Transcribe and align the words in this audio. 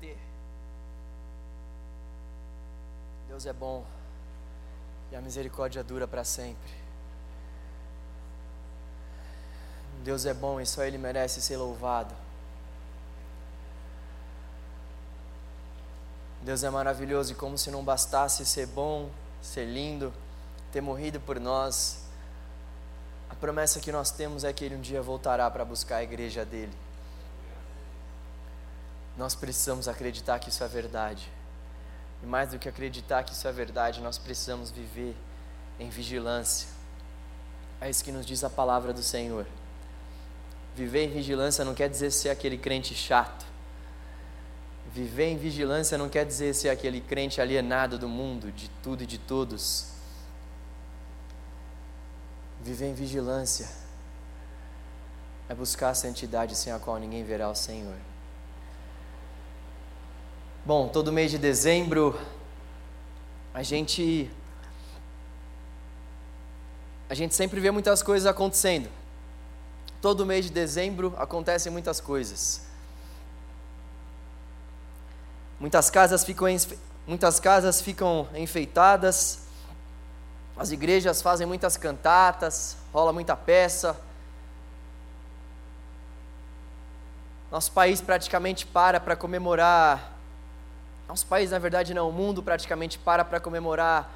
ter. 0.00 0.18
Deus 3.28 3.46
é 3.46 3.52
bom 3.52 3.84
e 5.10 5.16
a 5.16 5.20
misericórdia 5.20 5.82
dura 5.82 6.08
para 6.08 6.24
sempre. 6.24 6.72
Deus 10.02 10.26
é 10.26 10.34
bom 10.34 10.60
e 10.60 10.66
só 10.66 10.84
Ele 10.84 10.98
merece 10.98 11.40
ser 11.40 11.56
louvado. 11.56 12.14
Deus 16.42 16.64
é 16.64 16.70
maravilhoso 16.70 17.32
e 17.32 17.34
como 17.36 17.56
se 17.56 17.70
não 17.70 17.84
bastasse 17.84 18.44
ser 18.44 18.66
bom, 18.66 19.08
ser 19.40 19.64
lindo, 19.64 20.12
ter 20.72 20.80
morrido 20.80 21.20
por 21.20 21.38
nós, 21.38 22.02
a 23.30 23.34
promessa 23.34 23.80
que 23.80 23.92
nós 23.92 24.10
temos 24.10 24.42
é 24.44 24.52
que 24.52 24.64
Ele 24.64 24.74
um 24.74 24.80
dia 24.80 25.00
voltará 25.00 25.50
para 25.50 25.64
buscar 25.64 25.96
a 25.96 26.02
igreja 26.02 26.44
dele. 26.44 26.72
Nós 29.16 29.34
precisamos 29.34 29.88
acreditar 29.88 30.38
que 30.38 30.48
isso 30.48 30.64
é 30.64 30.68
verdade. 30.68 31.30
E 32.22 32.26
mais 32.26 32.50
do 32.50 32.58
que 32.58 32.68
acreditar 32.68 33.24
que 33.24 33.32
isso 33.32 33.46
é 33.46 33.52
verdade, 33.52 34.00
nós 34.00 34.16
precisamos 34.16 34.70
viver 34.70 35.16
em 35.78 35.90
vigilância. 35.90 36.68
É 37.80 37.90
isso 37.90 38.04
que 38.04 38.12
nos 38.12 38.24
diz 38.24 38.44
a 38.44 38.50
palavra 38.50 38.92
do 38.92 39.02
Senhor. 39.02 39.46
Viver 40.74 41.04
em 41.04 41.10
vigilância 41.10 41.64
não 41.64 41.74
quer 41.74 41.88
dizer 41.88 42.10
ser 42.10 42.30
aquele 42.30 42.56
crente 42.56 42.94
chato. 42.94 43.44
Viver 44.92 45.26
em 45.26 45.36
vigilância 45.36 45.98
não 45.98 46.08
quer 46.08 46.24
dizer 46.24 46.54
ser 46.54 46.68
aquele 46.68 47.00
crente 47.00 47.40
alienado 47.40 47.98
do 47.98 48.08
mundo, 48.08 48.52
de 48.52 48.68
tudo 48.82 49.02
e 49.02 49.06
de 49.06 49.18
todos. 49.18 49.88
Viver 52.62 52.86
em 52.86 52.94
vigilância 52.94 53.68
é 55.48 55.54
buscar 55.54 55.90
a 55.90 55.94
santidade 55.94 56.54
sem 56.54 56.72
a 56.72 56.78
qual 56.78 56.98
ninguém 56.98 57.24
verá 57.24 57.50
o 57.50 57.54
Senhor. 57.54 58.11
Bom, 60.64 60.86
todo 60.86 61.10
mês 61.10 61.28
de 61.28 61.38
dezembro 61.38 62.16
a 63.52 63.64
gente 63.64 64.30
a 67.10 67.14
gente 67.14 67.34
sempre 67.34 67.58
vê 67.58 67.72
muitas 67.72 68.00
coisas 68.00 68.28
acontecendo. 68.28 68.88
Todo 70.00 70.24
mês 70.24 70.44
de 70.44 70.52
dezembro 70.52 71.16
acontecem 71.18 71.72
muitas 71.72 72.00
coisas. 72.00 72.64
Muitas 75.58 75.90
casas 75.90 76.22
ficam 76.22 76.46
muitas 77.08 77.40
casas 77.40 77.82
ficam 77.82 78.28
enfeitadas. 78.32 79.40
As 80.56 80.70
igrejas 80.70 81.20
fazem 81.20 81.44
muitas 81.44 81.76
cantatas, 81.76 82.76
rola 82.92 83.12
muita 83.12 83.34
peça. 83.36 84.00
Nosso 87.50 87.72
país 87.72 88.00
praticamente 88.00 88.64
para 88.64 89.00
para 89.00 89.16
comemorar 89.16 90.21
nosso 91.08 91.26
país, 91.26 91.50
na 91.50 91.58
verdade, 91.58 91.92
não, 91.92 92.08
o 92.08 92.12
mundo 92.12 92.42
praticamente 92.42 92.98
para 92.98 93.24
para 93.24 93.40
comemorar 93.40 94.10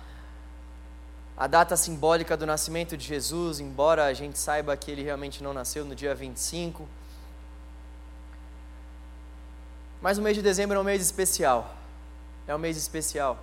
a 1.37 1.47
data 1.47 1.77
simbólica 1.77 2.37
do 2.37 2.47
nascimento 2.47 2.97
de 2.97 3.05
Jesus, 3.05 3.61
embora 3.61 4.07
a 4.07 4.15
gente 4.15 4.39
saiba 4.39 4.75
que 4.77 4.91
ele 4.91 5.03
realmente 5.03 5.43
não 5.43 5.53
nasceu 5.53 5.85
no 5.85 5.95
dia 5.95 6.15
25. 6.15 6.89
Mas 10.01 10.17
o 10.17 10.23
mês 10.23 10.35
de 10.35 10.43
dezembro 10.43 10.79
é 10.79 10.81
um 10.81 10.85
mês 10.85 11.03
especial. 11.03 11.75
É 12.49 12.55
um 12.55 12.59
mês 12.59 12.77
especial. 12.77 13.39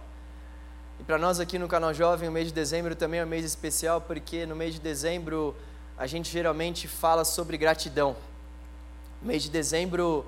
E 1.00 1.04
para 1.04 1.18
nós 1.18 1.40
aqui 1.40 1.60
no 1.60 1.68
canal 1.68 1.94
Jovem, 1.94 2.30
o 2.30 2.32
mês 2.32 2.48
de 2.48 2.54
dezembro 2.54 2.96
também 2.96 3.20
é 3.20 3.26
um 3.26 3.28
mês 3.28 3.46
especial, 3.46 4.02
porque 4.02 4.46
no 4.46 4.56
mês 4.56 4.74
de 4.74 4.80
dezembro 4.80 5.56
a 5.98 6.08
gente 6.08 6.32
geralmente 6.32 6.88
fala 6.88 7.24
sobre 7.24 7.58
gratidão. 7.58 8.16
No 9.22 9.28
mês 9.28 9.44
de 9.44 9.50
dezembro 9.50 10.26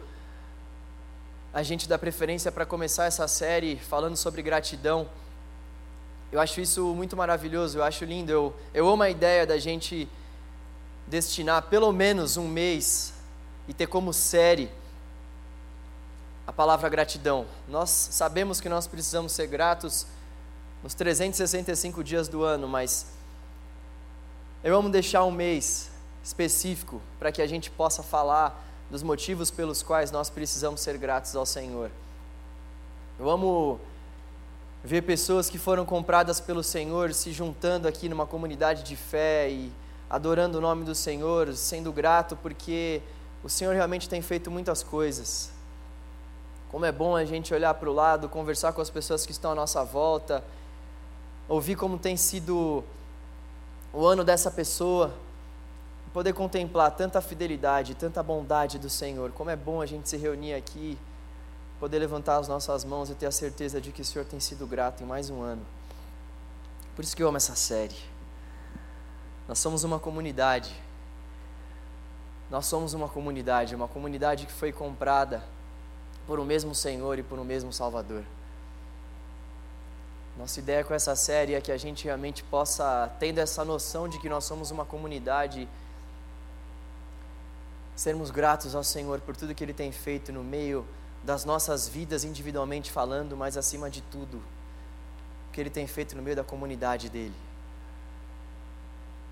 a 1.55 1.63
gente 1.63 1.87
dá 1.87 1.97
preferência 1.97 2.51
para 2.51 2.65
começar 2.65 3.05
essa 3.05 3.25
série 3.29 3.77
falando 3.77 4.17
sobre 4.17 4.41
gratidão. 4.41 5.07
Eu 6.29 6.41
acho 6.41 6.59
isso 6.59 6.93
muito 6.93 7.15
maravilhoso, 7.15 7.77
eu 7.77 7.83
acho 7.85 8.03
lindo. 8.03 8.29
Eu, 8.29 8.53
eu 8.73 8.89
amo 8.89 9.03
a 9.03 9.09
ideia 9.09 9.47
da 9.47 9.57
gente 9.57 10.05
destinar 11.07 11.61
pelo 11.69 11.93
menos 11.93 12.35
um 12.35 12.45
mês 12.45 13.13
e 13.69 13.73
ter 13.73 13.87
como 13.87 14.11
série 14.11 14.69
a 16.45 16.51
palavra 16.51 16.89
gratidão. 16.89 17.45
Nós 17.69 17.89
sabemos 17.89 18.59
que 18.59 18.67
nós 18.67 18.85
precisamos 18.85 19.31
ser 19.31 19.47
gratos 19.47 20.05
nos 20.83 20.93
365 20.93 22.03
dias 22.03 22.27
do 22.27 22.43
ano, 22.43 22.67
mas 22.67 23.13
eu 24.61 24.75
amo 24.75 24.89
deixar 24.89 25.23
um 25.23 25.31
mês 25.31 25.89
específico 26.21 27.01
para 27.17 27.31
que 27.31 27.41
a 27.41 27.47
gente 27.47 27.71
possa 27.71 28.03
falar 28.03 28.61
dos 28.89 29.03
motivos 29.03 29.49
pelos 29.49 29.81
quais 29.81 30.11
nós 30.11 30.29
precisamos 30.29 30.81
ser 30.81 30.97
gratos 30.97 31.35
ao 31.35 31.45
Senhor. 31.45 31.89
Eu 33.19 33.29
amo 33.29 33.79
ver 34.83 35.01
pessoas 35.01 35.49
que 35.49 35.57
foram 35.57 35.85
compradas 35.85 36.39
pelo 36.39 36.63
Senhor 36.63 37.13
se 37.13 37.31
juntando 37.31 37.87
aqui 37.87 38.07
numa 38.07 38.25
comunidade 38.25 38.83
de 38.83 38.95
fé 38.95 39.49
e 39.49 39.71
adorando 40.09 40.59
o 40.59 40.61
nome 40.61 40.85
do 40.85 40.93
Senhor, 40.93 41.53
sendo 41.55 41.91
grato 41.91 42.35
porque 42.35 43.01
o 43.43 43.49
Senhor 43.49 43.73
realmente 43.73 44.07
tem 44.07 44.21
feito 44.21 44.51
muitas 44.51 44.83
coisas. 44.83 45.49
Como 46.69 46.85
é 46.85 46.91
bom 46.91 47.15
a 47.15 47.25
gente 47.25 47.53
olhar 47.53 47.73
para 47.73 47.89
o 47.89 47.93
lado, 47.93 48.29
conversar 48.29 48.73
com 48.73 48.81
as 48.81 48.89
pessoas 48.89 49.25
que 49.25 49.31
estão 49.31 49.51
à 49.51 49.55
nossa 49.55 49.83
volta, 49.83 50.43
ouvir 51.47 51.75
como 51.75 51.97
tem 51.97 52.17
sido 52.17 52.83
o 53.93 54.05
ano 54.05 54.23
dessa 54.23 54.51
pessoa, 54.51 55.13
poder 56.15 56.31
contemplar 56.31 56.91
tanta 56.91 57.19
fidelidade, 57.19 57.93
tanta 57.93 58.23
bondade 58.23 58.79
do 58.79 58.89
Senhor. 58.89 59.33
Como 59.33 59.49
é 59.49 59.55
bom 59.57 59.81
a 59.81 59.85
gente 59.85 60.07
se 60.07 60.15
reunir 60.15 60.53
aqui, 60.53 60.97
poder 61.77 61.99
levantar 61.99 62.37
as 62.37 62.47
nossas 62.47 62.85
mãos 62.85 63.09
e 63.09 63.15
ter 63.15 63.25
a 63.25 63.31
certeza 63.31 63.81
de 63.81 63.91
que 63.91 64.01
o 64.01 64.05
Senhor 64.05 64.23
tem 64.23 64.39
sido 64.39 64.65
grato 64.65 65.03
em 65.03 65.05
mais 65.05 65.29
um 65.29 65.41
ano. 65.41 65.61
Por 66.95 67.03
isso 67.03 67.13
que 67.13 67.21
eu 67.21 67.27
amo 67.27 67.35
essa 67.35 67.53
série. 67.53 67.97
Nós 69.45 69.59
somos 69.59 69.83
uma 69.83 69.99
comunidade. 69.99 70.73
Nós 72.49 72.65
somos 72.65 72.93
uma 72.93 73.09
comunidade, 73.09 73.75
uma 73.75 73.89
comunidade 73.89 74.45
que 74.45 74.53
foi 74.53 74.71
comprada 74.71 75.43
por 76.25 76.39
um 76.39 76.45
mesmo 76.45 76.73
Senhor 76.73 77.19
e 77.19 77.23
por 77.23 77.37
um 77.37 77.43
mesmo 77.43 77.73
Salvador. 77.73 78.23
Nossa 80.37 80.61
ideia 80.61 80.81
com 80.81 80.93
essa 80.93 81.13
série 81.13 81.55
é 81.55 81.59
que 81.59 81.73
a 81.73 81.77
gente 81.77 82.05
realmente 82.05 82.41
possa, 82.41 83.11
tendo 83.19 83.39
essa 83.39 83.65
noção 83.65 84.07
de 84.07 84.17
que 84.17 84.29
nós 84.29 84.45
somos 84.45 84.71
uma 84.71 84.85
comunidade, 84.85 85.67
sermos 87.95 88.29
gratos 88.29 88.75
ao 88.75 88.83
Senhor 88.83 89.21
por 89.21 89.35
tudo 89.35 89.55
que 89.55 89.63
Ele 89.63 89.73
tem 89.73 89.91
feito 89.91 90.33
no 90.33 90.43
meio 90.43 90.85
das 91.23 91.45
nossas 91.45 91.87
vidas 91.87 92.23
individualmente 92.23 92.91
falando, 92.91 93.35
mas 93.35 93.57
acima 93.57 93.89
de 93.89 94.01
tudo, 94.01 94.37
o 94.37 95.53
que 95.53 95.61
Ele 95.61 95.69
tem 95.69 95.87
feito 95.87 96.15
no 96.15 96.21
meio 96.21 96.35
da 96.35 96.43
comunidade 96.43 97.09
dele. 97.09 97.33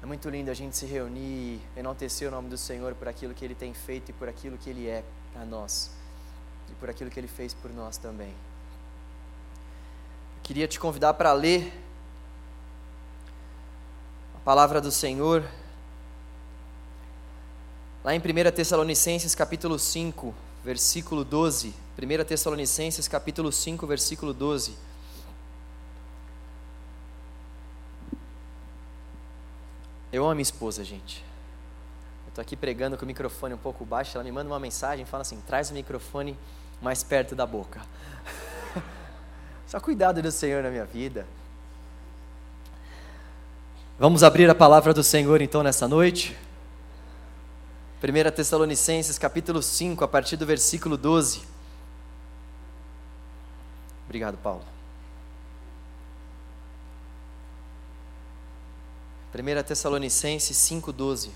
É 0.01 0.06
muito 0.06 0.29
lindo 0.29 0.50
a 0.50 0.53
gente 0.53 0.75
se 0.75 0.85
reunir, 0.85 1.62
enaltecer 1.78 2.28
o 2.28 2.31
nome 2.31 2.50
do 2.50 2.57
Senhor 2.57 2.96
por 2.96 3.07
aquilo 3.07 3.34
que 3.34 3.46
Ele 3.46 3.56
tem 3.56 3.74
feito 3.74 4.09
e 4.09 4.13
por 4.13 4.28
aquilo 4.28 4.57
que 4.57 4.69
Ele 4.69 4.88
é 4.88 5.03
para 5.31 5.45
nós 5.45 5.91
e 6.69 6.74
por 6.75 6.90
aquilo 6.90 7.09
que 7.09 7.19
Ele 7.19 7.28
fez 7.28 7.53
por 7.53 7.72
nós 7.72 7.97
também. 7.97 8.30
Eu 8.30 10.44
queria 10.44 10.68
te 10.68 10.80
convidar 10.80 11.13
para 11.13 11.31
ler 11.31 11.72
a 14.35 14.40
palavra 14.40 14.81
do 14.81 14.91
Senhor 14.91 15.45
Lá 18.03 18.13
em 18.13 18.19
1 18.19 18.51
Tessalonicenses 18.51 19.33
capítulo 19.33 19.79
5, 19.79 20.35
versículo 20.61 21.23
12. 21.23 21.73
1 21.97 22.23
Tessalonicenses 22.25 23.07
capítulo 23.07 23.49
5, 23.49 23.87
versículo 23.87 24.33
12. 24.33 24.75
Eu 30.11 30.23
amo 30.23 30.31
a 30.31 30.35
minha 30.35 30.43
esposa, 30.43 30.83
gente. 30.83 31.23
Eu 32.25 32.29
estou 32.29 32.41
aqui 32.41 32.57
pregando 32.57 32.97
com 32.97 33.05
o 33.05 33.07
microfone 33.07 33.53
um 33.53 33.57
pouco 33.57 33.85
baixo, 33.85 34.17
ela 34.17 34.23
me 34.25 34.33
manda 34.33 34.49
uma 34.49 34.59
mensagem 34.59 35.05
fala 35.05 35.21
assim: 35.21 35.41
traz 35.47 35.71
o 35.71 35.73
microfone 35.73 36.38
mais 36.81 37.03
perto 37.03 37.33
da 37.35 37.45
boca. 37.45 37.81
Só 39.65 39.79
cuidado 39.79 40.21
do 40.21 40.29
Senhor 40.29 40.61
na 40.61 40.69
minha 40.69 40.85
vida. 40.85 41.25
Vamos 43.97 44.23
abrir 44.23 44.49
a 44.49 44.56
palavra 44.56 44.94
do 44.94 45.03
Senhor 45.03 45.41
então 45.41 45.63
nessa 45.63 45.88
noite. 45.88 46.38
1 48.03 48.31
Tessalonicenses 48.35 49.17
capítulo 49.17 49.63
5, 49.63 50.03
a 50.03 50.07
partir 50.09 50.35
do 50.35 50.45
versículo 50.45 50.97
12. 50.97 51.41
Obrigado, 54.03 54.38
Paulo. 54.39 54.61
1 59.33 59.63
Tessalonicenses 59.63 60.57
5, 60.57 60.91
12. 60.91 61.31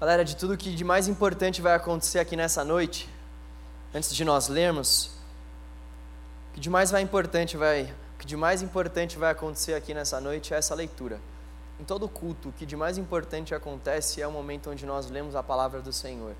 Galera, 0.00 0.24
de 0.24 0.36
tudo 0.36 0.56
que 0.56 0.74
de 0.74 0.84
mais 0.84 1.06
importante 1.06 1.60
vai 1.60 1.74
acontecer 1.74 2.18
aqui 2.18 2.34
nessa 2.34 2.64
noite, 2.64 3.06
antes 3.92 4.14
de 4.14 4.24
nós 4.24 4.48
lermos, 4.48 5.10
o 6.50 6.54
que 6.54 6.60
de 6.60 6.70
mais 6.70 6.90
vai 6.90 7.02
importante 7.02 7.54
vai 7.54 7.92
que 7.92 8.07
de 8.28 8.36
mais 8.36 8.60
importante 8.60 9.16
vai 9.16 9.30
acontecer 9.30 9.72
aqui 9.72 9.94
nessa 9.94 10.20
noite 10.20 10.52
é 10.52 10.58
essa 10.58 10.74
leitura. 10.74 11.18
em 11.80 11.84
todo 11.84 12.06
culto, 12.06 12.50
o 12.50 12.52
que 12.52 12.66
de 12.66 12.76
mais 12.76 12.98
importante 12.98 13.54
acontece 13.54 14.20
é 14.20 14.26
o 14.26 14.30
momento 14.30 14.68
onde 14.68 14.84
nós 14.84 15.08
lemos 15.08 15.34
a 15.34 15.42
palavra 15.42 15.80
do 15.80 15.94
Senhor. 15.94 16.34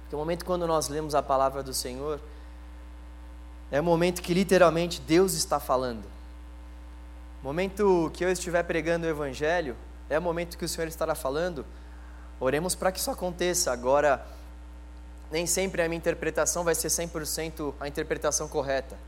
Porque 0.00 0.16
o 0.16 0.18
momento 0.18 0.44
quando 0.44 0.66
nós 0.66 0.88
lemos 0.88 1.14
a 1.14 1.22
palavra 1.22 1.62
do 1.62 1.72
Senhor 1.72 2.18
é 3.70 3.80
o 3.80 3.84
momento 3.84 4.20
que 4.20 4.34
literalmente 4.34 5.00
Deus 5.00 5.34
está 5.34 5.60
falando. 5.60 6.04
O 7.40 7.46
momento 7.46 8.10
que 8.12 8.24
eu 8.24 8.32
estiver 8.32 8.64
pregando 8.64 9.06
o 9.06 9.08
Evangelho 9.08 9.76
é 10.10 10.18
o 10.18 10.22
momento 10.22 10.58
que 10.58 10.64
o 10.64 10.68
Senhor 10.68 10.88
estará 10.88 11.14
falando. 11.14 11.64
Oremos 12.40 12.74
para 12.74 12.90
que 12.90 12.98
isso 12.98 13.10
aconteça. 13.12 13.70
Agora, 13.70 14.26
nem 15.30 15.46
sempre 15.46 15.80
a 15.80 15.88
minha 15.88 15.98
interpretação 15.98 16.64
vai 16.64 16.74
ser 16.74 16.88
100% 16.88 17.72
a 17.78 17.86
interpretação 17.86 18.48
correta. 18.48 18.98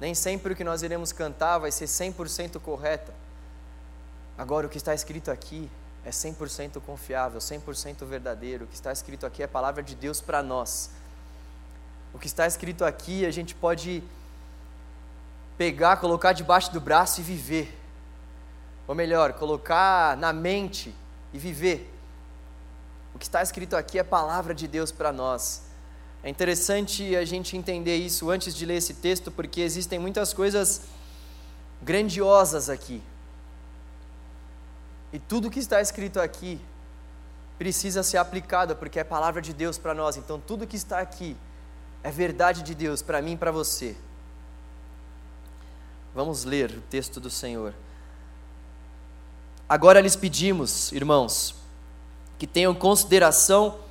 Nem 0.00 0.14
sempre 0.14 0.52
o 0.52 0.56
que 0.56 0.64
nós 0.64 0.82
iremos 0.82 1.12
cantar 1.12 1.58
vai 1.58 1.70
ser 1.70 1.86
100% 1.86 2.60
correta. 2.60 3.14
Agora, 4.36 4.66
o 4.66 4.70
que 4.70 4.76
está 4.76 4.94
escrito 4.94 5.30
aqui 5.30 5.70
é 6.04 6.10
100% 6.10 6.80
confiável, 6.82 7.40
100% 7.40 8.04
verdadeiro. 8.04 8.64
O 8.64 8.68
que 8.68 8.74
está 8.74 8.92
escrito 8.92 9.24
aqui 9.24 9.42
é 9.42 9.46
a 9.46 9.48
palavra 9.48 9.82
de 9.82 9.94
Deus 9.94 10.20
para 10.20 10.42
nós. 10.42 10.90
O 12.12 12.18
que 12.18 12.26
está 12.26 12.46
escrito 12.46 12.84
aqui 12.84 13.26
a 13.26 13.30
gente 13.30 13.54
pode 13.54 14.02
pegar, 15.58 15.96
colocar 15.96 16.32
debaixo 16.32 16.72
do 16.72 16.80
braço 16.80 17.20
e 17.20 17.24
viver. 17.24 17.76
Ou 18.86 18.94
melhor, 18.94 19.32
colocar 19.32 20.16
na 20.16 20.32
mente 20.32 20.94
e 21.32 21.38
viver. 21.38 21.92
O 23.14 23.18
que 23.18 23.24
está 23.24 23.42
escrito 23.42 23.74
aqui 23.74 23.98
é 23.98 24.02
a 24.02 24.04
palavra 24.04 24.54
de 24.54 24.68
Deus 24.68 24.92
para 24.92 25.10
nós. 25.12 25.65
É 26.26 26.28
interessante 26.28 27.14
a 27.14 27.24
gente 27.24 27.56
entender 27.56 27.98
isso 27.98 28.30
antes 28.30 28.52
de 28.52 28.66
ler 28.66 28.78
esse 28.78 28.94
texto, 28.94 29.30
porque 29.30 29.60
existem 29.60 29.96
muitas 29.96 30.34
coisas 30.34 30.82
grandiosas 31.80 32.68
aqui. 32.68 33.00
E 35.12 35.20
tudo 35.20 35.48
que 35.48 35.60
está 35.60 35.80
escrito 35.80 36.18
aqui 36.18 36.60
precisa 37.56 38.02
ser 38.02 38.16
aplicado, 38.16 38.74
porque 38.74 38.98
é 38.98 39.04
palavra 39.04 39.40
de 39.40 39.52
Deus 39.52 39.78
para 39.78 39.94
nós. 39.94 40.16
Então, 40.16 40.40
tudo 40.40 40.66
que 40.66 40.74
está 40.74 40.98
aqui 40.98 41.36
é 42.02 42.10
verdade 42.10 42.64
de 42.64 42.74
Deus 42.74 43.02
para 43.02 43.22
mim 43.22 43.34
e 43.34 43.36
para 43.36 43.52
você. 43.52 43.96
Vamos 46.12 46.42
ler 46.42 46.72
o 46.72 46.80
texto 46.90 47.20
do 47.20 47.30
Senhor. 47.30 47.72
Agora 49.68 50.00
lhes 50.00 50.16
pedimos, 50.16 50.90
irmãos, 50.90 51.54
que 52.36 52.48
tenham 52.48 52.74
consideração 52.74 53.85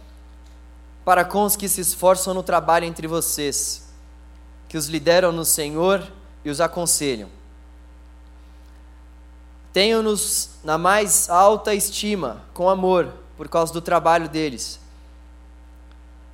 para 1.06 1.24
com 1.24 1.44
os 1.44 1.56
que 1.56 1.70
se 1.70 1.80
esforçam 1.80 2.34
no 2.34 2.42
trabalho 2.42 2.86
entre 2.86 3.08
vocês, 3.08 3.88
que 4.68 4.78
os 4.78 4.88
lideram 4.88 5.32
no 5.32 5.46
Senhor 5.46 6.12
e 6.44 6.50
os 6.50 6.60
aconselham. 6.60 7.30
Tenham-nos 9.72 10.52
na 10.64 10.78
mais 10.80 11.30
alta 11.30 11.76
estima, 11.76 12.44
com 12.54 12.68
amor, 12.68 13.14
por 13.38 13.48
causa 13.48 13.72
do 13.72 13.82
trabalho 13.82 14.28
deles. 14.28 14.80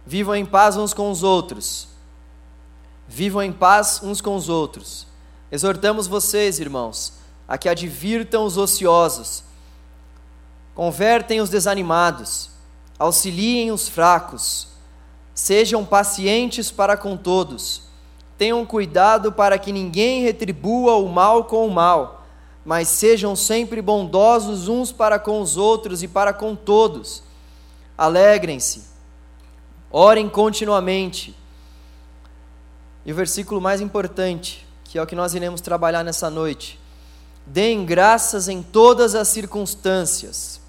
Vivam 0.05 0.35
em 0.35 0.45
paz 0.45 0.77
uns 0.77 0.93
com 0.93 1.11
os 1.11 1.21
outros. 1.21 1.89
Vivam 3.07 3.43
em 3.43 3.51
paz 3.51 3.99
uns 4.01 4.21
com 4.21 4.35
os 4.35 4.47
outros. 4.47 5.05
Exortamos 5.51 6.07
vocês, 6.07 6.59
irmãos, 6.59 7.13
a 7.47 7.57
que 7.57 7.67
advirtam 7.67 8.45
os 8.45 8.55
ociosos, 8.55 9.43
convertem 10.73 11.41
os 11.41 11.49
desanimados, 11.49 12.50
auxiliem 13.03 13.71
os 13.71 13.87
fracos, 13.87 14.67
sejam 15.33 15.85
pacientes 15.85 16.71
para 16.71 16.95
com 16.97 17.15
todos, 17.17 17.83
tenham 18.37 18.65
cuidado 18.65 19.31
para 19.31 19.57
que 19.57 19.71
ninguém 19.71 20.23
retribua 20.23 20.95
o 20.95 21.07
mal 21.07 21.45
com 21.45 21.65
o 21.65 21.71
mal 21.71 22.21
mas 22.63 22.87
sejam 22.87 23.35
sempre 23.35 23.81
bondosos 23.81 24.67
uns 24.67 24.91
para 24.91 25.17
com 25.17 25.41
os 25.41 25.57
outros 25.57 26.03
e 26.03 26.07
para 26.07 26.31
com 26.31 26.55
todos. 26.55 27.23
Alegrem-se, 27.97 28.83
orem 29.91 30.29
continuamente. 30.29 31.35
E 33.05 33.11
o 33.11 33.15
versículo 33.15 33.59
mais 33.59 33.81
importante, 33.81 34.65
que 34.83 34.97
é 34.97 35.01
o 35.01 35.07
que 35.07 35.15
nós 35.15 35.33
iremos 35.33 35.59
trabalhar 35.59 36.03
nessa 36.03 36.29
noite: 36.29 36.79
deem 37.45 37.83
graças 37.83 38.47
em 38.47 38.61
todas 38.61 39.15
as 39.15 39.27
circunstâncias, 39.27 40.60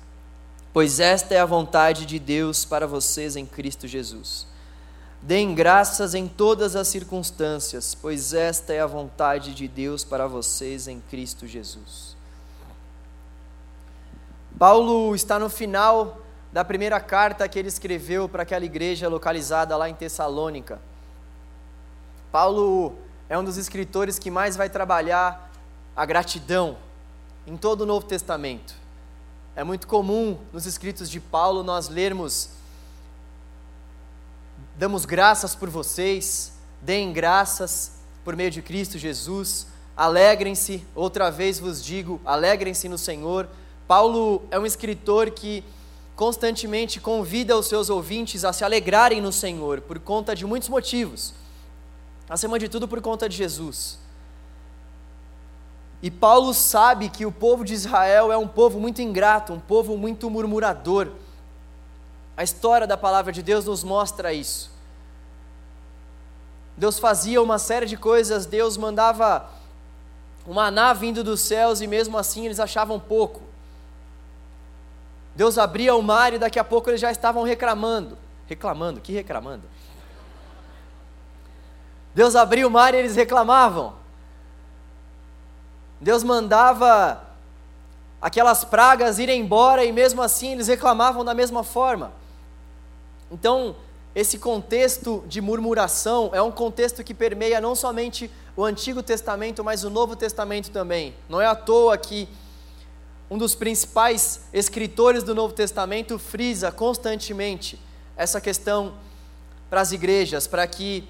pois 0.72 1.00
esta 1.00 1.34
é 1.34 1.38
a 1.38 1.46
vontade 1.46 2.06
de 2.06 2.18
Deus 2.18 2.64
para 2.64 2.86
vocês 2.86 3.36
em 3.36 3.44
Cristo 3.44 3.86
Jesus. 3.86 4.46
Deem 5.20 5.54
graças 5.54 6.14
em 6.14 6.26
todas 6.26 6.74
as 6.74 6.88
circunstâncias, 6.88 7.94
pois 7.94 8.34
esta 8.34 8.72
é 8.72 8.80
a 8.80 8.86
vontade 8.86 9.54
de 9.54 9.68
Deus 9.68 10.02
para 10.02 10.26
vocês 10.26 10.88
em 10.88 11.00
Cristo 11.00 11.46
Jesus. 11.46 12.16
Paulo 14.58 15.14
está 15.14 15.38
no 15.38 15.48
final 15.48 16.18
da 16.52 16.64
primeira 16.64 17.00
carta 17.00 17.48
que 17.48 17.58
ele 17.58 17.68
escreveu 17.68 18.28
para 18.28 18.42
aquela 18.42 18.64
igreja 18.64 19.08
localizada 19.08 19.76
lá 19.76 19.88
em 19.88 19.94
Tessalônica. 19.94 20.80
Paulo 22.32 22.94
é 23.28 23.38
um 23.38 23.44
dos 23.44 23.56
escritores 23.56 24.18
que 24.18 24.30
mais 24.30 24.56
vai 24.56 24.68
trabalhar 24.68 25.52
a 25.94 26.04
gratidão 26.04 26.76
em 27.46 27.56
todo 27.56 27.82
o 27.82 27.86
Novo 27.86 28.06
Testamento. 28.06 28.81
É 29.54 29.62
muito 29.62 29.86
comum 29.86 30.38
nos 30.50 30.64
escritos 30.64 31.10
de 31.10 31.20
Paulo 31.20 31.62
nós 31.62 31.88
lermos 31.88 32.50
Damos 34.78 35.04
graças 35.04 35.54
por 35.54 35.68
vocês, 35.68 36.54
deem 36.80 37.12
graças 37.12 37.92
por 38.24 38.34
meio 38.34 38.50
de 38.50 38.62
Cristo 38.62 38.96
Jesus, 38.96 39.66
alegrem-se, 39.94 40.82
outra 40.94 41.30
vez 41.30 41.60
vos 41.60 41.84
digo, 41.84 42.18
alegrem-se 42.24 42.88
no 42.88 42.96
Senhor. 42.96 43.48
Paulo 43.86 44.42
é 44.50 44.58
um 44.58 44.64
escritor 44.64 45.30
que 45.30 45.62
constantemente 46.16 46.98
convida 46.98 47.56
os 47.56 47.66
seus 47.66 47.90
ouvintes 47.90 48.44
a 48.44 48.52
se 48.52 48.64
alegrarem 48.64 49.20
no 49.20 49.30
Senhor, 49.30 49.82
por 49.82 49.98
conta 49.98 50.34
de 50.34 50.46
muitos 50.46 50.70
motivos. 50.70 51.34
Acima 52.28 52.58
de 52.58 52.68
tudo, 52.68 52.88
por 52.88 53.02
conta 53.02 53.28
de 53.28 53.36
Jesus. 53.36 53.98
E 56.02 56.10
Paulo 56.10 56.52
sabe 56.52 57.08
que 57.08 57.24
o 57.24 57.30
povo 57.30 57.64
de 57.64 57.74
Israel 57.74 58.32
é 58.32 58.36
um 58.36 58.48
povo 58.48 58.80
muito 58.80 59.00
ingrato, 59.00 59.52
um 59.52 59.60
povo 59.60 59.96
muito 59.96 60.28
murmurador. 60.28 61.12
A 62.36 62.42
história 62.42 62.86
da 62.86 62.96
palavra 62.96 63.30
de 63.30 63.40
Deus 63.40 63.66
nos 63.66 63.84
mostra 63.84 64.32
isso. 64.32 64.72
Deus 66.76 66.98
fazia 66.98 67.40
uma 67.40 67.58
série 67.58 67.86
de 67.86 67.96
coisas, 67.96 68.46
Deus 68.46 68.76
mandava 68.76 69.48
uma 70.44 70.64
maná 70.64 70.92
vindo 70.92 71.22
dos 71.22 71.40
céus 71.40 71.80
e 71.80 71.86
mesmo 71.86 72.18
assim 72.18 72.46
eles 72.46 72.58
achavam 72.58 72.98
pouco. 72.98 73.42
Deus 75.36 75.56
abria 75.56 75.94
o 75.94 76.02
mar 76.02 76.32
e 76.32 76.38
daqui 76.38 76.58
a 76.58 76.64
pouco 76.64 76.90
eles 76.90 77.00
já 77.00 77.12
estavam 77.12 77.44
reclamando. 77.44 78.18
Reclamando? 78.48 79.00
Que 79.00 79.12
reclamando? 79.12 79.62
Deus 82.12 82.34
abria 82.34 82.66
o 82.66 82.70
mar 82.70 82.92
e 82.92 82.98
eles 82.98 83.14
reclamavam. 83.14 84.01
Deus 86.02 86.24
mandava 86.24 87.22
aquelas 88.20 88.64
pragas 88.64 89.20
irem 89.20 89.40
embora 89.40 89.84
e 89.84 89.92
mesmo 89.92 90.20
assim 90.20 90.50
eles 90.50 90.66
reclamavam 90.66 91.24
da 91.24 91.32
mesma 91.32 91.62
forma. 91.62 92.12
Então, 93.30 93.76
esse 94.12 94.36
contexto 94.36 95.22
de 95.28 95.40
murmuração 95.40 96.30
é 96.32 96.42
um 96.42 96.50
contexto 96.50 97.04
que 97.04 97.14
permeia 97.14 97.60
não 97.60 97.76
somente 97.76 98.28
o 98.56 98.64
Antigo 98.64 99.00
Testamento, 99.00 99.62
mas 99.62 99.84
o 99.84 99.90
Novo 99.90 100.16
Testamento 100.16 100.72
também. 100.72 101.14
Não 101.28 101.40
é 101.40 101.46
à 101.46 101.54
toa 101.54 101.96
que 101.96 102.28
um 103.30 103.38
dos 103.38 103.54
principais 103.54 104.40
escritores 104.52 105.22
do 105.22 105.36
Novo 105.36 105.54
Testamento 105.54 106.18
frisa 106.18 106.72
constantemente 106.72 107.80
essa 108.16 108.40
questão 108.40 108.94
para 109.70 109.80
as 109.80 109.92
igrejas, 109.92 110.48
para 110.48 110.66
que 110.66 111.08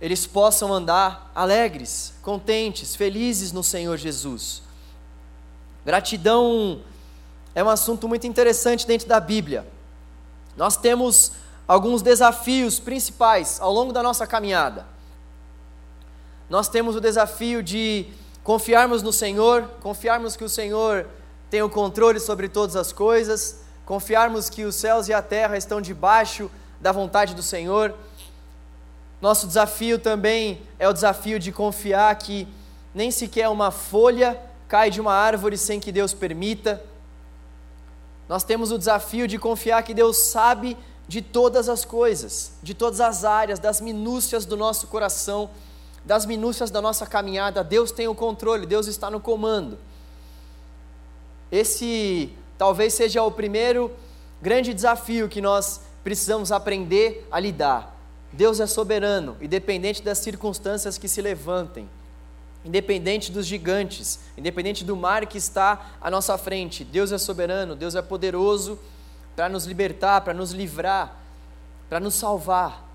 eles 0.00 0.26
possam 0.26 0.72
andar 0.72 1.30
alegres, 1.34 2.14
contentes, 2.22 2.96
felizes 2.96 3.52
no 3.52 3.62
Senhor 3.62 3.96
Jesus. 3.96 4.62
Gratidão 5.84 6.80
é 7.54 7.62
um 7.62 7.68
assunto 7.68 8.08
muito 8.08 8.26
interessante 8.26 8.86
dentro 8.86 9.06
da 9.06 9.20
Bíblia. 9.20 9.66
Nós 10.56 10.76
temos 10.76 11.32
alguns 11.68 12.02
desafios 12.02 12.80
principais 12.80 13.60
ao 13.60 13.72
longo 13.72 13.92
da 13.92 14.02
nossa 14.02 14.26
caminhada. 14.26 14.86
Nós 16.48 16.68
temos 16.68 16.96
o 16.96 17.00
desafio 17.00 17.62
de 17.62 18.06
confiarmos 18.42 19.02
no 19.02 19.12
Senhor, 19.12 19.68
confiarmos 19.80 20.34
que 20.34 20.44
o 20.44 20.48
Senhor 20.48 21.06
tem 21.50 21.62
o 21.62 21.70
controle 21.70 22.18
sobre 22.18 22.48
todas 22.48 22.74
as 22.74 22.92
coisas, 22.92 23.60
confiarmos 23.84 24.48
que 24.48 24.64
os 24.64 24.74
céus 24.74 25.08
e 25.08 25.12
a 25.12 25.20
terra 25.20 25.56
estão 25.56 25.80
debaixo 25.80 26.50
da 26.80 26.90
vontade 26.90 27.34
do 27.34 27.42
Senhor. 27.42 27.94
Nosso 29.20 29.46
desafio 29.46 29.98
também 29.98 30.62
é 30.78 30.88
o 30.88 30.92
desafio 30.92 31.38
de 31.38 31.52
confiar 31.52 32.14
que 32.16 32.48
nem 32.94 33.10
sequer 33.10 33.48
uma 33.48 33.70
folha 33.70 34.40
cai 34.66 34.90
de 34.90 35.00
uma 35.00 35.12
árvore 35.12 35.58
sem 35.58 35.78
que 35.78 35.92
Deus 35.92 36.14
permita. 36.14 36.82
Nós 38.28 38.44
temos 38.44 38.72
o 38.72 38.78
desafio 38.78 39.28
de 39.28 39.38
confiar 39.38 39.82
que 39.82 39.92
Deus 39.92 40.16
sabe 40.16 40.76
de 41.06 41.20
todas 41.20 41.68
as 41.68 41.84
coisas, 41.84 42.52
de 42.62 42.72
todas 42.72 43.00
as 43.00 43.24
áreas, 43.24 43.58
das 43.58 43.80
minúcias 43.80 44.46
do 44.46 44.56
nosso 44.56 44.86
coração, 44.86 45.50
das 46.04 46.24
minúcias 46.24 46.70
da 46.70 46.80
nossa 46.80 47.04
caminhada. 47.04 47.64
Deus 47.64 47.90
tem 47.90 48.06
o 48.06 48.14
controle, 48.14 48.64
Deus 48.64 48.86
está 48.86 49.10
no 49.10 49.20
comando. 49.20 49.76
esse 51.50 52.32
talvez 52.56 52.94
seja 52.94 53.22
o 53.22 53.30
primeiro 53.30 53.90
grande 54.40 54.72
desafio 54.72 55.28
que 55.28 55.40
nós 55.40 55.80
precisamos 56.04 56.52
aprender 56.52 57.26
a 57.30 57.40
lidar. 57.40 57.99
Deus 58.32 58.60
é 58.60 58.66
soberano, 58.66 59.36
independente 59.40 60.02
das 60.02 60.18
circunstâncias 60.18 60.96
que 60.96 61.08
se 61.08 61.20
levantem, 61.20 61.88
independente 62.64 63.32
dos 63.32 63.46
gigantes, 63.46 64.20
independente 64.36 64.84
do 64.84 64.94
mar 64.94 65.26
que 65.26 65.38
está 65.38 65.92
à 66.00 66.10
nossa 66.10 66.38
frente. 66.38 66.84
Deus 66.84 67.10
é 67.10 67.18
soberano, 67.18 67.74
Deus 67.74 67.94
é 67.94 68.02
poderoso 68.02 68.78
para 69.34 69.48
nos 69.48 69.64
libertar, 69.64 70.20
para 70.20 70.34
nos 70.34 70.52
livrar, 70.52 71.16
para 71.88 71.98
nos 71.98 72.14
salvar. 72.14 72.88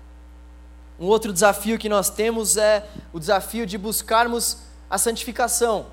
Um 0.98 1.06
outro 1.06 1.32
desafio 1.32 1.78
que 1.78 1.88
nós 1.88 2.08
temos 2.08 2.56
é 2.56 2.88
o 3.12 3.18
desafio 3.18 3.66
de 3.66 3.76
buscarmos 3.76 4.58
a 4.88 4.96
santificação. 4.96 5.86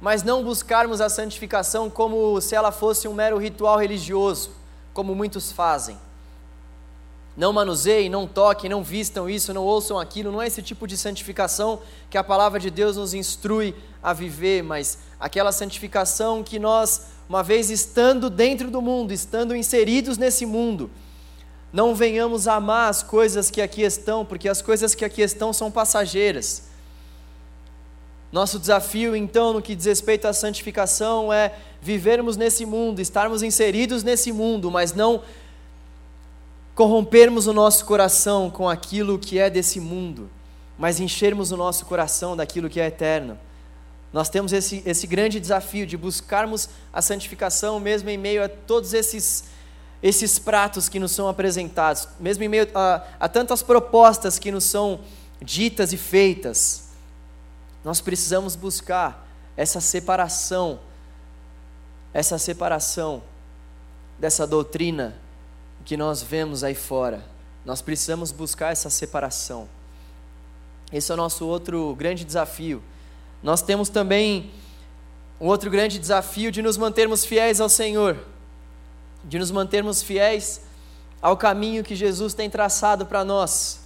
Mas 0.00 0.22
não 0.22 0.42
buscarmos 0.42 1.00
a 1.02 1.10
santificação 1.10 1.90
como 1.90 2.40
se 2.40 2.54
ela 2.54 2.72
fosse 2.72 3.06
um 3.06 3.12
mero 3.12 3.36
ritual 3.36 3.78
religioso, 3.78 4.52
como 4.94 5.14
muitos 5.14 5.52
fazem. 5.52 5.98
Não 7.36 7.52
manuseiem, 7.52 8.08
não 8.08 8.26
toquem, 8.26 8.70
não 8.70 8.82
vistam 8.82 9.28
isso, 9.28 9.52
não 9.52 9.62
ouçam 9.62 9.98
aquilo. 9.98 10.32
Não 10.32 10.40
é 10.40 10.46
esse 10.46 10.62
tipo 10.62 10.86
de 10.86 10.96
santificação 10.96 11.80
que 12.08 12.16
a 12.16 12.24
palavra 12.24 12.58
de 12.58 12.70
Deus 12.70 12.96
nos 12.96 13.12
instrui 13.12 13.74
a 14.02 14.12
viver, 14.14 14.62
mas 14.62 14.98
aquela 15.20 15.52
santificação 15.52 16.42
que 16.42 16.58
nós, 16.58 17.08
uma 17.28 17.42
vez 17.42 17.70
estando 17.70 18.30
dentro 18.30 18.70
do 18.70 18.80
mundo, 18.80 19.12
estando 19.12 19.54
inseridos 19.54 20.16
nesse 20.16 20.46
mundo, 20.46 20.90
não 21.70 21.94
venhamos 21.94 22.48
amar 22.48 22.88
as 22.88 23.02
coisas 23.02 23.50
que 23.50 23.60
aqui 23.60 23.82
estão, 23.82 24.24
porque 24.24 24.48
as 24.48 24.62
coisas 24.62 24.94
que 24.94 25.04
aqui 25.04 25.20
estão 25.20 25.52
são 25.52 25.70
passageiras. 25.70 26.68
Nosso 28.32 28.58
desafio, 28.58 29.14
então, 29.14 29.52
no 29.52 29.60
que 29.60 29.74
diz 29.74 29.84
respeito 29.84 30.26
à 30.26 30.32
santificação, 30.32 31.30
é 31.30 31.54
vivermos 31.82 32.36
nesse 32.36 32.64
mundo, 32.64 33.00
estarmos 33.00 33.42
inseridos 33.42 34.02
nesse 34.02 34.32
mundo, 34.32 34.70
mas 34.70 34.94
não 34.94 35.22
corrompermos 36.76 37.46
o 37.46 37.54
nosso 37.54 37.86
coração 37.86 38.50
com 38.50 38.68
aquilo 38.68 39.18
que 39.18 39.38
é 39.38 39.48
desse 39.48 39.80
mundo, 39.80 40.30
mas 40.76 41.00
enchermos 41.00 41.50
o 41.50 41.56
nosso 41.56 41.86
coração 41.86 42.36
daquilo 42.36 42.68
que 42.68 42.78
é 42.78 42.86
eterno. 42.86 43.38
Nós 44.12 44.28
temos 44.28 44.52
esse, 44.52 44.82
esse 44.84 45.06
grande 45.06 45.40
desafio 45.40 45.86
de 45.86 45.96
buscarmos 45.96 46.68
a 46.92 47.00
santificação, 47.00 47.80
mesmo 47.80 48.10
em 48.10 48.18
meio 48.18 48.44
a 48.44 48.48
todos 48.48 48.92
esses, 48.92 49.44
esses 50.02 50.38
pratos 50.38 50.86
que 50.86 51.00
nos 51.00 51.12
são 51.12 51.28
apresentados, 51.28 52.08
mesmo 52.20 52.44
em 52.44 52.48
meio 52.48 52.68
a, 52.74 53.02
a 53.20 53.26
tantas 53.26 53.62
propostas 53.62 54.38
que 54.38 54.52
nos 54.52 54.64
são 54.64 55.00
ditas 55.40 55.94
e 55.94 55.96
feitas. 55.96 56.90
Nós 57.82 58.02
precisamos 58.02 58.54
buscar 58.54 59.26
essa 59.56 59.80
separação, 59.80 60.78
essa 62.12 62.36
separação 62.36 63.22
dessa 64.18 64.46
doutrina 64.46 65.24
que 65.86 65.96
nós 65.96 66.20
vemos 66.20 66.64
aí 66.64 66.74
fora. 66.74 67.24
Nós 67.64 67.80
precisamos 67.80 68.32
buscar 68.32 68.72
essa 68.72 68.90
separação. 68.90 69.68
Esse 70.92 71.12
é 71.12 71.14
o 71.14 71.16
nosso 71.16 71.46
outro 71.46 71.94
grande 71.94 72.24
desafio. 72.24 72.82
Nós 73.40 73.62
temos 73.62 73.88
também 73.88 74.50
um 75.40 75.46
outro 75.46 75.70
grande 75.70 75.98
desafio 75.98 76.50
de 76.50 76.60
nos 76.60 76.76
mantermos 76.76 77.24
fiéis 77.24 77.60
ao 77.60 77.68
Senhor, 77.68 78.18
de 79.22 79.38
nos 79.38 79.52
mantermos 79.52 80.02
fiéis 80.02 80.60
ao 81.22 81.36
caminho 81.36 81.84
que 81.84 81.94
Jesus 81.94 82.34
tem 82.34 82.50
traçado 82.50 83.06
para 83.06 83.24
nós. 83.24 83.80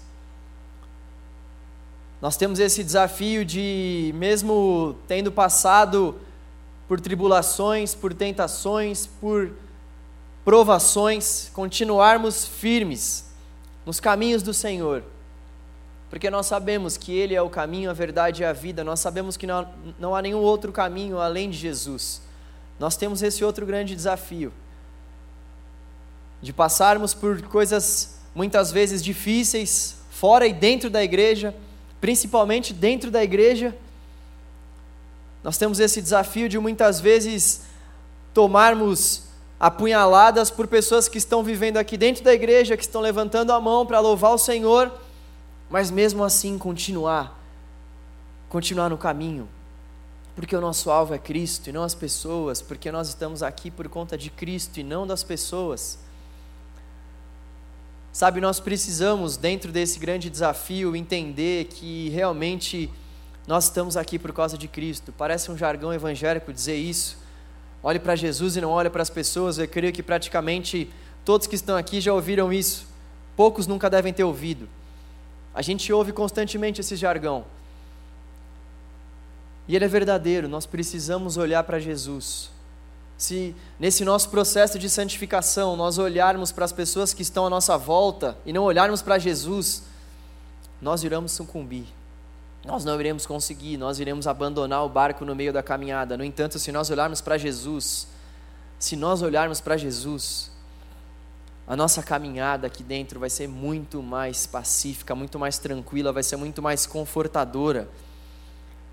Nós 2.20 2.34
temos 2.34 2.58
esse 2.58 2.82
desafio 2.82 3.44
de, 3.44 4.10
mesmo 4.14 4.96
tendo 5.06 5.30
passado 5.30 6.18
por 6.88 6.98
tribulações, 6.98 7.94
por 7.94 8.14
tentações, 8.14 9.06
por 9.06 9.52
provações, 10.44 11.50
continuarmos 11.52 12.46
firmes 12.46 13.26
nos 13.84 14.00
caminhos 14.00 14.42
do 14.42 14.54
Senhor, 14.54 15.02
porque 16.08 16.28
nós 16.28 16.46
sabemos 16.46 16.96
que 16.96 17.12
Ele 17.12 17.34
é 17.34 17.42
o 17.42 17.48
caminho, 17.48 17.90
a 17.90 17.92
verdade 17.92 18.42
e 18.42 18.44
a 18.44 18.52
vida, 18.52 18.82
nós 18.82 19.00
sabemos 19.00 19.36
que 19.36 19.46
não, 19.46 19.68
não 19.98 20.14
há 20.14 20.20
nenhum 20.20 20.40
outro 20.40 20.72
caminho 20.72 21.18
além 21.18 21.50
de 21.50 21.56
Jesus. 21.56 22.20
Nós 22.78 22.96
temos 22.96 23.22
esse 23.22 23.44
outro 23.44 23.64
grande 23.64 23.94
desafio, 23.94 24.52
de 26.42 26.52
passarmos 26.52 27.14
por 27.14 27.42
coisas 27.42 28.18
muitas 28.34 28.72
vezes 28.72 29.04
difíceis, 29.04 29.96
fora 30.10 30.46
e 30.46 30.52
dentro 30.52 30.90
da 30.90 31.02
igreja, 31.04 31.54
principalmente 32.00 32.72
dentro 32.72 33.10
da 33.10 33.22
igreja. 33.22 33.76
Nós 35.44 35.58
temos 35.58 35.78
esse 35.78 36.00
desafio 36.02 36.48
de 36.48 36.58
muitas 36.58 37.00
vezes 37.00 37.62
tomarmos 38.34 39.29
apunhaladas 39.60 40.50
por 40.50 40.66
pessoas 40.66 41.06
que 41.06 41.18
estão 41.18 41.44
vivendo 41.44 41.76
aqui 41.76 41.98
dentro 41.98 42.24
da 42.24 42.32
igreja, 42.32 42.78
que 42.78 42.82
estão 42.82 43.02
levantando 43.02 43.52
a 43.52 43.60
mão 43.60 43.84
para 43.84 44.00
louvar 44.00 44.32
o 44.32 44.38
Senhor, 44.38 44.90
mas 45.68 45.90
mesmo 45.90 46.24
assim 46.24 46.56
continuar, 46.56 47.38
continuar 48.48 48.88
no 48.88 48.96
caminho, 48.96 49.46
porque 50.34 50.56
o 50.56 50.60
nosso 50.62 50.90
alvo 50.90 51.12
é 51.12 51.18
Cristo 51.18 51.68
e 51.68 51.72
não 51.72 51.82
as 51.82 51.94
pessoas, 51.94 52.62
porque 52.62 52.90
nós 52.90 53.08
estamos 53.08 53.42
aqui 53.42 53.70
por 53.70 53.86
conta 53.90 54.16
de 54.16 54.30
Cristo 54.30 54.80
e 54.80 54.82
não 54.82 55.06
das 55.06 55.22
pessoas. 55.22 55.98
Sabe, 58.10 58.40
nós 58.40 58.58
precisamos, 58.58 59.36
dentro 59.36 59.70
desse 59.70 59.98
grande 59.98 60.30
desafio, 60.30 60.96
entender 60.96 61.66
que 61.66 62.08
realmente 62.08 62.90
nós 63.46 63.64
estamos 63.64 63.96
aqui 63.96 64.18
por 64.18 64.32
causa 64.32 64.56
de 64.56 64.66
Cristo. 64.66 65.12
Parece 65.16 65.50
um 65.50 65.56
jargão 65.56 65.92
evangélico 65.92 66.52
dizer 66.52 66.76
isso, 66.76 67.18
olhe 67.82 67.98
para 67.98 68.16
Jesus 68.16 68.56
e 68.56 68.60
não 68.60 68.70
olhe 68.70 68.90
para 68.90 69.02
as 69.02 69.10
pessoas. 69.10 69.58
Eu 69.58 69.68
creio 69.68 69.92
que 69.92 70.02
praticamente 70.02 70.90
todos 71.24 71.46
que 71.46 71.54
estão 71.54 71.76
aqui 71.76 72.00
já 72.00 72.12
ouviram 72.12 72.52
isso. 72.52 72.86
Poucos 73.36 73.66
nunca 73.66 73.88
devem 73.88 74.12
ter 74.12 74.24
ouvido. 74.24 74.68
A 75.54 75.62
gente 75.62 75.92
ouve 75.92 76.12
constantemente 76.12 76.80
esse 76.80 76.96
jargão. 76.96 77.44
E 79.66 79.76
ele 79.76 79.84
é 79.84 79.88
verdadeiro, 79.88 80.48
nós 80.48 80.66
precisamos 80.66 81.36
olhar 81.36 81.62
para 81.64 81.78
Jesus. 81.78 82.50
Se 83.16 83.54
nesse 83.78 84.04
nosso 84.04 84.30
processo 84.30 84.78
de 84.78 84.88
santificação 84.88 85.76
nós 85.76 85.98
olharmos 85.98 86.50
para 86.50 86.64
as 86.64 86.72
pessoas 86.72 87.12
que 87.14 87.22
estão 87.22 87.46
à 87.46 87.50
nossa 87.50 87.76
volta 87.76 88.36
e 88.46 88.52
não 88.52 88.64
olharmos 88.64 89.02
para 89.02 89.18
Jesus, 89.18 89.84
nós 90.80 91.04
iremos 91.04 91.32
sucumbir 91.32 91.86
nós 92.64 92.84
não 92.84 92.98
iremos 93.00 93.24
conseguir, 93.24 93.76
nós 93.76 93.98
iremos 93.98 94.26
abandonar 94.26 94.84
o 94.84 94.88
barco 94.88 95.24
no 95.24 95.34
meio 95.34 95.52
da 95.52 95.62
caminhada. 95.62 96.16
No 96.16 96.24
entanto, 96.24 96.58
se 96.58 96.70
nós 96.70 96.90
olharmos 96.90 97.20
para 97.20 97.38
Jesus, 97.38 98.06
se 98.78 98.96
nós 98.96 99.22
olharmos 99.22 99.60
para 99.60 99.76
Jesus, 99.76 100.50
a 101.66 101.74
nossa 101.74 102.02
caminhada 102.02 102.66
aqui 102.66 102.82
dentro 102.82 103.20
vai 103.20 103.30
ser 103.30 103.48
muito 103.48 104.02
mais 104.02 104.46
pacífica, 104.46 105.14
muito 105.14 105.38
mais 105.38 105.56
tranquila, 105.56 106.12
vai 106.12 106.22
ser 106.22 106.36
muito 106.36 106.60
mais 106.60 106.84
confortadora. 106.84 107.88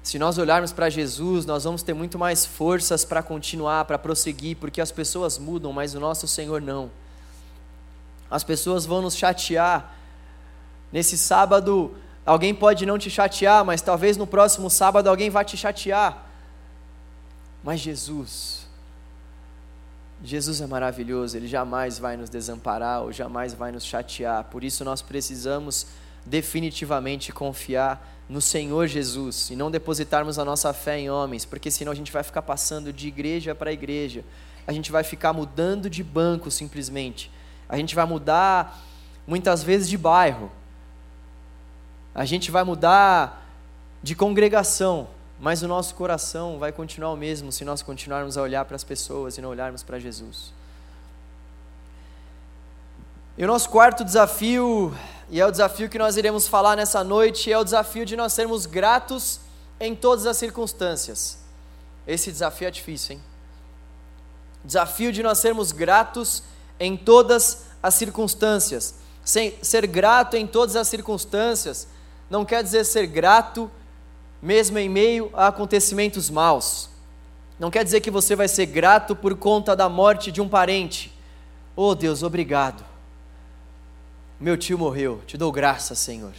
Se 0.02 0.18
nós 0.18 0.38
olharmos 0.38 0.72
para 0.72 0.90
Jesus, 0.90 1.46
nós 1.46 1.66
vamos 1.66 1.84
ter 1.84 1.94
muito 1.94 2.18
mais 2.18 2.46
forças 2.46 3.04
para 3.04 3.22
continuar, 3.22 3.84
para 3.84 3.98
prosseguir, 3.98 4.56
porque 4.56 4.80
as 4.80 4.92
pessoas 4.92 5.38
mudam, 5.38 5.74
mas 5.74 5.94
o 5.96 6.00
nosso 6.00 6.26
Senhor 6.28 6.62
não. 6.62 6.90
As 8.32 8.44
pessoas 8.44 8.86
vão 8.86 9.02
nos 9.02 9.18
chatear. 9.18 9.94
Nesse 10.94 11.18
sábado, 11.18 11.94
Alguém 12.28 12.54
pode 12.54 12.86
não 12.86 12.98
te 12.98 13.10
chatear, 13.10 13.64
mas 13.64 13.82
talvez 13.82 14.18
no 14.18 14.28
próximo 14.28 14.70
sábado 14.70 15.08
alguém 15.08 15.30
vá 15.30 15.46
te 15.46 15.56
chatear. 15.56 16.26
Mas 17.64 17.80
Jesus, 17.80 18.68
Jesus 20.22 20.60
é 20.60 20.68
maravilhoso, 20.68 21.38
Ele 21.38 21.48
jamais 21.48 21.98
vai 21.98 22.18
nos 22.18 22.30
desamparar 22.30 23.02
ou 23.04 23.14
jamais 23.14 23.54
vai 23.54 23.72
nos 23.72 23.86
chatear. 23.86 24.44
Por 24.44 24.66
isso 24.66 24.84
nós 24.84 25.02
precisamos 25.02 25.88
definitivamente 26.26 27.32
confiar 27.32 28.06
no 28.28 28.42
Senhor 28.42 28.88
Jesus 28.88 29.50
e 29.50 29.56
não 29.56 29.72
depositarmos 29.72 30.38
a 30.38 30.44
nossa 30.44 30.74
fé 30.74 31.00
em 31.00 31.10
homens, 31.10 31.46
porque 31.46 31.72
senão 31.72 31.94
a 31.94 31.96
gente 31.96 32.12
vai 32.12 32.24
ficar 32.24 32.42
passando 32.42 32.92
de 32.92 33.08
igreja 33.08 33.56
para 33.56 33.72
igreja, 33.72 34.26
a 34.68 34.74
gente 34.74 34.92
vai 34.92 35.06
ficar 35.06 35.32
mudando 35.32 35.90
de 35.90 36.04
banco 36.04 36.52
simplesmente, 36.52 37.32
a 37.70 37.78
gente 37.78 37.96
vai 37.96 38.06
mudar 38.06 38.84
muitas 39.26 39.64
vezes 39.64 39.88
de 39.88 39.98
bairro, 39.98 40.52
a 42.18 42.26
gente 42.26 42.50
vai 42.50 42.64
mudar 42.64 43.48
de 44.02 44.16
congregação, 44.16 45.08
mas 45.40 45.62
o 45.62 45.68
nosso 45.68 45.94
coração 45.94 46.58
vai 46.58 46.72
continuar 46.72 47.12
o 47.12 47.16
mesmo 47.16 47.52
se 47.52 47.64
nós 47.64 47.84
continuarmos 47.84 48.40
a 48.40 48.42
olhar 48.42 48.66
para 48.66 48.76
as 48.76 48.84
pessoas 48.84 49.38
e 49.38 49.42
não 49.42 49.50
olharmos 49.50 49.84
para 49.84 50.00
Jesus. 50.00 50.52
E 53.38 53.44
o 53.44 53.48
nosso 53.48 53.70
quarto 53.70 54.04
desafio, 54.04 54.92
e 55.30 55.40
é 55.40 55.46
o 55.46 55.52
desafio 55.52 55.88
que 55.88 56.00
nós 56.00 56.18
iremos 56.18 56.48
falar 56.48 56.76
nessa 56.76 57.04
noite, 57.04 57.54
é 57.54 57.58
o 57.60 57.64
desafio 57.64 58.04
de 58.04 58.16
nós 58.16 58.34
sermos 58.34 58.66
gratos 58.66 59.40
em 59.80 59.96
todas 59.96 60.26
as 60.26 60.38
circunstâncias. 60.38 61.38
Esse 62.08 62.32
desafio 62.32 62.68
é 62.68 62.72
difícil, 62.72 63.18
hein? 63.18 63.24
Desafio 64.66 65.14
de 65.14 65.22
nós 65.22 65.38
sermos 65.38 65.72
gratos 65.72 66.42
em 66.80 66.98
todas 66.98 67.66
as 67.84 67.94
circunstâncias. 67.94 68.96
Ser 69.24 69.86
grato 69.86 70.36
em 70.36 70.48
todas 70.48 70.76
as 70.76 70.88
circunstâncias 70.88 71.88
não 72.30 72.44
quer 72.44 72.64
dizer 72.64 72.84
ser 72.84 73.08
grato 73.08 73.70
mesmo 74.42 74.78
em 74.78 74.90
meio 74.90 75.30
a 75.34 75.48
acontecimentos 75.48 76.30
maus. 76.30 76.90
Não 77.60 77.72
quer 77.72 77.84
dizer 77.84 78.02
que 78.02 78.12
você 78.12 78.36
vai 78.36 78.48
ser 78.48 78.68
grato 78.68 79.16
por 79.16 79.36
conta 79.36 79.76
da 79.76 79.90
morte 79.90 80.32
de 80.32 80.42
um 80.42 80.48
parente. 80.48 81.12
Oh 81.76 81.96
Deus, 81.96 82.22
obrigado. 82.24 82.86
Meu 84.40 84.56
tio 84.56 84.78
morreu, 84.78 85.22
te 85.26 85.38
dou 85.38 85.52
graça, 85.52 85.96
Senhor. 85.96 86.34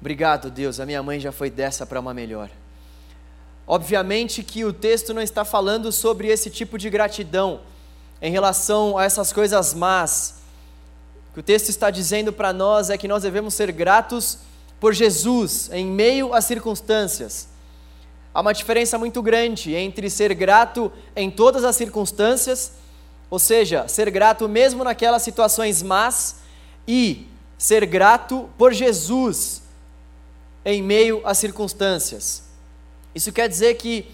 Obrigado, 0.00 0.50
Deus, 0.50 0.78
a 0.78 0.86
minha 0.86 1.02
mãe 1.02 1.18
já 1.18 1.32
foi 1.32 1.50
dessa 1.50 1.84
para 1.84 1.98
uma 1.98 2.14
melhor. 2.14 2.48
Obviamente 3.66 4.44
que 4.44 4.64
o 4.64 4.72
texto 4.72 5.12
não 5.12 5.20
está 5.20 5.44
falando 5.44 5.90
sobre 5.90 6.28
esse 6.28 6.48
tipo 6.48 6.78
de 6.78 6.88
gratidão 6.88 7.60
em 8.22 8.30
relação 8.30 8.96
a 8.96 9.04
essas 9.04 9.32
coisas 9.32 9.74
más. 9.74 10.36
O 11.30 11.34
que 11.34 11.40
o 11.40 11.42
texto 11.42 11.68
está 11.68 11.90
dizendo 11.90 12.32
para 12.32 12.52
nós 12.52 12.90
é 12.90 12.96
que 12.96 13.08
nós 13.08 13.24
devemos 13.24 13.54
ser 13.54 13.72
gratos 13.72 14.38
por 14.80 14.94
Jesus 14.94 15.70
em 15.72 15.86
meio 15.86 16.34
às 16.34 16.44
circunstâncias. 16.44 17.48
Há 18.32 18.40
uma 18.40 18.52
diferença 18.52 18.98
muito 18.98 19.22
grande 19.22 19.74
entre 19.74 20.10
ser 20.10 20.34
grato 20.34 20.92
em 21.14 21.30
todas 21.30 21.64
as 21.64 21.74
circunstâncias, 21.76 22.72
ou 23.30 23.38
seja, 23.38 23.88
ser 23.88 24.10
grato 24.10 24.48
mesmo 24.48 24.84
naquelas 24.84 25.22
situações 25.22 25.82
más, 25.82 26.36
e 26.86 27.26
ser 27.58 27.86
grato 27.86 28.48
por 28.56 28.72
Jesus 28.72 29.62
em 30.64 30.82
meio 30.82 31.22
às 31.24 31.38
circunstâncias. 31.38 32.44
Isso 33.14 33.32
quer 33.32 33.48
dizer 33.48 33.74
que 33.76 34.10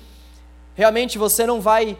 realmente 0.75 1.19
você 1.19 1.45
não 1.45 1.61
vai 1.61 1.99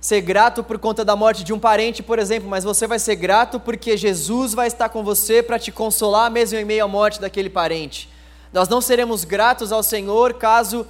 ser 0.00 0.22
grato 0.22 0.64
por 0.64 0.78
conta 0.78 1.04
da 1.04 1.14
morte 1.14 1.44
de 1.44 1.52
um 1.52 1.58
parente, 1.58 2.02
por 2.02 2.18
exemplo, 2.18 2.48
mas 2.48 2.64
você 2.64 2.86
vai 2.86 2.98
ser 2.98 3.16
grato 3.16 3.60
porque 3.60 3.96
Jesus 3.96 4.54
vai 4.54 4.66
estar 4.66 4.88
com 4.88 5.04
você 5.04 5.42
para 5.42 5.58
te 5.58 5.70
consolar 5.70 6.30
mesmo 6.30 6.58
em 6.58 6.64
meio 6.64 6.84
à 6.84 6.88
morte 6.88 7.20
daquele 7.20 7.50
parente. 7.50 8.08
Nós 8.52 8.68
não 8.68 8.80
seremos 8.80 9.24
gratos 9.24 9.72
ao 9.72 9.82
Senhor 9.82 10.34
caso 10.34 10.86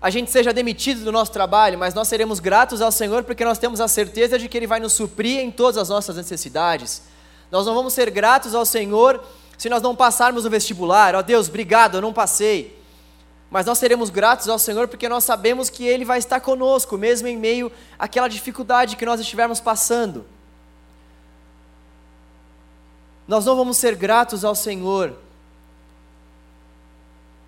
a 0.00 0.10
gente 0.10 0.30
seja 0.30 0.52
demitido 0.52 1.02
do 1.02 1.10
nosso 1.10 1.32
trabalho, 1.32 1.78
mas 1.78 1.94
nós 1.94 2.06
seremos 2.08 2.38
gratos 2.38 2.82
ao 2.82 2.92
Senhor 2.92 3.24
porque 3.24 3.42
nós 3.42 3.56
temos 3.56 3.80
a 3.80 3.88
certeza 3.88 4.38
de 4.38 4.50
que 4.50 4.58
Ele 4.58 4.66
vai 4.66 4.78
nos 4.78 4.92
suprir 4.92 5.40
em 5.40 5.50
todas 5.50 5.78
as 5.78 5.88
nossas 5.88 6.16
necessidades. 6.16 7.02
Nós 7.50 7.64
não 7.64 7.74
vamos 7.74 7.94
ser 7.94 8.10
gratos 8.10 8.54
ao 8.54 8.66
Senhor 8.66 9.24
se 9.56 9.70
nós 9.70 9.80
não 9.80 9.96
passarmos 9.96 10.44
no 10.44 10.50
vestibular. 10.50 11.14
Ó 11.14 11.20
oh, 11.20 11.22
Deus, 11.22 11.48
obrigado, 11.48 11.96
eu 11.96 12.02
não 12.02 12.12
passei. 12.12 12.83
Mas 13.54 13.66
nós 13.66 13.78
seremos 13.78 14.10
gratos 14.10 14.48
ao 14.48 14.58
Senhor 14.58 14.88
porque 14.88 15.08
nós 15.08 15.22
sabemos 15.22 15.70
que 15.70 15.84
Ele 15.86 16.04
vai 16.04 16.18
estar 16.18 16.40
conosco, 16.40 16.98
mesmo 16.98 17.28
em 17.28 17.36
meio 17.38 17.70
àquela 17.96 18.26
dificuldade 18.26 18.96
que 18.96 19.06
nós 19.06 19.20
estivermos 19.20 19.60
passando. 19.60 20.26
Nós 23.28 23.46
não 23.46 23.54
vamos 23.54 23.76
ser 23.76 23.94
gratos 23.94 24.44
ao 24.44 24.56
Senhor 24.56 25.16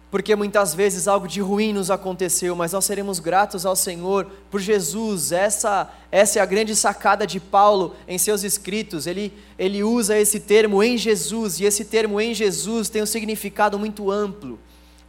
porque 0.08 0.36
muitas 0.36 0.72
vezes 0.72 1.08
algo 1.08 1.26
de 1.26 1.40
ruim 1.40 1.72
nos 1.72 1.90
aconteceu, 1.90 2.54
mas 2.54 2.72
nós 2.72 2.84
seremos 2.84 3.18
gratos 3.18 3.66
ao 3.66 3.74
Senhor 3.74 4.28
por 4.48 4.60
Jesus. 4.60 5.32
Essa, 5.32 5.92
essa 6.12 6.38
é 6.38 6.42
a 6.42 6.46
grande 6.46 6.76
sacada 6.76 7.26
de 7.26 7.40
Paulo 7.40 7.96
em 8.06 8.16
seus 8.16 8.44
escritos. 8.44 9.08
Ele, 9.08 9.32
ele 9.58 9.82
usa 9.82 10.16
esse 10.16 10.38
termo 10.38 10.84
em 10.84 10.96
Jesus, 10.96 11.58
e 11.58 11.64
esse 11.64 11.84
termo 11.84 12.20
em 12.20 12.32
Jesus 12.32 12.88
tem 12.88 13.02
um 13.02 13.06
significado 13.06 13.76
muito 13.76 14.08
amplo 14.08 14.56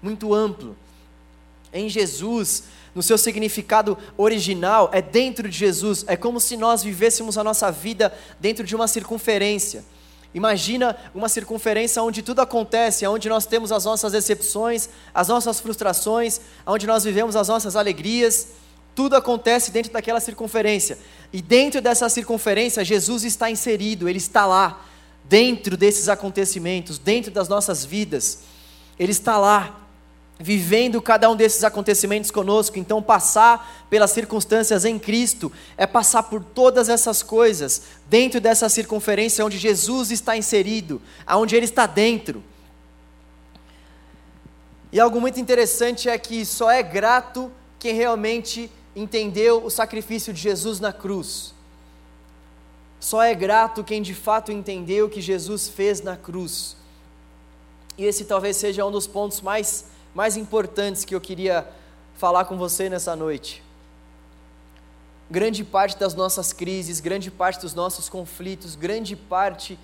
muito 0.01 0.33
amplo. 0.33 0.75
Em 1.77 1.87
Jesus, 1.87 2.63
no 2.95 3.03
seu 3.03 3.17
significado 3.17 3.97
original, 4.17 4.89
é 4.91 5.01
dentro 5.01 5.47
de 5.47 5.55
Jesus, 5.55 6.03
é 6.07 6.15
como 6.15 6.39
se 6.39 6.57
nós 6.57 6.81
vivêssemos 6.81 7.37
a 7.37 7.43
nossa 7.43 7.71
vida 7.71 8.11
dentro 8.39 8.65
de 8.65 8.75
uma 8.75 8.87
circunferência. 8.87 9.85
Imagina 10.33 10.97
uma 11.13 11.29
circunferência 11.29 12.01
onde 12.01 12.21
tudo 12.21 12.41
acontece, 12.41 13.05
onde 13.05 13.29
nós 13.29 13.45
temos 13.45 13.71
as 13.71 13.85
nossas 13.85 14.11
decepções, 14.11 14.89
as 15.13 15.27
nossas 15.27 15.59
frustrações, 15.59 16.41
onde 16.65 16.87
nós 16.87 17.03
vivemos 17.03 17.35
as 17.35 17.47
nossas 17.47 17.75
alegrias, 17.75 18.47
tudo 18.95 19.15
acontece 19.15 19.69
dentro 19.69 19.91
daquela 19.91 20.19
circunferência. 20.19 20.97
E 21.31 21.39
dentro 21.39 21.79
dessa 21.79 22.09
circunferência, 22.09 22.83
Jesus 22.83 23.23
está 23.23 23.49
inserido, 23.51 24.09
ele 24.09 24.17
está 24.17 24.47
lá, 24.47 24.83
dentro 25.23 25.77
desses 25.77 26.09
acontecimentos, 26.09 26.97
dentro 26.97 27.31
das 27.31 27.47
nossas 27.47 27.85
vidas. 27.85 28.39
Ele 28.97 29.11
está 29.11 29.37
lá, 29.37 29.86
vivendo 30.39 31.01
cada 31.01 31.29
um 31.29 31.35
desses 31.35 31.63
acontecimentos 31.63 32.29
conosco. 32.29 32.77
Então, 32.77 33.01
passar 33.01 33.85
pelas 33.89 34.11
circunstâncias 34.11 34.85
em 34.85 34.99
Cristo 34.99 35.51
é 35.75 35.87
passar 35.87 36.23
por 36.23 36.43
todas 36.43 36.89
essas 36.89 37.23
coisas 37.23 37.83
dentro 38.07 38.39
dessa 38.39 38.69
circunferência 38.69 39.45
onde 39.45 39.57
Jesus 39.57 40.11
está 40.11 40.37
inserido, 40.37 41.01
aonde 41.25 41.55
Ele 41.55 41.65
está 41.65 41.85
dentro. 41.85 42.43
E 44.91 44.99
algo 44.99 45.19
muito 45.19 45.39
interessante 45.39 46.07
é 46.07 46.17
que 46.17 46.45
só 46.45 46.69
é 46.71 46.81
grato 46.81 47.51
quem 47.79 47.93
realmente 47.93 48.71
entendeu 48.95 49.63
o 49.63 49.69
sacrifício 49.69 50.33
de 50.33 50.41
Jesus 50.41 50.79
na 50.79 50.93
cruz. 50.93 51.53
Só 52.99 53.21
é 53.21 53.35
grato 53.35 53.83
quem 53.83 54.01
de 54.01 54.15
fato 54.15 54.51
entendeu 54.51 55.05
o 55.05 55.09
que 55.09 55.21
Jesus 55.21 55.67
fez 55.67 56.01
na 56.01 56.15
cruz. 56.15 56.75
E 57.97 58.05
esse 58.05 58.25
talvez 58.25 58.57
seja 58.57 58.85
um 58.85 58.91
dos 58.91 59.05
pontos 59.07 59.41
mais 59.41 59.85
mais 60.13 60.37
importantes 60.37 61.05
que 61.05 61.13
eu 61.13 61.21
queria 61.21 61.67
falar 62.15 62.45
com 62.45 62.57
você 62.57 62.89
nessa 62.89 63.15
noite. 63.15 63.63
Grande 65.29 65.63
parte 65.63 65.97
das 65.97 66.13
nossas 66.13 66.53
crises, 66.53 66.99
grande 66.99 67.29
parte 67.29 67.59
dos 67.59 67.73
nossos 67.73 68.07
conflitos, 68.09 68.75
grande 68.75 69.15
parte 69.15 69.77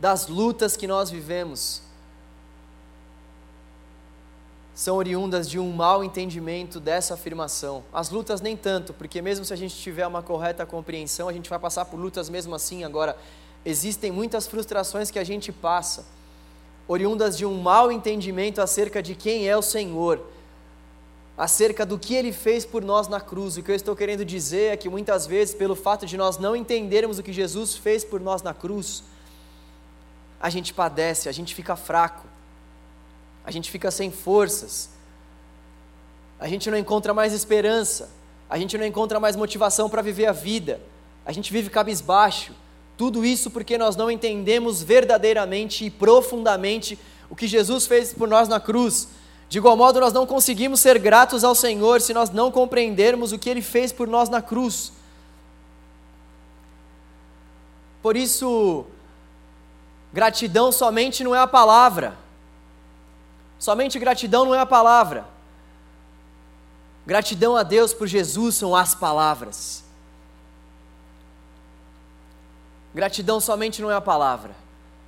das 0.00 0.26
lutas 0.26 0.76
que 0.76 0.86
nós 0.86 1.10
vivemos 1.10 1.82
são 4.74 4.96
oriundas 4.96 5.48
de 5.48 5.58
um 5.58 5.70
mau 5.70 6.02
entendimento 6.02 6.80
dessa 6.80 7.14
afirmação. 7.14 7.84
As 7.92 8.10
lutas 8.10 8.40
nem 8.40 8.56
tanto, 8.56 8.92
porque 8.92 9.22
mesmo 9.22 9.44
se 9.44 9.52
a 9.52 9.56
gente 9.56 9.76
tiver 9.76 10.06
uma 10.06 10.22
correta 10.22 10.64
compreensão, 10.64 11.28
a 11.28 11.32
gente 11.32 11.48
vai 11.48 11.58
passar 11.58 11.84
por 11.84 11.98
lutas 11.98 12.28
mesmo 12.28 12.54
assim. 12.54 12.82
Agora, 12.82 13.16
existem 13.64 14.10
muitas 14.10 14.46
frustrações 14.46 15.10
que 15.10 15.18
a 15.18 15.24
gente 15.24 15.52
passa 15.52 16.04
oriundas 16.92 17.36
de 17.36 17.46
um 17.46 17.60
mau 17.60 17.90
entendimento 17.90 18.60
acerca 18.60 19.02
de 19.02 19.14
quem 19.14 19.48
é 19.48 19.56
o 19.56 19.62
Senhor, 19.62 20.20
acerca 21.36 21.86
do 21.86 21.98
que 21.98 22.14
ele 22.14 22.32
fez 22.32 22.66
por 22.66 22.84
nós 22.84 23.08
na 23.08 23.20
cruz. 23.20 23.56
O 23.56 23.62
que 23.62 23.70
eu 23.70 23.74
estou 23.74 23.96
querendo 23.96 24.24
dizer 24.24 24.72
é 24.72 24.76
que 24.76 24.88
muitas 24.88 25.26
vezes, 25.26 25.54
pelo 25.54 25.74
fato 25.74 26.04
de 26.04 26.16
nós 26.16 26.38
não 26.38 26.54
entendermos 26.54 27.18
o 27.18 27.22
que 27.22 27.32
Jesus 27.32 27.74
fez 27.74 28.04
por 28.04 28.20
nós 28.20 28.42
na 28.42 28.52
cruz, 28.52 29.02
a 30.40 30.50
gente 30.50 30.74
padece, 30.74 31.28
a 31.28 31.32
gente 31.32 31.54
fica 31.54 31.74
fraco, 31.76 32.26
a 33.44 33.50
gente 33.50 33.70
fica 33.70 33.90
sem 33.90 34.10
forças, 34.10 34.90
a 36.38 36.46
gente 36.46 36.70
não 36.70 36.76
encontra 36.76 37.14
mais 37.14 37.32
esperança, 37.32 38.10
a 38.50 38.58
gente 38.58 38.76
não 38.76 38.84
encontra 38.84 39.18
mais 39.18 39.34
motivação 39.34 39.88
para 39.88 40.02
viver 40.02 40.26
a 40.26 40.32
vida, 40.32 40.80
a 41.24 41.32
gente 41.32 41.52
vive 41.52 41.70
cabisbaixo, 41.70 42.52
tudo 43.02 43.24
isso 43.24 43.50
porque 43.50 43.76
nós 43.76 43.96
não 43.96 44.08
entendemos 44.08 44.80
verdadeiramente 44.80 45.84
e 45.84 45.90
profundamente 45.90 46.96
o 47.28 47.34
que 47.34 47.48
Jesus 47.48 47.84
fez 47.84 48.14
por 48.14 48.28
nós 48.28 48.46
na 48.46 48.60
cruz. 48.60 49.08
De 49.48 49.58
igual 49.58 49.76
modo, 49.76 49.98
nós 49.98 50.12
não 50.12 50.24
conseguimos 50.24 50.78
ser 50.78 51.00
gratos 51.00 51.42
ao 51.42 51.52
Senhor 51.52 52.00
se 52.00 52.14
nós 52.14 52.30
não 52.30 52.52
compreendermos 52.52 53.32
o 53.32 53.40
que 53.40 53.50
Ele 53.50 53.60
fez 53.60 53.90
por 53.90 54.06
nós 54.06 54.28
na 54.28 54.40
cruz. 54.40 54.92
Por 58.00 58.16
isso, 58.16 58.86
gratidão 60.12 60.70
somente 60.70 61.24
não 61.24 61.34
é 61.34 61.40
a 61.40 61.46
palavra. 61.48 62.16
Somente 63.58 63.98
gratidão 63.98 64.44
não 64.44 64.54
é 64.54 64.60
a 64.60 64.66
palavra. 64.66 65.26
Gratidão 67.04 67.56
a 67.56 67.64
Deus 67.64 67.92
por 67.92 68.06
Jesus 68.06 68.54
são 68.54 68.76
as 68.76 68.94
palavras. 68.94 69.81
Gratidão 72.94 73.40
somente 73.40 73.80
não 73.80 73.90
é 73.90 73.94
a 73.94 74.00
palavra. 74.00 74.52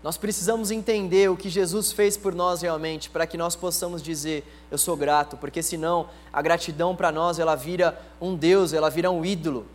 Nós 0.03 0.18
precisamos 0.18 0.70
entender 0.70 1.31
o 1.31 1.37
que 1.37 1.49
Jesus 1.49 1.90
fez 1.90 2.16
por 2.16 2.35
nós 2.35 2.61
realmente, 2.61 3.09
para 3.09 3.27
que 3.27 3.38
nós 3.38 3.57
possamos 3.57 4.03
dizer, 4.03 4.44
eu 4.70 4.77
sou 4.77 4.97
grato, 4.97 5.37
porque 5.37 5.62
senão 5.62 6.09
a 6.31 6.42
gratidão 6.42 6.94
para 6.94 7.11
nós 7.11 7.38
ela 7.38 7.55
vira 7.55 7.99
um 8.20 8.37
Deus, 8.37 8.75
ela 8.75 8.90
vira 8.90 9.11
um 9.11 9.25
ídolo. 9.25 9.66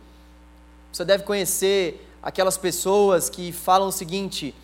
Você 0.92 1.04
deve 1.04 1.24
conhecer 1.24 2.08
aquelas 2.22 2.56
pessoas 2.56 3.28
que 3.28 3.50
falam 3.50 3.88
o 3.88 3.92
seguinte: 3.92 4.54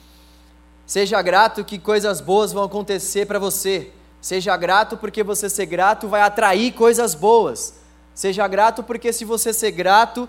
seja 0.86 1.20
grato 1.20 1.64
que 1.64 1.78
coisas 1.78 2.20
boas 2.20 2.52
vão 2.52 2.64
acontecer 2.64 3.26
para 3.26 3.38
você. 3.38 3.90
Seja 4.20 4.56
grato 4.56 4.96
porque 4.96 5.22
você 5.22 5.48
ser 5.48 5.66
grato 5.66 6.08
vai 6.08 6.20
atrair 6.20 6.72
coisas 6.72 7.14
boas. 7.14 7.74
Seja 8.14 8.46
grato 8.48 8.82
porque 8.82 9.12
se 9.12 9.24
você 9.24 9.52
ser 9.52 9.72
grato, 9.72 10.28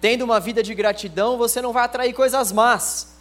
tendo 0.00 0.22
uma 0.22 0.38
vida 0.38 0.62
de 0.62 0.74
gratidão, 0.74 1.36
você 1.36 1.60
não 1.60 1.72
vai 1.72 1.84
atrair 1.84 2.12
coisas 2.12 2.52
más. 2.52 3.16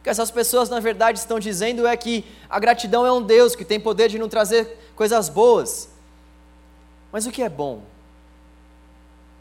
O 0.00 0.02
que 0.02 0.10
essas 0.10 0.30
pessoas, 0.30 0.68
na 0.68 0.80
verdade, 0.80 1.18
estão 1.18 1.38
dizendo 1.38 1.86
é 1.86 1.96
que 1.96 2.24
a 2.48 2.58
gratidão 2.58 3.06
é 3.06 3.12
um 3.12 3.22
Deus 3.22 3.56
que 3.56 3.64
tem 3.64 3.80
poder 3.80 4.08
de 4.08 4.18
não 4.18 4.28
trazer 4.28 4.78
coisas 4.94 5.28
boas. 5.28 5.88
Mas 7.10 7.26
o 7.26 7.30
que 7.30 7.42
é 7.42 7.48
bom? 7.48 7.82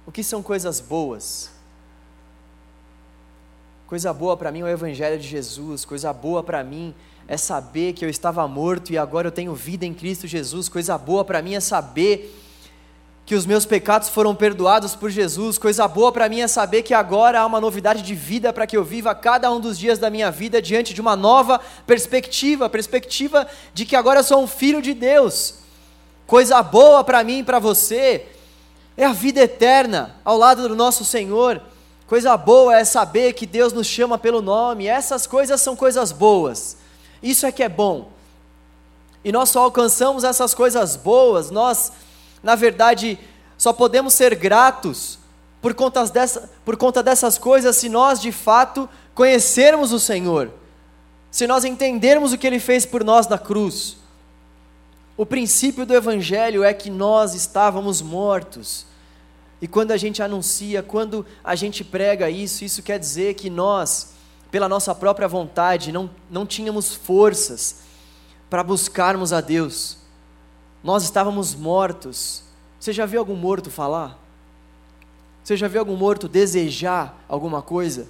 O 0.05 0.11
que 0.11 0.23
são 0.23 0.41
coisas 0.41 0.79
boas? 0.79 1.51
Coisa 3.87 4.11
boa 4.11 4.35
para 4.35 4.51
mim 4.51 4.61
é 4.61 4.63
o 4.63 4.67
Evangelho 4.67 5.19
de 5.19 5.27
Jesus, 5.27 5.85
coisa 5.85 6.11
boa 6.11 6.43
para 6.43 6.63
mim 6.63 6.93
é 7.27 7.37
saber 7.37 7.93
que 7.93 8.05
eu 8.05 8.09
estava 8.09 8.47
morto 8.47 8.91
e 8.91 8.97
agora 8.97 9.27
eu 9.27 9.31
tenho 9.31 9.53
vida 9.55 9.85
em 9.85 9.93
Cristo 9.93 10.27
Jesus, 10.27 10.69
coisa 10.69 10.97
boa 10.97 11.23
para 11.25 11.41
mim 11.41 11.55
é 11.55 11.59
saber 11.59 12.44
que 13.25 13.33
os 13.33 13.45
meus 13.45 13.65
pecados 13.65 14.07
foram 14.07 14.35
perdoados 14.35 14.95
por 14.95 15.09
Jesus. 15.09 15.57
Coisa 15.57 15.87
boa 15.87 16.11
para 16.11 16.29
mim 16.29 16.41
é 16.41 16.47
saber 16.47 16.83
que 16.83 16.93
agora 16.93 17.39
há 17.39 17.45
uma 17.45 17.59
novidade 17.59 18.03
de 18.03 18.13
vida 18.13 18.53
para 18.53 18.67
que 18.67 18.77
eu 18.77 18.83
viva 18.83 19.15
cada 19.15 19.51
um 19.51 19.59
dos 19.59 19.79
dias 19.79 19.97
da 19.97 20.11
minha 20.11 20.29
vida 20.29 20.61
diante 20.61 20.93
de 20.93 21.01
uma 21.01 21.15
nova 21.15 21.59
perspectiva 21.87 22.69
perspectiva 22.69 23.47
de 23.73 23.83
que 23.83 23.95
agora 23.95 24.19
eu 24.19 24.23
sou 24.23 24.43
um 24.43 24.47
filho 24.47 24.79
de 24.79 24.93
Deus. 24.93 25.55
Coisa 26.27 26.61
boa 26.61 27.03
para 27.03 27.23
mim 27.23 27.39
e 27.39 27.43
para 27.43 27.57
você 27.57 28.27
é 28.95 29.05
a 29.05 29.13
vida 29.13 29.41
eterna 29.41 30.15
ao 30.23 30.37
lado 30.37 30.67
do 30.67 30.75
nosso 30.75 31.03
Senhor. 31.03 31.59
Coisa 32.05 32.37
boa 32.37 32.77
é 32.77 32.85
saber 32.85 33.33
que 33.33 33.47
Deus 33.47 33.73
nos 33.73 33.87
chama 33.87 34.19
pelo 34.19 34.39
nome. 34.39 34.85
Essas 34.85 35.25
coisas 35.25 35.59
são 35.61 35.75
coisas 35.75 36.11
boas. 36.11 36.77
Isso 37.23 37.47
é 37.47 37.51
que 37.51 37.63
é 37.63 37.69
bom. 37.69 38.11
E 39.23 39.31
nós 39.31 39.49
só 39.49 39.61
alcançamos 39.61 40.23
essas 40.23 40.53
coisas 40.53 40.95
boas, 40.95 41.49
nós 41.49 41.91
na 42.45 42.53
verdade, 42.53 43.17
só 43.57 43.73
podemos 43.73 44.13
ser 44.13 44.35
gratos 44.35 45.17
por 45.59 45.73
conta, 45.73 46.05
dessa, 46.05 46.47
por 46.63 46.77
conta 46.77 47.01
dessas 47.01 47.39
coisas 47.39 47.75
se 47.75 47.89
nós 47.89 48.21
de 48.21 48.31
fato 48.31 48.87
conhecermos 49.15 49.91
o 49.91 49.99
Senhor, 49.99 50.51
se 51.31 51.47
nós 51.47 51.65
entendermos 51.65 52.33
o 52.33 52.37
que 52.37 52.45
Ele 52.45 52.59
fez 52.59 52.85
por 52.85 53.03
nós 53.03 53.27
na 53.27 53.39
cruz. 53.39 53.97
O 55.17 55.25
princípio 55.25 55.87
do 55.87 55.95
Evangelho 55.95 56.63
é 56.63 56.71
que 56.71 56.91
nós 56.91 57.33
estávamos 57.33 57.99
mortos. 57.99 58.85
E 59.59 59.67
quando 59.67 59.89
a 59.89 59.97
gente 59.97 60.21
anuncia, 60.21 60.83
quando 60.83 61.25
a 61.43 61.55
gente 61.55 61.83
prega 61.83 62.29
isso, 62.29 62.63
isso 62.63 62.83
quer 62.83 62.99
dizer 62.99 63.33
que 63.33 63.49
nós, 63.49 64.13
pela 64.51 64.69
nossa 64.69 64.93
própria 64.93 65.27
vontade, 65.27 65.91
não, 65.91 66.11
não 66.29 66.45
tínhamos 66.45 66.93
forças 66.93 67.77
para 68.51 68.61
buscarmos 68.61 69.33
a 69.33 69.41
Deus 69.41 70.04
nós 70.85 71.01
estávamos 71.01 71.55
mortos. 71.55 72.43
Você 72.79 72.93
já 72.93 73.07
viu 73.07 73.17
algum 73.17 73.35
morto 73.35 73.71
falar? 73.71 74.19
Você 75.43 75.57
já 75.57 75.67
viu 75.67 75.79
algum 75.79 75.95
morto 75.95 76.29
desejar 76.29 77.25
alguma 77.27 77.59
coisa? 77.59 78.07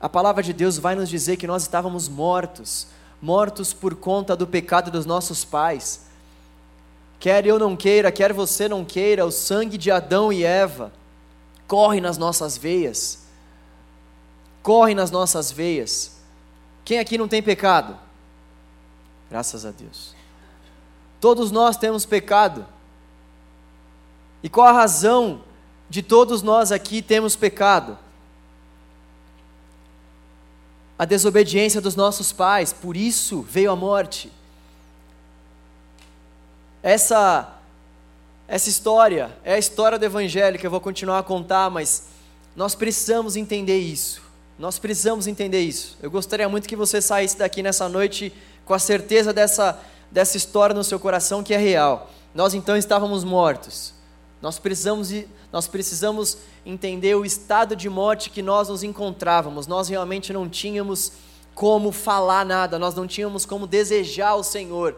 A 0.00 0.08
palavra 0.08 0.40
de 0.40 0.52
Deus 0.52 0.78
vai 0.78 0.94
nos 0.94 1.08
dizer 1.08 1.36
que 1.36 1.46
nós 1.46 1.62
estávamos 1.62 2.08
mortos, 2.08 2.86
mortos 3.20 3.72
por 3.72 3.96
conta 3.96 4.36
do 4.36 4.46
pecado 4.46 4.92
dos 4.92 5.04
nossos 5.04 5.44
pais. 5.44 6.06
Quer 7.18 7.44
eu 7.44 7.58
não 7.58 7.76
queira, 7.76 8.12
quer 8.12 8.32
você 8.32 8.68
não 8.68 8.84
queira, 8.84 9.26
o 9.26 9.32
sangue 9.32 9.76
de 9.76 9.90
Adão 9.90 10.32
e 10.32 10.44
Eva 10.44 10.92
corre 11.66 12.00
nas 12.00 12.16
nossas 12.16 12.56
veias. 12.56 13.24
Corre 14.62 14.94
nas 14.94 15.10
nossas 15.10 15.50
veias. 15.50 16.20
Quem 16.84 17.00
aqui 17.00 17.18
não 17.18 17.26
tem 17.26 17.42
pecado? 17.42 17.98
Graças 19.28 19.66
a 19.66 19.72
Deus. 19.72 20.16
Todos 21.20 21.50
nós 21.50 21.76
temos 21.76 22.06
pecado. 22.06 22.66
E 24.42 24.48
qual 24.48 24.66
a 24.66 24.72
razão 24.72 25.42
de 25.90 26.02
todos 26.02 26.42
nós 26.42 26.70
aqui 26.70 27.02
temos 27.02 27.34
pecado? 27.34 27.98
A 30.98 31.04
desobediência 31.04 31.80
dos 31.80 31.96
nossos 31.96 32.32
pais, 32.32 32.72
por 32.72 32.96
isso 32.96 33.42
veio 33.42 33.70
a 33.70 33.76
morte. 33.76 34.32
Essa 36.82 37.58
essa 38.48 38.70
história 38.70 39.36
é 39.44 39.52
a 39.52 39.58
história 39.58 39.98
do 39.98 40.04
evangelho 40.06 40.58
que 40.58 40.66
eu 40.66 40.70
vou 40.70 40.80
continuar 40.80 41.18
a 41.18 41.22
contar, 41.22 41.68
mas 41.68 42.04
nós 42.56 42.74
precisamos 42.74 43.36
entender 43.36 43.78
isso. 43.78 44.22
Nós 44.58 44.78
precisamos 44.78 45.26
entender 45.26 45.60
isso. 45.60 45.98
Eu 46.02 46.10
gostaria 46.10 46.48
muito 46.48 46.66
que 46.66 46.74
você 46.74 47.02
saísse 47.02 47.36
daqui 47.36 47.62
nessa 47.62 47.90
noite 47.90 48.32
com 48.64 48.72
a 48.72 48.78
certeza 48.78 49.34
dessa 49.34 49.78
dessa 50.10 50.36
história 50.36 50.74
no 50.74 50.84
seu 50.84 50.98
coração 50.98 51.42
que 51.42 51.54
é 51.54 51.58
real. 51.58 52.10
Nós 52.34 52.54
então 52.54 52.76
estávamos 52.76 53.24
mortos. 53.24 53.94
Nós 54.40 54.58
precisamos, 54.58 55.12
nós 55.52 55.66
precisamos 55.66 56.38
entender 56.64 57.14
o 57.14 57.24
estado 57.24 57.74
de 57.74 57.88
morte 57.88 58.30
que 58.30 58.42
nós 58.42 58.68
nos 58.68 58.82
encontrávamos. 58.82 59.66
Nós 59.66 59.88
realmente 59.88 60.32
não 60.32 60.48
tínhamos 60.48 61.12
como 61.54 61.90
falar 61.90 62.46
nada, 62.46 62.78
nós 62.78 62.94
não 62.94 63.06
tínhamos 63.06 63.44
como 63.44 63.66
desejar 63.66 64.36
o 64.36 64.44
Senhor. 64.44 64.96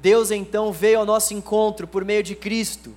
Deus 0.00 0.30
então 0.30 0.72
veio 0.72 1.00
ao 1.00 1.04
nosso 1.04 1.34
encontro 1.34 1.86
por 1.86 2.04
meio 2.04 2.22
de 2.22 2.34
Cristo. 2.34 2.96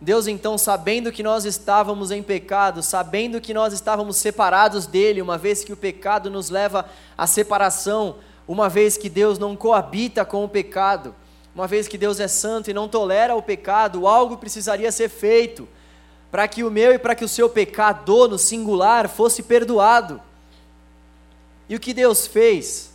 Deus 0.00 0.26
então, 0.26 0.58
sabendo 0.58 1.12
que 1.12 1.22
nós 1.22 1.44
estávamos 1.44 2.10
em 2.10 2.22
pecado, 2.22 2.82
sabendo 2.82 3.40
que 3.40 3.54
nós 3.54 3.72
estávamos 3.72 4.16
separados 4.16 4.86
dele, 4.86 5.22
uma 5.22 5.38
vez 5.38 5.64
que 5.64 5.72
o 5.72 5.76
pecado 5.76 6.30
nos 6.30 6.50
leva 6.50 6.84
à 7.16 7.26
separação, 7.26 8.16
uma 8.46 8.68
vez 8.68 8.96
que 8.96 9.08
Deus 9.08 9.38
não 9.38 9.56
coabita 9.56 10.24
com 10.24 10.44
o 10.44 10.48
pecado, 10.48 11.14
uma 11.54 11.66
vez 11.66 11.86
que 11.86 11.96
Deus 11.96 12.20
é 12.20 12.28
santo 12.28 12.70
e 12.70 12.74
não 12.74 12.88
tolera 12.88 13.34
o 13.34 13.42
pecado, 13.42 14.06
algo 14.06 14.36
precisaria 14.36 14.90
ser 14.90 15.08
feito 15.08 15.68
para 16.30 16.48
que 16.48 16.64
o 16.64 16.70
meu 16.70 16.92
e 16.92 16.98
para 16.98 17.14
que 17.14 17.24
o 17.24 17.28
seu 17.28 17.48
pecado 17.48 18.28
no 18.28 18.38
singular 18.38 19.08
fosse 19.08 19.42
perdoado. 19.42 20.20
E 21.68 21.76
o 21.76 21.80
que 21.80 21.94
Deus 21.94 22.26
fez? 22.26 22.92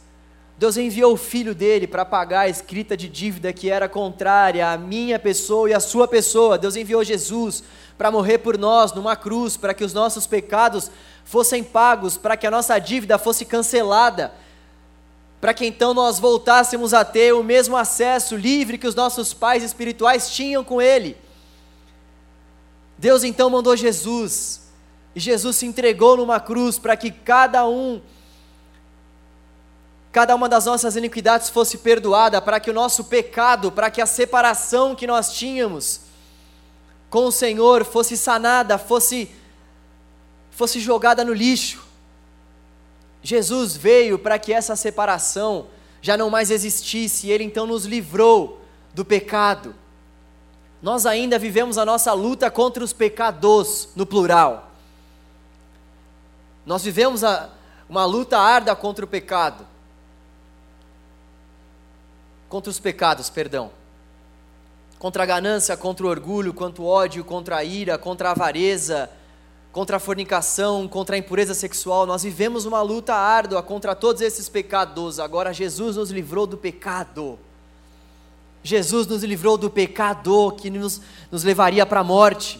Deus 0.57 0.75
enviou 0.75 1.13
o 1.13 1.17
filho 1.17 1.55
dele 1.55 1.87
para 1.87 2.03
pagar 2.03 2.41
a 2.41 2.49
escrita 2.49 2.97
de 2.97 3.07
dívida 3.07 3.53
que 3.53 3.69
era 3.69 3.87
contrária 3.87 4.69
à 4.69 4.77
minha 4.77 5.17
pessoa 5.17 5.69
e 5.69 5.73
à 5.73 5.79
sua 5.79 6.05
pessoa. 6.05 6.57
Deus 6.57 6.75
enviou 6.75 7.01
Jesus 7.01 7.63
para 7.97 8.11
morrer 8.11 8.39
por 8.39 8.57
nós 8.57 8.91
numa 8.91 9.15
cruz, 9.15 9.55
para 9.55 9.73
que 9.73 9.85
os 9.85 9.93
nossos 9.93 10.27
pecados 10.27 10.91
fossem 11.23 11.63
pagos, 11.63 12.17
para 12.17 12.35
que 12.35 12.45
a 12.45 12.51
nossa 12.51 12.77
dívida 12.77 13.17
fosse 13.17 13.45
cancelada 13.45 14.33
para 15.39 15.53
que 15.53 15.65
então 15.65 15.93
nós 15.93 16.19
voltássemos 16.19 16.93
a 16.93 17.05
ter 17.05 17.33
o 17.33 17.43
mesmo 17.43 17.77
acesso 17.77 18.35
livre 18.35 18.77
que 18.77 18.87
os 18.87 18.95
nossos 18.95 19.33
pais 19.33 19.63
espirituais 19.63 20.29
tinham 20.29 20.63
com 20.63 20.81
Ele. 20.81 21.17
Deus 22.97 23.23
então 23.23 23.49
mandou 23.49 23.77
Jesus, 23.77 24.69
e 25.15 25.19
Jesus 25.19 25.55
se 25.55 25.65
entregou 25.65 26.17
numa 26.17 26.39
cruz 26.39 26.77
para 26.77 26.97
que 26.97 27.09
cada 27.09 27.65
um, 27.65 28.01
cada 30.11 30.35
uma 30.35 30.49
das 30.49 30.65
nossas 30.65 30.97
iniquidades 30.97 31.49
fosse 31.49 31.77
perdoada, 31.77 32.41
para 32.41 32.59
que 32.59 32.69
o 32.69 32.73
nosso 32.73 33.05
pecado, 33.05 33.71
para 33.71 33.89
que 33.89 34.01
a 34.01 34.05
separação 34.05 34.95
que 34.95 35.07
nós 35.07 35.31
tínhamos 35.33 36.01
com 37.09 37.25
o 37.25 37.31
Senhor 37.31 37.85
fosse 37.85 38.17
sanada, 38.17 38.77
fosse, 38.77 39.31
fosse 40.51 40.81
jogada 40.81 41.23
no 41.23 41.33
lixo. 41.33 41.88
Jesus 43.21 43.75
veio 43.75 44.17
para 44.17 44.39
que 44.39 44.53
essa 44.53 44.75
separação 44.75 45.67
já 46.01 46.15
não 46.15 46.29
mais 46.29 46.49
existisse, 46.49 47.27
e 47.27 47.31
Ele 47.31 47.43
então 47.43 47.67
nos 47.67 47.85
livrou 47.85 48.61
do 48.93 49.03
pecado. 49.03 49.75
Nós 50.81 51.05
ainda 51.05 51.37
vivemos 51.37 51.77
a 51.77 51.85
nossa 51.85 52.13
luta 52.13 52.49
contra 52.49 52.83
os 52.83 52.93
pecados, 52.93 53.89
no 53.95 54.05
plural. 54.05 54.71
Nós 56.65 56.83
vivemos 56.83 57.23
a, 57.23 57.49
uma 57.89 58.05
luta 58.05 58.37
árdua 58.37 58.75
contra 58.75 59.03
o 59.03 59.07
pecado. 59.07 59.65
Contra 62.47 62.69
os 62.69 62.79
pecados, 62.79 63.29
perdão. 63.29 63.71
Contra 64.97 65.23
a 65.23 65.25
ganância, 65.25 65.75
contra 65.75 66.05
o 66.05 66.09
orgulho, 66.09 66.53
contra 66.53 66.81
o 66.81 66.85
ódio, 66.85 67.25
contra 67.25 67.57
a 67.57 67.63
ira, 67.63 67.97
contra 67.97 68.29
a 68.29 68.31
avareza, 68.31 69.09
contra 69.71 69.97
a 69.97 69.99
fornicação, 69.99 70.87
contra 70.87 71.15
a 71.15 71.19
impureza 71.19 71.53
sexual. 71.53 72.05
Nós 72.05 72.23
vivemos 72.23 72.65
uma 72.65 72.81
luta 72.81 73.13
árdua 73.13 73.61
contra 73.61 73.95
todos 73.95 74.21
esses 74.21 74.49
pecados. 74.49 75.19
Agora, 75.19 75.53
Jesus 75.53 75.95
nos 75.95 76.09
livrou 76.09 76.47
do 76.47 76.57
pecado. 76.57 77.37
Jesus 78.63 79.07
nos 79.07 79.23
livrou 79.23 79.57
do 79.57 79.69
pecado 79.69 80.51
que 80.53 80.69
nos, 80.69 81.01
nos 81.31 81.43
levaria 81.43 81.85
para 81.85 82.01
a 82.01 82.03
morte. 82.03 82.59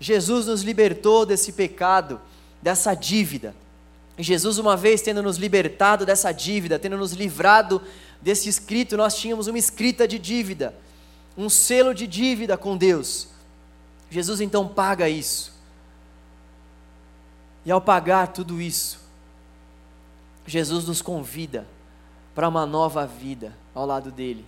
Jesus 0.00 0.46
nos 0.46 0.62
libertou 0.62 1.26
desse 1.26 1.52
pecado, 1.52 2.20
dessa 2.62 2.94
dívida. 2.94 3.54
E 4.16 4.22
Jesus, 4.22 4.58
uma 4.58 4.76
vez 4.76 5.02
tendo 5.02 5.22
nos 5.22 5.36
libertado 5.36 6.06
dessa 6.06 6.32
dívida, 6.32 6.78
tendo 6.78 6.96
nos 6.96 7.12
livrado 7.12 7.82
desse 8.20 8.48
escrito, 8.48 8.96
nós 8.96 9.16
tínhamos 9.16 9.46
uma 9.46 9.58
escrita 9.58 10.08
de 10.08 10.18
dívida, 10.18 10.74
um 11.36 11.48
selo 11.48 11.94
de 11.94 12.06
dívida 12.06 12.56
com 12.56 12.76
Deus. 12.76 13.28
Jesus 14.10 14.40
então 14.40 14.66
paga 14.66 15.08
isso. 15.08 15.57
E 17.68 17.70
ao 17.70 17.82
pagar 17.82 18.28
tudo 18.28 18.62
isso, 18.62 18.98
Jesus 20.46 20.86
nos 20.86 21.02
convida 21.02 21.68
para 22.34 22.48
uma 22.48 22.64
nova 22.64 23.06
vida 23.06 23.54
ao 23.74 23.84
lado 23.84 24.10
dele. 24.10 24.46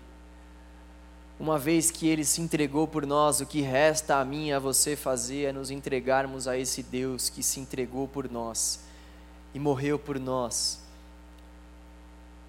Uma 1.39 1.59
vez 1.59 1.91
que 1.91 2.09
ele 2.09 2.25
se 2.25 2.41
entregou 2.41 2.89
por 2.89 3.05
nós, 3.05 3.43
o 3.43 3.45
que 3.45 3.61
resta 3.61 4.17
a 4.17 4.25
mim 4.25 4.49
e 4.49 4.53
a 4.55 4.59
você 4.59 4.97
fazer 4.97 5.45
é 5.45 5.53
nos 5.53 5.71
entregarmos 5.71 6.49
a 6.49 6.57
esse 6.57 6.83
Deus 6.83 7.29
que 7.29 7.43
se 7.43 7.61
entregou 7.61 8.09
por 8.09 8.31
nós 8.31 8.81
e 9.53 9.59
morreu 9.59 9.99
por 9.99 10.19
nós, 10.19 10.81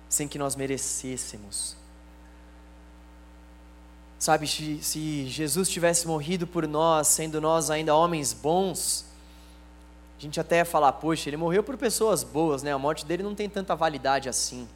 sem 0.08 0.26
que 0.26 0.40
nós 0.40 0.56
merecêssemos. 0.56 1.76
Sabe, 4.18 4.48
se 4.48 5.28
Jesus 5.28 5.68
tivesse 5.68 6.08
morrido 6.08 6.48
por 6.48 6.66
nós, 6.66 7.10
sendo 7.10 7.42
nós 7.42 7.70
ainda 7.70 7.94
homens 7.94 8.32
bons, 8.32 9.11
a 10.22 10.24
gente 10.24 10.40
até 10.40 10.58
ia 10.58 10.66
falar, 10.66 10.94
poxa, 10.94 11.30
ele 11.30 11.36
morreu 11.36 11.64
por 11.64 11.76
pessoas 11.76 12.24
boas, 12.24 12.62
né? 12.62 12.72
A 12.72 12.78
morte 12.78 13.04
dele 13.04 13.24
não 13.24 13.34
tem 13.34 13.50
tanta 13.50 13.76
validade 13.76 14.30
assim. 14.30 14.70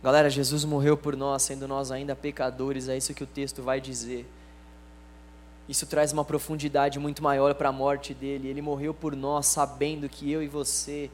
Galera, 0.00 0.30
Jesus 0.30 0.64
morreu 0.64 0.96
por 0.96 1.16
nós, 1.16 1.42
sendo 1.42 1.66
nós 1.66 1.90
ainda 1.90 2.14
pecadores, 2.14 2.88
é 2.88 2.96
isso 2.96 3.12
que 3.12 3.24
o 3.24 3.26
texto 3.26 3.62
vai 3.62 3.80
dizer. 3.80 4.24
isso 5.68 5.86
traz 5.86 6.12
uma 6.12 6.24
profundidade 6.24 7.00
muito 7.00 7.20
maior 7.20 7.52
para 7.54 7.70
a 7.70 7.72
morte 7.72 8.14
dele. 8.14 8.46
Ele 8.46 8.62
morreu 8.62 8.94
por 8.94 9.16
nós, 9.16 9.46
sabendo 9.46 10.08
que 10.08 10.30
eu 10.30 10.40
e 10.40 10.46
você 10.46 11.10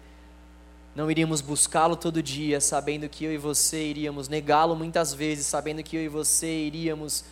não 0.94 1.10
iríamos 1.10 1.40
buscá-lo 1.40 1.96
todo 1.96 2.22
dia, 2.22 2.60
sabendo 2.60 3.08
que 3.08 3.24
eu 3.24 3.32
e 3.32 3.38
você 3.38 3.86
iríamos 3.86 4.28
negá-lo 4.28 4.76
muitas 4.76 5.14
vezes, 5.14 5.46
sabendo 5.46 5.82
que 5.82 5.96
eu 5.96 6.02
e 6.02 6.08
você 6.08 6.46
iríamos 6.46 7.24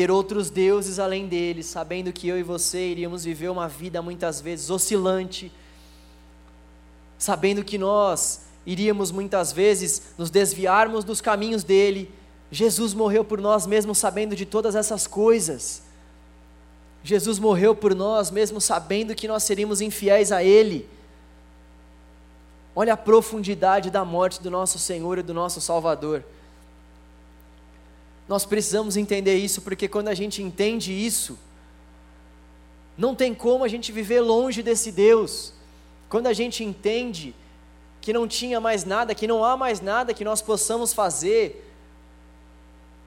ter 0.00 0.10
outros 0.10 0.48
deuses 0.48 0.98
além 0.98 1.28
dele, 1.28 1.62
sabendo 1.62 2.10
que 2.10 2.26
eu 2.26 2.38
e 2.38 2.42
você 2.42 2.88
iríamos 2.88 3.22
viver 3.22 3.50
uma 3.50 3.68
vida 3.68 4.00
muitas 4.00 4.40
vezes 4.40 4.70
oscilante, 4.70 5.52
sabendo 7.18 7.62
que 7.62 7.76
nós 7.76 8.44
iríamos 8.64 9.10
muitas 9.10 9.52
vezes 9.52 10.14
nos 10.16 10.30
desviarmos 10.30 11.04
dos 11.04 11.20
caminhos 11.20 11.62
dele. 11.62 12.10
Jesus 12.50 12.94
morreu 12.94 13.22
por 13.22 13.42
nós 13.42 13.66
mesmo 13.66 13.94
sabendo 13.94 14.34
de 14.34 14.46
todas 14.46 14.74
essas 14.74 15.06
coisas. 15.06 15.82
Jesus 17.04 17.38
morreu 17.38 17.74
por 17.74 17.94
nós 17.94 18.30
mesmo 18.30 18.58
sabendo 18.58 19.14
que 19.14 19.28
nós 19.28 19.42
seríamos 19.42 19.82
infiéis 19.82 20.32
a 20.32 20.42
ele. 20.42 20.88
Olha 22.74 22.94
a 22.94 22.96
profundidade 22.96 23.90
da 23.90 24.02
morte 24.02 24.40
do 24.40 24.50
nosso 24.50 24.78
Senhor 24.78 25.18
e 25.18 25.22
do 25.22 25.34
nosso 25.34 25.60
Salvador. 25.60 26.24
Nós 28.30 28.46
precisamos 28.46 28.96
entender 28.96 29.34
isso, 29.34 29.60
porque 29.60 29.88
quando 29.88 30.06
a 30.06 30.14
gente 30.14 30.40
entende 30.40 30.92
isso, 30.92 31.36
não 32.96 33.12
tem 33.12 33.34
como 33.34 33.64
a 33.64 33.68
gente 33.68 33.90
viver 33.90 34.20
longe 34.20 34.62
desse 34.62 34.92
Deus. 34.92 35.52
Quando 36.08 36.28
a 36.28 36.32
gente 36.32 36.62
entende 36.62 37.34
que 38.00 38.12
não 38.12 38.28
tinha 38.28 38.60
mais 38.60 38.84
nada, 38.84 39.16
que 39.16 39.26
não 39.26 39.44
há 39.44 39.56
mais 39.56 39.80
nada 39.80 40.14
que 40.14 40.22
nós 40.22 40.40
possamos 40.40 40.92
fazer 40.92 41.68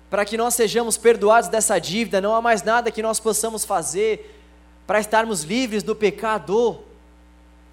para 0.09 0.25
que 0.25 0.35
nós 0.35 0.55
sejamos 0.55 0.97
perdoados 0.97 1.49
dessa 1.49 1.79
dívida, 1.79 2.19
não 2.19 2.35
há 2.35 2.41
mais 2.41 2.61
nada 2.61 2.91
que 2.91 3.01
nós 3.01 3.17
possamos 3.17 3.63
fazer 3.63 4.41
para 4.85 4.99
estarmos 4.99 5.43
livres 5.43 5.83
do 5.83 5.95
pecado. 5.95 6.79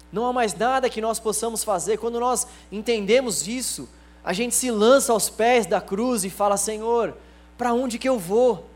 Não 0.09 0.25
há 0.25 0.31
mais 0.31 0.53
nada 0.53 0.89
que 0.89 1.01
nós 1.01 1.19
possamos 1.19 1.65
fazer. 1.65 1.97
Quando 1.97 2.17
nós 2.17 2.47
entendemos 2.71 3.45
isso, 3.45 3.89
a 4.23 4.31
gente 4.31 4.55
se 4.55 4.71
lança 4.71 5.11
aos 5.11 5.29
pés 5.29 5.65
da 5.65 5.81
cruz 5.81 6.23
e 6.23 6.29
fala: 6.29 6.55
Senhor, 6.55 7.13
para 7.61 7.75
onde 7.75 7.99
que 7.99 8.09
eu 8.09 8.17
vou? 8.17 8.67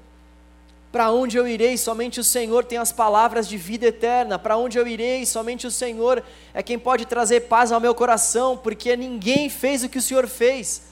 Para 0.91 1.11
onde 1.11 1.37
eu 1.37 1.47
irei? 1.47 1.75
Somente 1.75 2.19
o 2.19 2.23
Senhor 2.23 2.63
tem 2.63 2.77
as 2.77 2.91
palavras 2.91 3.47
de 3.47 3.57
vida 3.57 3.87
eterna. 3.87 4.37
Para 4.37 4.57
onde 4.57 4.77
eu 4.77 4.85
irei? 4.85 5.25
Somente 5.25 5.65
o 5.65 5.71
Senhor 5.71 6.23
é 6.53 6.61
quem 6.61 6.77
pode 6.77 7.03
trazer 7.07 7.47
paz 7.47 7.71
ao 7.71 7.79
meu 7.79 7.95
coração, 7.95 8.55
porque 8.55 8.95
ninguém 8.95 9.49
fez 9.49 9.83
o 9.83 9.89
que 9.89 9.97
o 9.97 10.01
Senhor 10.03 10.27
fez. 10.27 10.83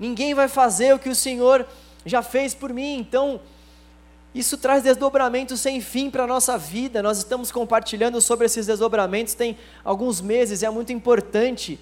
Ninguém 0.00 0.34
vai 0.34 0.48
fazer 0.48 0.96
o 0.96 0.98
que 0.98 1.08
o 1.08 1.14
Senhor 1.14 1.64
já 2.04 2.24
fez 2.24 2.54
por 2.54 2.72
mim. 2.72 2.98
Então, 2.98 3.40
isso 4.34 4.58
traz 4.58 4.82
desdobramentos 4.82 5.60
sem 5.60 5.80
fim 5.80 6.10
para 6.10 6.24
a 6.24 6.26
nossa 6.26 6.58
vida. 6.58 7.04
Nós 7.04 7.18
estamos 7.18 7.52
compartilhando 7.52 8.20
sobre 8.20 8.46
esses 8.46 8.66
desdobramentos 8.66 9.34
tem 9.34 9.56
alguns 9.84 10.20
meses, 10.20 10.64
é 10.64 10.70
muito 10.70 10.92
importante 10.92 11.78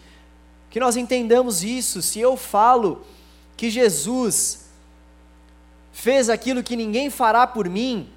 que 0.68 0.78
nós 0.78 0.98
entendamos 0.98 1.64
isso. 1.64 2.02
Se 2.02 2.20
eu 2.20 2.36
falo 2.36 3.06
que 3.56 3.70
Jesus 3.70 4.59
fez 6.00 6.30
aquilo 6.30 6.62
que 6.62 6.76
ninguém 6.76 7.10
fará 7.10 7.46
por 7.46 7.68
mim, 7.68 8.08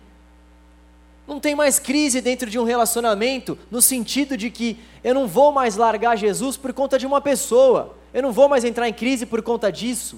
não 1.28 1.40
tem 1.40 1.54
mais 1.54 1.80
crise 1.80 2.22
dentro 2.22 2.50
de 2.50 2.58
um 2.58 2.64
relacionamento, 2.64 3.58
no 3.70 3.82
sentido 3.82 4.38
de 4.38 4.50
que 4.50 4.80
eu 5.04 5.14
não 5.14 5.28
vou 5.28 5.52
mais 5.52 5.76
largar 5.76 6.18
Jesus 6.18 6.56
por 6.56 6.72
conta 6.72 6.98
de 6.98 7.06
uma 7.06 7.20
pessoa, 7.20 7.96
eu 8.14 8.22
não 8.22 8.32
vou 8.32 8.48
mais 8.48 8.64
entrar 8.64 8.88
em 8.88 8.94
crise 8.94 9.26
por 9.26 9.42
conta 9.42 9.70
disso. 9.72 10.18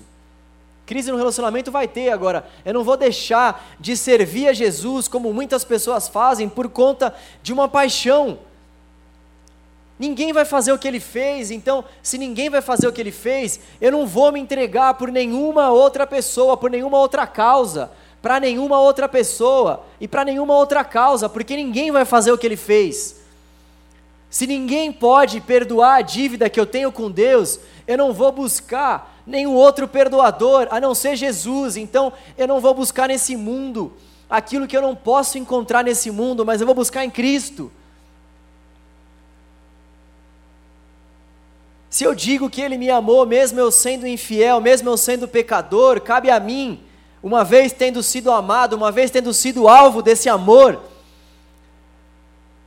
Crise 0.86 1.12
no 1.12 1.18
relacionamento 1.18 1.72
vai 1.72 1.88
ter 1.88 2.12
agora. 2.12 2.48
Eu 2.64 2.74
não 2.74 2.84
vou 2.84 2.96
deixar 2.96 3.76
de 3.80 3.98
servir 3.98 4.48
a 4.48 4.54
Jesus 4.54 5.08
como 5.08 5.34
muitas 5.34 5.64
pessoas 5.66 6.08
fazem 6.08 6.48
por 6.48 6.70
conta 6.70 7.16
de 7.42 7.52
uma 7.52 7.68
paixão. 7.68 8.38
Ninguém 9.98 10.34
vai 10.34 10.44
fazer 10.44 10.74
o 10.74 10.78
que 10.78 10.88
ele 10.88 11.00
fez, 11.00 11.52
então, 11.52 11.86
se 12.04 12.18
ninguém 12.18 12.50
vai 12.50 12.62
fazer 12.62 12.88
o 12.88 12.92
que 12.92 13.00
ele 13.00 13.12
fez, 13.12 13.60
eu 13.80 13.92
não 13.92 14.06
vou 14.06 14.32
me 14.32 14.40
entregar 14.40 14.94
por 14.96 15.10
nenhuma 15.10 15.70
outra 15.70 16.06
pessoa, 16.06 16.58
por 16.58 16.70
nenhuma 16.70 16.98
outra 16.98 17.26
causa, 17.26 17.92
para 18.22 18.40
nenhuma 18.40 18.80
outra 18.80 19.08
pessoa 19.08 19.86
e 20.02 20.08
para 20.08 20.26
nenhuma 20.26 20.54
outra 20.56 20.84
causa, 20.84 21.30
porque 21.30 21.56
ninguém 21.56 21.92
vai 21.92 22.04
fazer 22.04 22.32
o 22.32 22.38
que 22.38 22.46
ele 22.46 22.58
fez. 22.58 23.24
Se 24.30 24.46
ninguém 24.46 24.92
pode 24.92 25.40
perdoar 25.40 26.00
a 26.00 26.02
dívida 26.02 26.50
que 26.50 26.60
eu 26.60 26.66
tenho 26.66 26.92
com 26.92 27.10
Deus, 27.10 27.58
eu 27.88 27.98
não 27.98 28.12
vou 28.12 28.34
buscar 28.34 29.22
nenhum 29.26 29.54
outro 29.54 29.88
perdoador 29.88 30.68
a 30.72 30.80
não 30.82 30.94
ser 30.94 31.16
Jesus. 31.16 31.78
Então 31.78 32.12
eu 32.38 32.48
não 32.48 32.60
vou 32.60 32.74
buscar 32.74 33.08
nesse 33.08 33.36
mundo 33.38 33.94
aquilo 34.30 34.68
que 34.68 34.76
eu 34.76 34.82
não 34.82 34.96
posso 34.96 35.38
encontrar 35.38 35.84
nesse 35.84 36.12
mundo, 36.12 36.46
mas 36.46 36.60
eu 36.60 36.68
vou 36.68 36.76
buscar 36.76 37.06
em 37.06 37.10
Cristo. 37.10 37.72
Se 41.96 42.04
eu 42.04 42.14
digo 42.14 42.50
que 42.50 42.60
Ele 42.60 42.78
me 42.78 42.90
amou, 42.90 43.26
mesmo 43.26 43.58
eu 43.58 43.72
sendo 43.72 44.06
infiel, 44.06 44.60
mesmo 44.60 44.90
eu 44.90 44.98
sendo 44.98 45.30
pecador, 45.30 46.02
cabe 46.02 46.30
a 46.30 46.42
mim, 46.42 46.82
uma 47.24 47.42
vez 47.42 47.72
tendo 47.72 48.04
sido 48.04 48.32
amado, 48.32 48.74
uma 48.74 48.92
vez 48.92 49.10
tendo 49.10 49.34
sido 49.34 49.66
alvo 49.66 50.02
desse 50.02 50.28
amor, 50.28 50.84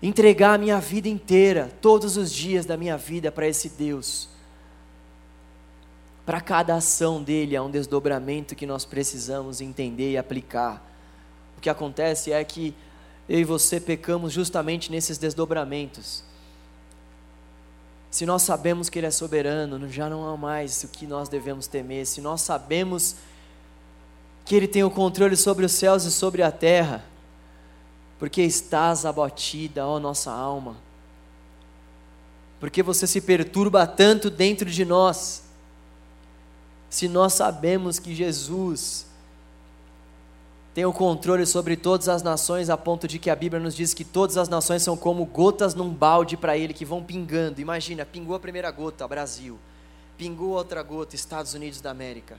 entregar 0.02 0.54
a 0.54 0.58
minha 0.58 0.80
vida 0.80 1.10
inteira, 1.10 1.70
todos 1.82 2.16
os 2.16 2.32
dias 2.32 2.64
da 2.64 2.74
minha 2.74 2.96
vida 2.96 3.30
para 3.30 3.46
esse 3.46 3.68
Deus 3.68 4.30
para 6.24 6.40
cada 6.40 6.76
ação 6.76 7.22
dele 7.22 7.54
há 7.54 7.62
um 7.62 7.70
desdobramento 7.70 8.54
que 8.54 8.64
nós 8.64 8.86
precisamos 8.86 9.60
entender 9.60 10.12
e 10.12 10.16
aplicar. 10.16 10.82
O 11.58 11.60
que 11.60 11.68
acontece 11.68 12.32
é 12.32 12.42
que 12.44 12.74
eu 13.28 13.40
e 13.40 13.44
você 13.44 13.78
pecamos 13.78 14.32
justamente 14.32 14.90
nesses 14.90 15.18
desdobramentos. 15.18 16.27
Se 18.10 18.24
nós 18.24 18.42
sabemos 18.42 18.88
que 18.88 18.98
Ele 18.98 19.06
é 19.06 19.10
soberano, 19.10 19.88
já 19.88 20.08
não 20.08 20.28
há 20.28 20.36
mais 20.36 20.82
o 20.84 20.88
que 20.88 21.06
nós 21.06 21.28
devemos 21.28 21.66
temer. 21.66 22.06
Se 22.06 22.20
nós 22.20 22.40
sabemos 22.40 23.16
que 24.44 24.54
Ele 24.54 24.66
tem 24.66 24.82
o 24.82 24.90
controle 24.90 25.36
sobre 25.36 25.64
os 25.64 25.72
céus 25.72 26.04
e 26.04 26.10
sobre 26.10 26.42
a 26.42 26.50
terra, 26.50 27.04
porque 28.18 28.42
estás 28.42 29.04
abatida, 29.04 29.86
ó 29.86 29.98
nossa 30.00 30.32
alma, 30.32 30.76
porque 32.58 32.82
você 32.82 33.06
se 33.06 33.20
perturba 33.20 33.86
tanto 33.86 34.30
dentro 34.30 34.68
de 34.68 34.84
nós 34.84 35.42
se 36.90 37.06
nós 37.06 37.34
sabemos 37.34 37.98
que 37.98 38.14
Jesus 38.14 39.06
tem 40.74 40.84
o 40.84 40.92
controle 40.92 41.44
sobre 41.44 41.76
todas 41.76 42.08
as 42.08 42.22
nações, 42.22 42.70
a 42.70 42.76
ponto 42.76 43.08
de 43.08 43.18
que 43.18 43.30
a 43.30 43.36
Bíblia 43.36 43.60
nos 43.60 43.74
diz 43.74 43.92
que 43.94 44.04
todas 44.04 44.36
as 44.36 44.48
nações 44.48 44.82
são 44.82 44.96
como 44.96 45.24
gotas 45.24 45.74
num 45.74 45.90
balde 45.92 46.36
para 46.36 46.56
Ele 46.56 46.72
que 46.72 46.84
vão 46.84 47.02
pingando. 47.02 47.60
Imagina, 47.60 48.06
pingou 48.06 48.36
a 48.36 48.40
primeira 48.40 48.70
gota, 48.70 49.08
Brasil, 49.08 49.58
pingou 50.16 50.50
outra 50.50 50.82
gota, 50.82 51.16
Estados 51.16 51.54
Unidos 51.54 51.80
da 51.80 51.90
América. 51.90 52.38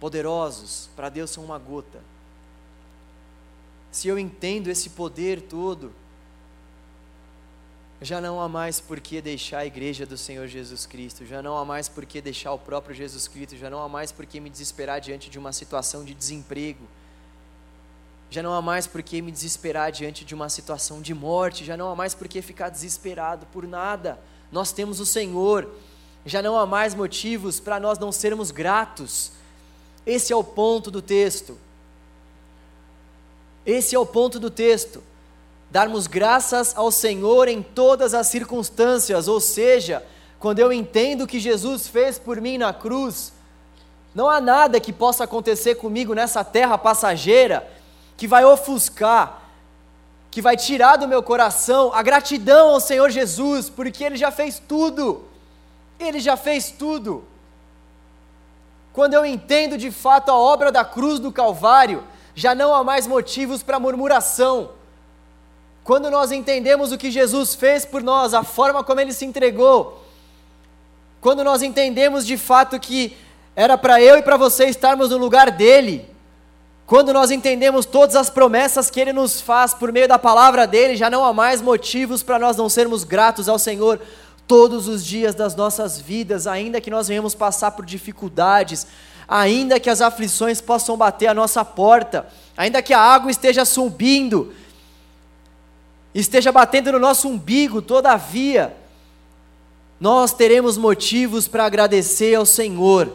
Poderosos, 0.00 0.88
para 0.96 1.08
Deus 1.08 1.30
são 1.30 1.44
uma 1.44 1.58
gota. 1.58 2.00
Se 3.92 4.08
eu 4.08 4.18
entendo 4.18 4.68
esse 4.68 4.90
poder 4.90 5.42
todo, 5.42 5.92
já 8.02 8.20
não 8.20 8.40
há 8.40 8.48
mais 8.48 8.80
por 8.80 8.98
que 8.98 9.20
deixar 9.20 9.58
a 9.58 9.66
igreja 9.66 10.06
do 10.06 10.16
Senhor 10.16 10.46
Jesus 10.46 10.86
Cristo, 10.86 11.26
já 11.26 11.42
não 11.42 11.56
há 11.58 11.64
mais 11.64 11.86
por 11.86 12.06
que 12.06 12.20
deixar 12.20 12.52
o 12.52 12.58
próprio 12.58 12.94
Jesus 12.94 13.28
Cristo, 13.28 13.56
já 13.56 13.68
não 13.68 13.82
há 13.82 13.88
mais 13.88 14.10
por 14.10 14.24
que 14.24 14.40
me 14.40 14.48
desesperar 14.48 15.00
diante 15.00 15.28
de 15.28 15.38
uma 15.38 15.52
situação 15.52 16.02
de 16.02 16.14
desemprego, 16.14 16.86
já 18.30 18.42
não 18.42 18.54
há 18.54 18.62
mais 18.62 18.86
por 18.86 19.02
que 19.02 19.20
me 19.20 19.30
desesperar 19.30 19.92
diante 19.92 20.24
de 20.24 20.34
uma 20.34 20.48
situação 20.48 21.02
de 21.02 21.12
morte, 21.12 21.62
já 21.62 21.76
não 21.76 21.90
há 21.90 21.96
mais 21.96 22.14
por 22.14 22.26
que 22.26 22.40
ficar 22.40 22.70
desesperado 22.70 23.44
por 23.52 23.66
nada. 23.66 24.18
Nós 24.50 24.72
temos 24.72 24.98
o 24.98 25.04
Senhor, 25.04 25.68
já 26.24 26.40
não 26.40 26.56
há 26.56 26.64
mais 26.64 26.94
motivos 26.94 27.60
para 27.60 27.78
nós 27.78 27.98
não 27.98 28.10
sermos 28.10 28.50
gratos. 28.50 29.32
Esse 30.06 30.32
é 30.32 30.36
o 30.36 30.44
ponto 30.44 30.90
do 30.90 31.02
texto. 31.02 31.58
Esse 33.66 33.94
é 33.94 33.98
o 33.98 34.06
ponto 34.06 34.40
do 34.40 34.50
texto 34.50 35.02
darmos 35.70 36.06
graças 36.06 36.76
ao 36.76 36.90
Senhor 36.90 37.46
em 37.46 37.62
todas 37.62 38.12
as 38.12 38.26
circunstâncias, 38.26 39.28
ou 39.28 39.40
seja, 39.40 40.04
quando 40.38 40.58
eu 40.58 40.72
entendo 40.72 41.22
o 41.22 41.26
que 41.26 41.38
Jesus 41.38 41.86
fez 41.86 42.18
por 42.18 42.40
mim 42.40 42.58
na 42.58 42.72
cruz, 42.72 43.32
não 44.14 44.28
há 44.28 44.40
nada 44.40 44.80
que 44.80 44.92
possa 44.92 45.24
acontecer 45.24 45.76
comigo 45.76 46.14
nessa 46.14 46.42
terra 46.42 46.76
passageira 46.76 47.70
que 48.16 48.26
vai 48.26 48.44
ofuscar, 48.44 49.42
que 50.30 50.42
vai 50.42 50.56
tirar 50.56 50.96
do 50.96 51.06
meu 51.06 51.22
coração 51.22 51.92
a 51.94 52.02
gratidão 52.02 52.70
ao 52.70 52.80
Senhor 52.80 53.08
Jesus, 53.10 53.70
porque 53.70 54.02
Ele 54.02 54.16
já 54.16 54.32
fez 54.32 54.60
tudo, 54.66 55.24
Ele 55.98 56.18
já 56.18 56.36
fez 56.36 56.72
tudo. 56.72 57.24
Quando 58.92 59.14
eu 59.14 59.24
entendo 59.24 59.78
de 59.78 59.92
fato 59.92 60.30
a 60.30 60.36
obra 60.36 60.72
da 60.72 60.84
cruz 60.84 61.20
do 61.20 61.30
Calvário, 61.30 62.02
já 62.34 62.54
não 62.54 62.74
há 62.74 62.82
mais 62.82 63.06
motivos 63.06 63.62
para 63.62 63.78
murmuração, 63.78 64.70
quando 65.90 66.08
nós 66.08 66.30
entendemos 66.30 66.92
o 66.92 66.96
que 66.96 67.10
Jesus 67.10 67.56
fez 67.56 67.84
por 67.84 68.00
nós, 68.00 68.32
a 68.32 68.44
forma 68.44 68.84
como 68.84 69.00
ele 69.00 69.12
se 69.12 69.24
entregou, 69.24 70.00
quando 71.20 71.42
nós 71.42 71.62
entendemos 71.62 72.24
de 72.24 72.36
fato 72.36 72.78
que 72.78 73.16
era 73.56 73.76
para 73.76 74.00
eu 74.00 74.16
e 74.16 74.22
para 74.22 74.36
você 74.36 74.66
estarmos 74.66 75.10
no 75.10 75.16
lugar 75.16 75.50
dele, 75.50 76.08
Quando 76.86 77.12
nós 77.12 77.32
entendemos 77.32 77.86
todas 77.86 78.16
as 78.16 78.30
promessas 78.30 78.90
que 78.90 79.00
Ele 79.00 79.12
nos 79.12 79.40
faz 79.40 79.72
por 79.72 79.92
meio 79.92 80.08
da 80.08 80.18
palavra 80.18 80.66
dele, 80.66 80.96
já 80.96 81.08
não 81.08 81.24
há 81.24 81.32
mais 81.32 81.62
motivos 81.62 82.20
para 82.20 82.36
nós 82.36 82.56
não 82.56 82.68
sermos 82.68 83.04
gratos 83.04 83.48
ao 83.48 83.60
Senhor 83.60 84.00
todos 84.46 84.88
os 84.88 85.04
dias 85.04 85.32
das 85.32 85.54
nossas 85.54 86.00
vidas, 86.00 86.48
ainda 86.48 86.80
que 86.80 86.90
nós 86.90 87.06
venhamos 87.06 87.32
passar 87.32 87.70
por 87.70 87.84
dificuldades, 87.84 88.88
ainda 89.28 89.78
que 89.78 89.88
as 89.88 90.00
aflições 90.00 90.60
possam 90.60 90.96
bater 90.96 91.28
a 91.28 91.34
nossa 91.34 91.64
porta, 91.64 92.26
ainda 92.56 92.82
que 92.82 92.92
a 92.92 92.98
água 92.98 93.30
esteja 93.30 93.64
subindo, 93.64 94.52
esteja 96.14 96.50
batendo 96.50 96.92
no 96.92 96.98
nosso 96.98 97.28
umbigo, 97.28 97.80
todavia, 97.80 98.76
nós 100.00 100.32
teremos 100.32 100.78
motivos 100.78 101.46
para 101.46 101.66
agradecer 101.66 102.34
ao 102.34 102.46
Senhor. 102.46 103.14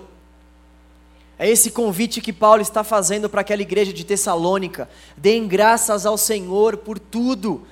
É 1.38 1.49
esse 1.49 1.71
convite 1.71 2.21
que 2.21 2.31
Paulo 2.31 2.62
está 2.62 2.84
fazendo 2.84 3.29
para 3.29 3.41
aquela 3.41 3.62
igreja 3.62 3.91
de 3.91 4.05
Tessalônica. 4.05 4.88
Deem 5.17 5.47
graças 5.47 6.05
ao 6.05 6.17
Senhor 6.17 6.77
por 6.77 6.97
tudo, 6.97 7.67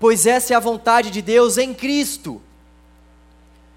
pois 0.00 0.26
essa 0.26 0.52
é 0.54 0.56
a 0.56 0.60
vontade 0.60 1.10
de 1.10 1.22
Deus 1.22 1.58
em 1.58 1.72
Cristo. 1.72 2.40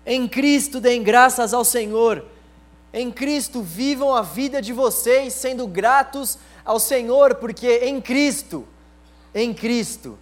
Em 0.05 0.27
Cristo 0.27 0.79
deem 0.81 1.03
graças 1.03 1.53
ao 1.53 1.63
Senhor. 1.63 2.25
Em 2.91 3.11
Cristo 3.11 3.61
vivam 3.61 4.15
a 4.15 4.21
vida 4.21 4.61
de 4.61 4.73
vocês 4.73 5.33
sendo 5.33 5.67
gratos 5.67 6.37
ao 6.65 6.79
Senhor, 6.79 7.35
porque 7.35 7.77
em 7.79 8.01
Cristo, 8.01 8.67
em 9.35 9.53
Cristo, 9.53 10.17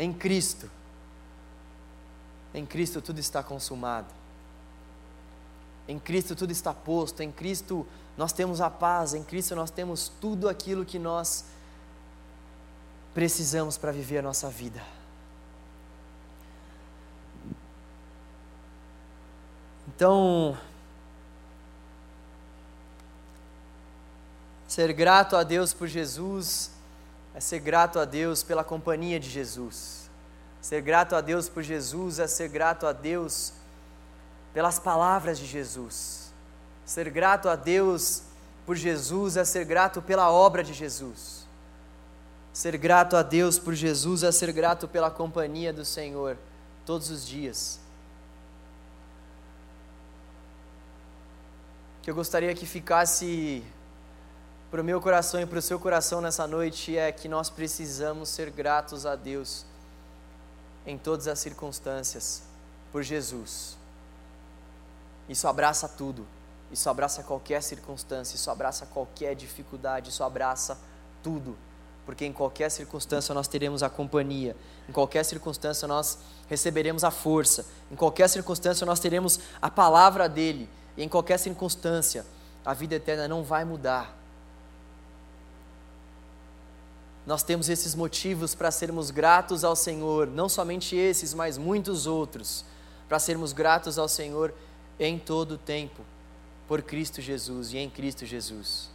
em 0.00 0.14
Cristo, 0.14 0.70
em 2.54 2.64
Cristo 2.64 3.02
tudo 3.02 3.20
está 3.20 3.42
consumado. 3.42 4.08
Em 5.86 5.98
Cristo 5.98 6.34
tudo 6.34 6.52
está 6.52 6.72
posto, 6.72 7.22
em 7.22 7.30
Cristo 7.30 7.86
nós 8.16 8.32
temos 8.32 8.62
a 8.62 8.70
paz, 8.70 9.12
em 9.12 9.22
Cristo 9.22 9.54
nós 9.54 9.70
temos 9.70 10.10
tudo 10.20 10.48
aquilo 10.48 10.86
que 10.86 10.98
nós 10.98 11.44
precisamos 13.12 13.76
para 13.76 13.92
viver 13.92 14.18
a 14.18 14.22
nossa 14.22 14.48
vida. 14.48 14.82
Então, 19.86 20.56
ser 24.66 24.94
grato 24.94 25.36
a 25.36 25.42
Deus 25.42 25.74
por 25.74 25.88
Jesus 25.88 26.79
é 27.40 27.42
ser 27.42 27.58
grato 27.58 27.98
a 27.98 28.04
Deus 28.04 28.42
pela 28.42 28.62
companhia 28.62 29.18
de 29.18 29.30
Jesus. 29.30 30.10
Ser 30.60 30.82
grato 30.82 31.16
a 31.16 31.22
Deus 31.22 31.48
por 31.48 31.62
Jesus 31.62 32.18
é 32.18 32.26
ser 32.26 32.48
grato 32.48 32.86
a 32.86 32.92
Deus 32.92 33.54
pelas 34.52 34.78
palavras 34.78 35.38
de 35.38 35.46
Jesus. 35.46 36.34
Ser 36.84 37.08
grato 37.08 37.48
a 37.48 37.56
Deus 37.56 38.24
por 38.66 38.76
Jesus 38.76 39.38
é 39.38 39.44
ser 39.46 39.64
grato 39.64 40.02
pela 40.02 40.30
obra 40.30 40.62
de 40.62 40.74
Jesus. 40.74 41.46
Ser 42.52 42.76
grato 42.76 43.16
a 43.16 43.22
Deus 43.22 43.58
por 43.58 43.72
Jesus 43.72 44.22
é 44.22 44.30
ser 44.30 44.52
grato 44.52 44.86
pela 44.86 45.10
companhia 45.10 45.72
do 45.72 45.82
Senhor 45.82 46.36
todos 46.84 47.08
os 47.08 47.26
dias. 47.26 47.80
Que 52.02 52.10
eu 52.10 52.14
gostaria 52.14 52.54
que 52.54 52.66
ficasse 52.66 53.64
para 54.70 54.80
o 54.80 54.84
meu 54.84 55.00
coração 55.00 55.40
e 55.40 55.46
para 55.46 55.58
o 55.58 55.62
seu 55.62 55.80
coração 55.80 56.20
nessa 56.20 56.46
noite 56.46 56.96
é 56.96 57.10
que 57.10 57.28
nós 57.28 57.50
precisamos 57.50 58.28
ser 58.28 58.50
gratos 58.50 59.04
a 59.04 59.16
Deus 59.16 59.66
em 60.86 60.96
todas 60.96 61.26
as 61.26 61.38
circunstâncias 61.40 62.42
por 62.92 63.02
Jesus. 63.02 63.76
Isso 65.28 65.48
abraça 65.48 65.88
tudo. 65.88 66.26
Isso 66.70 66.88
abraça 66.88 67.24
qualquer 67.24 67.62
circunstância, 67.62 68.36
isso 68.36 68.48
abraça 68.48 68.86
qualquer 68.86 69.34
dificuldade, 69.34 70.10
isso 70.10 70.22
abraça 70.22 70.78
tudo. 71.20 71.56
Porque 72.06 72.24
em 72.24 72.32
qualquer 72.32 72.70
circunstância 72.70 73.34
nós 73.34 73.48
teremos 73.48 73.82
a 73.82 73.90
companhia, 73.90 74.56
em 74.88 74.92
qualquer 74.92 75.24
circunstância 75.24 75.88
nós 75.88 76.18
receberemos 76.48 77.02
a 77.02 77.10
força, 77.10 77.66
em 77.90 77.96
qualquer 77.96 78.28
circunstância 78.28 78.86
nós 78.86 79.00
teremos 79.00 79.40
a 79.60 79.68
palavra 79.68 80.28
dele, 80.28 80.68
e 80.96 81.02
em 81.02 81.08
qualquer 81.08 81.38
circunstância 81.38 82.24
a 82.64 82.72
vida 82.72 82.94
eterna 82.94 83.26
não 83.26 83.42
vai 83.42 83.64
mudar. 83.64 84.19
Nós 87.30 87.44
temos 87.44 87.68
esses 87.68 87.94
motivos 87.94 88.56
para 88.56 88.72
sermos 88.72 89.12
gratos 89.12 89.62
ao 89.62 89.76
Senhor, 89.76 90.26
não 90.26 90.48
somente 90.48 90.96
esses, 90.96 91.32
mas 91.32 91.56
muitos 91.56 92.08
outros, 92.08 92.64
para 93.08 93.20
sermos 93.20 93.52
gratos 93.52 94.00
ao 94.00 94.08
Senhor 94.08 94.52
em 94.98 95.16
todo 95.16 95.52
o 95.52 95.56
tempo, 95.56 96.02
por 96.66 96.82
Cristo 96.82 97.20
Jesus 97.20 97.72
e 97.72 97.78
em 97.78 97.88
Cristo 97.88 98.26
Jesus. 98.26 98.90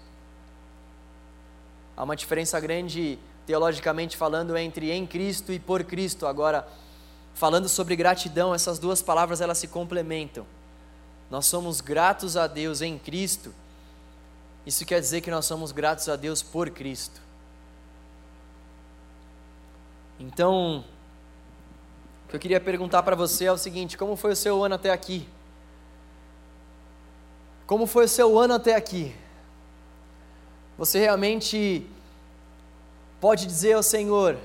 Há 1.95 2.03
uma 2.03 2.13
diferença 2.13 2.59
grande, 2.59 3.17
teologicamente 3.45 4.17
falando, 4.17 4.57
entre 4.57 4.91
em 4.91 5.07
Cristo 5.07 5.53
e 5.53 5.57
por 5.57 5.85
Cristo. 5.85 6.27
Agora, 6.27 6.67
falando 7.33 7.69
sobre 7.69 7.95
gratidão, 7.95 8.53
essas 8.53 8.77
duas 8.77 9.01
palavras 9.01 9.39
elas 9.39 9.59
se 9.59 9.69
complementam. 9.69 10.45
Nós 11.31 11.45
somos 11.45 11.79
gratos 11.79 12.35
a 12.35 12.47
Deus 12.47 12.81
em 12.81 12.99
Cristo. 12.99 13.55
Isso 14.65 14.85
quer 14.85 14.99
dizer 14.99 15.21
que 15.21 15.31
nós 15.31 15.45
somos 15.45 15.71
gratos 15.71 16.09
a 16.09 16.17
Deus 16.17 16.43
por 16.43 16.69
Cristo. 16.69 17.23
Então, 20.19 20.85
o 22.25 22.29
que 22.29 22.35
eu 22.35 22.39
queria 22.39 22.61
perguntar 22.61 23.03
para 23.03 23.15
você 23.15 23.45
é 23.45 23.51
o 23.51 23.57
seguinte: 23.57 23.97
como 23.97 24.15
foi 24.15 24.31
o 24.31 24.35
seu 24.35 24.63
ano 24.63 24.75
até 24.75 24.91
aqui? 24.91 25.27
Como 27.67 27.85
foi 27.85 28.05
o 28.05 28.09
seu 28.09 28.37
ano 28.39 28.53
até 28.53 28.75
aqui? 28.75 29.13
Você 30.77 30.99
realmente 30.99 31.85
pode 33.19 33.45
dizer 33.45 33.73
ao 33.73 33.83
Senhor, 33.83 34.37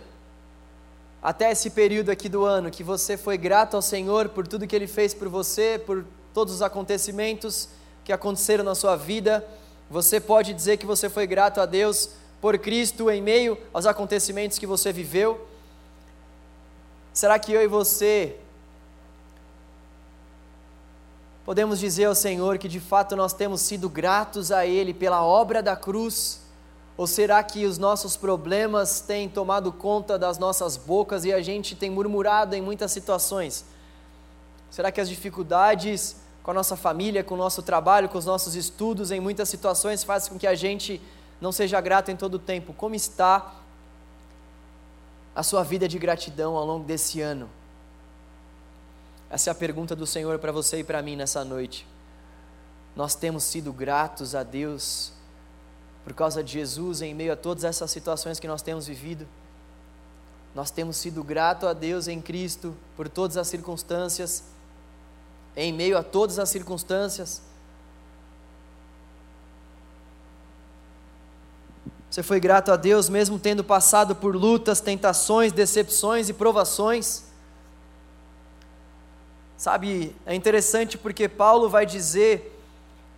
até 1.23 1.51
esse 1.51 1.71
período 1.71 2.11
aqui 2.11 2.29
do 2.29 2.45
ano, 2.45 2.71
que 2.71 2.83
você 2.83 3.17
foi 3.17 3.37
grato 3.37 3.77
ao 3.77 3.83
Senhor 3.83 4.31
por 4.31 4.49
tudo 4.49 4.67
que 4.67 4.75
Ele 4.75 4.87
fez 4.87 5.13
por 5.13 5.29
você, 5.29 5.79
por 5.79 6.05
todos 6.33 6.55
os 6.55 6.63
acontecimentos 6.63 7.69
que 8.05 8.13
aconteceram 8.13 8.65
na 8.65 8.75
sua 8.75 8.97
vida? 8.97 9.47
Você 9.91 10.19
pode 10.19 10.55
dizer 10.55 10.79
que 10.79 10.87
você 10.87 11.09
foi 11.11 11.27
grato 11.27 11.61
a 11.61 11.67
Deus 11.67 12.11
por 12.41 12.59
Cristo 12.59 13.11
em 13.11 13.21
meio 13.21 13.59
aos 13.73 13.87
acontecimentos 13.87 14.59
que 14.59 14.67
você 14.67 14.93
viveu? 14.93 15.50
Será 17.13 17.39
que 17.39 17.53
eu 17.53 17.61
e 17.61 17.67
você 17.67 18.37
podemos 21.45 21.81
dizer 21.81 22.05
ao 22.05 22.15
Senhor 22.15 22.57
que 22.57 22.69
de 22.69 22.79
fato 22.79 23.17
nós 23.17 23.33
temos 23.33 23.61
sido 23.63 23.89
gratos 23.89 24.53
a 24.53 24.65
Ele 24.65 24.95
pela 24.95 25.25
obra 25.25 25.61
da 25.63 25.75
cruz? 25.75 26.41
Ou 26.97 27.07
será 27.07 27.43
que 27.43 27.65
os 27.65 27.79
nossos 27.79 28.17
problemas 28.17 29.01
têm 29.01 29.29
tomado 29.29 29.73
conta 29.73 30.19
das 30.19 30.39
nossas 30.39 30.77
bocas 30.77 31.25
e 31.25 31.33
a 31.33 31.43
gente 31.43 31.75
tem 31.75 31.91
murmurado 31.91 32.55
em 32.55 32.63
muitas 32.63 32.93
situações? 32.93 33.65
Será 34.71 34.93
que 34.93 35.01
as 35.01 35.09
dificuldades 35.09 36.17
com 36.43 36.53
a 36.53 36.55
nossa 36.55 36.77
família, 36.77 37.25
com 37.25 37.35
o 37.35 37.39
nosso 37.39 37.63
trabalho, 37.63 38.09
com 38.09 38.19
os 38.19 38.27
nossos 38.27 38.55
estudos, 38.55 39.11
em 39.11 39.19
muitas 39.19 39.49
situações 39.49 40.05
fazem 40.05 40.33
com 40.33 40.39
que 40.39 40.47
a 40.47 40.55
gente 40.55 41.01
não 41.41 41.51
seja 41.51 41.81
grato 41.81 42.11
em 42.11 42.17
todo 42.17 42.35
o 42.35 42.39
tempo? 42.39 42.73
Como 42.73 42.95
está 42.95 43.60
a 45.35 45.43
sua 45.43 45.63
vida 45.63 45.87
de 45.87 45.99
gratidão 45.99 46.57
ao 46.57 46.65
longo 46.65 46.85
desse 46.85 47.21
ano? 47.21 47.49
Essa 49.31 49.51
é 49.51 49.53
a 49.53 49.55
pergunta 49.55 49.95
do 49.95 50.07
Senhor 50.07 50.39
para 50.39 50.51
você 50.51 50.81
e 50.81 50.85
para 50.85 51.01
mim 51.01 51.15
nessa 51.15 51.45
noite. 51.45 51.87
Nós 52.97 53.15
temos 53.15 53.45
sido 53.45 53.73
gratos 53.73 54.35
a 54.35 54.43
Deus 54.43 55.13
por 56.03 56.13
causa 56.15 56.43
de 56.43 56.53
Jesus 56.53 57.03
em 57.03 57.15
meio 57.15 57.33
a 57.33 57.37
todas 57.37 57.63
essas 57.63 57.91
situações 57.91 58.41
que 58.41 58.49
nós 58.49 58.63
temos 58.63 58.87
vivido. 58.87 59.27
Nós 60.55 60.71
temos 60.71 60.97
sido 60.97 61.23
gratos 61.23 61.69
a 61.69 61.73
Deus 61.73 62.09
em 62.09 62.21
Cristo 62.21 62.77
por 62.97 63.09
todas 63.09 63.37
as 63.37 63.47
circunstâncias, 63.47 64.43
em 65.55 65.73
meio 65.73 65.97
a 65.97 66.03
todas 66.03 66.41
as 66.41 66.49
circunstâncias. 66.49 67.41
Você 72.11 72.25
foi 72.25 72.41
grato 72.41 72.73
a 72.73 72.77
Deus 72.77 73.09
mesmo 73.09 73.39
tendo 73.39 73.63
passado 73.63 74.17
por 74.17 74.35
lutas, 74.35 74.81
tentações, 74.81 75.53
decepções 75.53 76.29
e 76.29 76.33
provações. 76.33 77.23
Sabe, 79.57 80.17
é 80.27 80.35
interessante 80.35 80.99
porque 80.99 81.29
Paulo 81.29 81.69
vai 81.69 81.87
dizer 81.87 82.61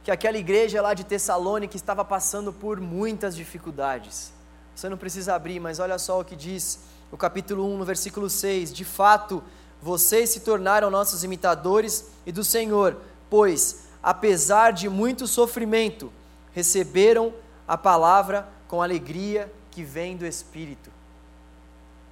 que 0.04 0.10
aquela 0.10 0.36
igreja 0.36 0.82
lá 0.82 0.92
de 0.92 1.04
Tessalônica 1.04 1.74
estava 1.74 2.04
passando 2.04 2.52
por 2.52 2.80
muitas 2.80 3.34
dificuldades. 3.34 4.30
Você 4.74 4.90
não 4.90 4.98
precisa 4.98 5.34
abrir, 5.34 5.58
mas 5.58 5.78
olha 5.78 5.98
só 5.98 6.20
o 6.20 6.24
que 6.24 6.36
diz 6.36 6.80
o 7.10 7.16
capítulo 7.16 7.64
1, 7.72 7.78
no 7.78 7.84
versículo 7.86 8.28
6. 8.28 8.74
De 8.74 8.84
fato, 8.84 9.42
vocês 9.80 10.28
se 10.28 10.40
tornaram 10.40 10.90
nossos 10.90 11.24
imitadores 11.24 12.08
e 12.26 12.32
do 12.32 12.44
Senhor, 12.44 12.98
pois, 13.30 13.84
apesar 14.02 14.72
de 14.72 14.88
muito 14.90 15.26
sofrimento, 15.26 16.12
receberam 16.52 17.32
a 17.66 17.78
palavra 17.78 18.46
com 18.72 18.80
alegria 18.80 19.52
que 19.70 19.84
vem 19.84 20.16
do 20.16 20.24
Espírito. 20.24 20.90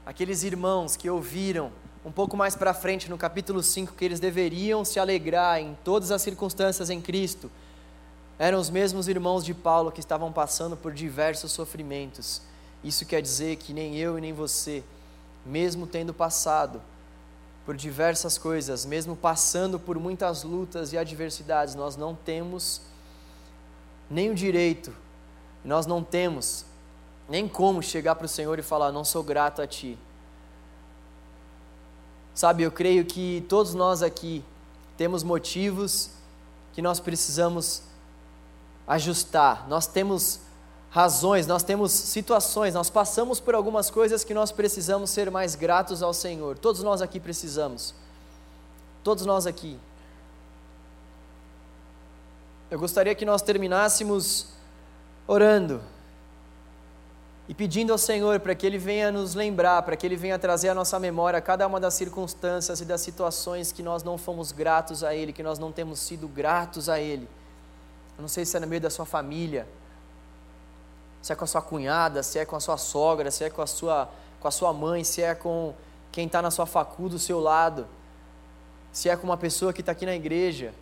Aqueles 0.05 0.43
irmãos 0.43 0.95
que 0.95 1.09
ouviram 1.09 1.73
um 2.05 2.13
pouco 2.13 2.37
mais 2.37 2.55
para 2.55 2.75
frente, 2.75 3.09
no 3.09 3.17
capítulo 3.17 3.63
5, 3.63 3.95
que 3.95 4.05
eles 4.05 4.21
deveriam 4.21 4.85
se 4.85 5.01
alegrar 5.01 5.59
em 5.59 5.75
todas 5.83 6.11
as 6.11 6.21
circunstâncias 6.21 6.91
em 6.91 7.01
Cristo. 7.01 7.51
eram 8.39 8.61
os 8.61 8.69
mesmos 8.69 9.09
irmãos 9.09 9.43
de 9.43 9.55
Paulo 9.55 9.91
que 9.91 10.01
estavam 10.01 10.31
passando 10.31 10.77
por 10.77 10.93
diversos 10.93 11.51
sofrimentos. 11.51 12.43
Isso 12.85 13.07
quer 13.07 13.23
dizer 13.23 13.57
que 13.57 13.73
nem 13.73 13.97
eu 13.97 14.19
e 14.19 14.21
nem 14.21 14.35
você, 14.35 14.85
mesmo 15.47 15.87
tendo 15.87 16.13
passado 16.13 16.83
por 17.65 17.75
diversas 17.75 18.37
coisas, 18.37 18.85
mesmo 18.85 19.17
passando 19.17 19.81
por 19.81 19.99
muitas 19.99 20.45
lutas 20.45 20.93
e 20.93 20.99
adversidades, 20.99 21.75
nós 21.75 21.97
não 21.97 22.15
temos 22.15 22.83
nem 24.11 24.29
o 24.29 24.35
direito, 24.35 24.93
nós 25.65 25.87
não 25.87 26.03
temos 26.03 26.65
nem 27.29 27.47
como 27.47 27.83
chegar 27.83 28.17
para 28.17 28.27
o 28.27 28.29
Senhor 28.29 28.59
e 28.59 28.63
falar: 28.63 28.91
Não 28.91 29.05
sou 29.05 29.23
grato 29.23 29.63
a 29.63 29.67
Ti. 29.67 29.99
Sabe, 32.35 32.63
eu 32.63 32.73
creio 32.73 33.05
que 33.05 33.45
todos 33.49 33.75
nós 33.75 34.03
aqui 34.03 34.45
temos 34.97 35.23
motivos 35.23 36.11
que 36.73 36.81
nós 36.81 37.01
precisamos 37.01 37.83
ajustar, 38.87 39.69
nós 39.69 39.87
temos 39.87 40.41
razões, 40.91 41.47
nós 41.47 41.63
temos 41.63 41.93
situações, 41.93 42.75
nós 42.75 42.91
passamos 42.91 43.39
por 43.39 43.55
algumas 43.55 43.91
coisas 43.91 44.25
que 44.25 44.35
nós 44.35 44.51
precisamos 44.51 45.11
ser 45.11 45.31
mais 45.31 45.55
gratos 45.55 46.03
ao 46.03 46.13
Senhor. 46.13 46.59
Todos 46.59 46.83
nós 46.83 47.01
aqui 47.01 47.21
precisamos. 47.21 47.95
Todos 49.05 49.25
nós 49.25 49.47
aqui. 49.47 49.79
Eu 52.71 52.79
gostaria 52.79 53.15
que 53.15 53.25
nós 53.25 53.43
terminássemos 53.43 54.49
orando 55.31 55.81
e 57.49 57.55
pedindo 57.55 57.93
ao 57.93 57.99
Senhor 57.99 58.41
para 58.41 58.53
que 58.53 58.67
Ele 58.67 58.79
venha 58.79 59.13
nos 59.13 59.37
lembrar, 59.37 59.81
para 59.85 59.95
que 59.95 60.05
Ele 60.05 60.17
venha 60.17 60.37
trazer 60.37 60.71
à 60.71 60.75
nossa 60.75 60.99
memória 60.99 61.41
cada 61.41 61.65
uma 61.69 61.79
das 61.79 61.95
circunstâncias 61.95 62.81
e 62.81 62.85
das 62.85 63.01
situações 63.01 63.71
que 63.71 63.81
nós 63.81 64.03
não 64.03 64.19
fomos 64.19 64.51
gratos 64.51 65.05
a 65.05 65.15
Ele, 65.15 65.33
que 65.33 65.43
nós 65.43 65.57
não 65.57 65.71
temos 65.71 66.01
sido 66.01 66.27
gratos 66.27 66.89
a 66.89 66.99
Ele. 66.99 67.29
Eu 68.19 68.23
não 68.23 68.29
sei 68.29 68.45
se 68.45 68.57
é 68.57 68.61
no 68.61 68.67
meio 68.67 68.81
da 68.81 68.91
sua 68.91 69.07
família, 69.07 69.69
se 71.23 71.33
é 71.33 71.37
com 71.37 71.45
a 71.45 71.47
sua 71.47 71.63
cunhada, 71.63 72.25
se 72.25 72.37
é 72.41 72.45
com 72.45 72.57
a 72.57 72.61
sua 72.61 72.77
sogra, 72.77 73.31
se 73.31 73.45
é 73.45 73.51
com 73.51 73.63
a 73.63 73.69
sua, 73.69 74.11
com 74.41 74.49
a 74.49 74.51
sua 74.51 74.73
mãe, 74.73 75.05
se 75.05 75.23
é 75.23 75.33
com 75.33 75.75
quem 76.11 76.27
está 76.27 76.43
na 76.43 76.51
sua 76.51 76.67
facu 76.67 77.09
do 77.09 77.21
seu 77.21 77.39
lado, 77.39 77.87
se 78.91 79.09
é 79.09 79.17
com 79.17 79.29
uma 79.29 79.37
pessoa 79.37 79.73
que 79.73 79.81
está 79.81 79.93
aqui 79.93 80.05
na 80.05 80.15
igreja. 80.17 80.75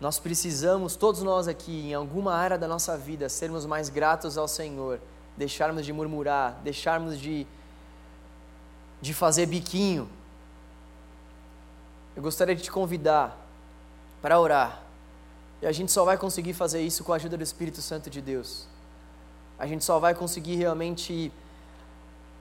Nós 0.00 0.18
precisamos, 0.18 0.94
todos 0.94 1.22
nós 1.22 1.48
aqui, 1.48 1.88
em 1.88 1.94
alguma 1.94 2.34
área 2.34 2.58
da 2.58 2.68
nossa 2.68 2.96
vida, 2.98 3.28
sermos 3.28 3.64
mais 3.64 3.88
gratos 3.88 4.36
ao 4.36 4.46
Senhor, 4.46 5.00
deixarmos 5.36 5.86
de 5.86 5.92
murmurar, 5.92 6.60
deixarmos 6.62 7.18
de, 7.18 7.46
de 9.00 9.14
fazer 9.14 9.46
biquinho. 9.46 10.08
Eu 12.14 12.22
gostaria 12.22 12.54
de 12.54 12.62
te 12.62 12.70
convidar 12.70 13.38
para 14.20 14.38
orar. 14.38 14.82
E 15.62 15.66
a 15.66 15.72
gente 15.72 15.90
só 15.90 16.04
vai 16.04 16.18
conseguir 16.18 16.52
fazer 16.52 16.82
isso 16.82 17.02
com 17.02 17.12
a 17.12 17.16
ajuda 17.16 17.36
do 17.36 17.42
Espírito 17.42 17.80
Santo 17.80 18.10
de 18.10 18.20
Deus. 18.20 18.66
A 19.58 19.66
gente 19.66 19.84
só 19.84 19.98
vai 19.98 20.14
conseguir 20.14 20.56
realmente 20.56 21.32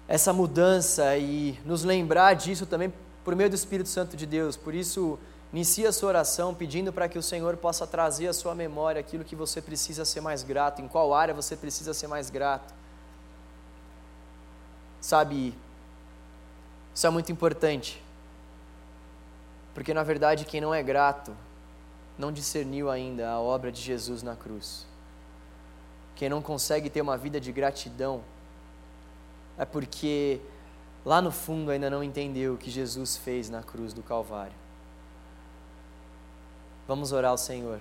essa 0.07 0.33
mudança 0.33 1.17
e 1.17 1.57
nos 1.65 1.83
lembrar 1.83 2.33
disso 2.33 2.65
também 2.65 2.93
por 3.23 3.35
meio 3.35 3.49
do 3.49 3.55
Espírito 3.55 3.87
Santo 3.87 4.17
de 4.17 4.25
Deus. 4.25 4.57
Por 4.57 4.75
isso, 4.75 5.17
Inicie 5.55 5.87
a 5.87 5.93
sua 5.93 6.09
oração 6.09 6.53
pedindo 6.53 6.91
para 6.91 7.07
que 7.07 7.17
o 7.17 7.23
Senhor 7.23 7.55
possa 7.55 7.87
trazer 7.87 8.27
à 8.27 8.33
sua 8.33 8.53
memória 8.53 8.99
aquilo 8.99 9.23
que 9.23 9.37
você 9.37 9.61
precisa 9.61 10.03
ser 10.03 10.19
mais 10.19 10.43
grato, 10.43 10.81
em 10.81 10.87
qual 10.89 11.13
área 11.13 11.33
você 11.33 11.55
precisa 11.55 11.93
ser 11.93 12.07
mais 12.07 12.29
grato. 12.29 12.73
Sabe, 14.99 15.57
isso 16.93 17.07
é 17.07 17.09
muito 17.09 17.31
importante, 17.31 18.03
porque 19.73 19.93
na 19.93 20.03
verdade 20.03 20.43
quem 20.43 20.59
não 20.59 20.73
é 20.73 20.83
grato 20.83 21.33
não 22.19 22.33
discerniu 22.33 22.91
ainda 22.91 23.29
a 23.29 23.39
obra 23.39 23.71
de 23.71 23.81
Jesus 23.81 24.21
na 24.21 24.35
cruz. 24.35 24.85
Quem 26.17 26.27
não 26.27 26.41
consegue 26.41 26.89
ter 26.89 26.99
uma 26.99 27.17
vida 27.17 27.39
de 27.39 27.53
gratidão 27.53 28.21
é 29.57 29.63
porque 29.63 30.41
lá 31.05 31.21
no 31.21 31.31
fundo 31.31 31.71
ainda 31.71 31.89
não 31.89 32.03
entendeu 32.03 32.55
o 32.55 32.57
que 32.57 32.69
Jesus 32.69 33.15
fez 33.15 33.49
na 33.49 33.63
cruz 33.63 33.93
do 33.93 34.03
Calvário. 34.03 34.64
Vamos 36.87 37.11
orar 37.11 37.31
ao 37.31 37.37
Senhor. 37.37 37.79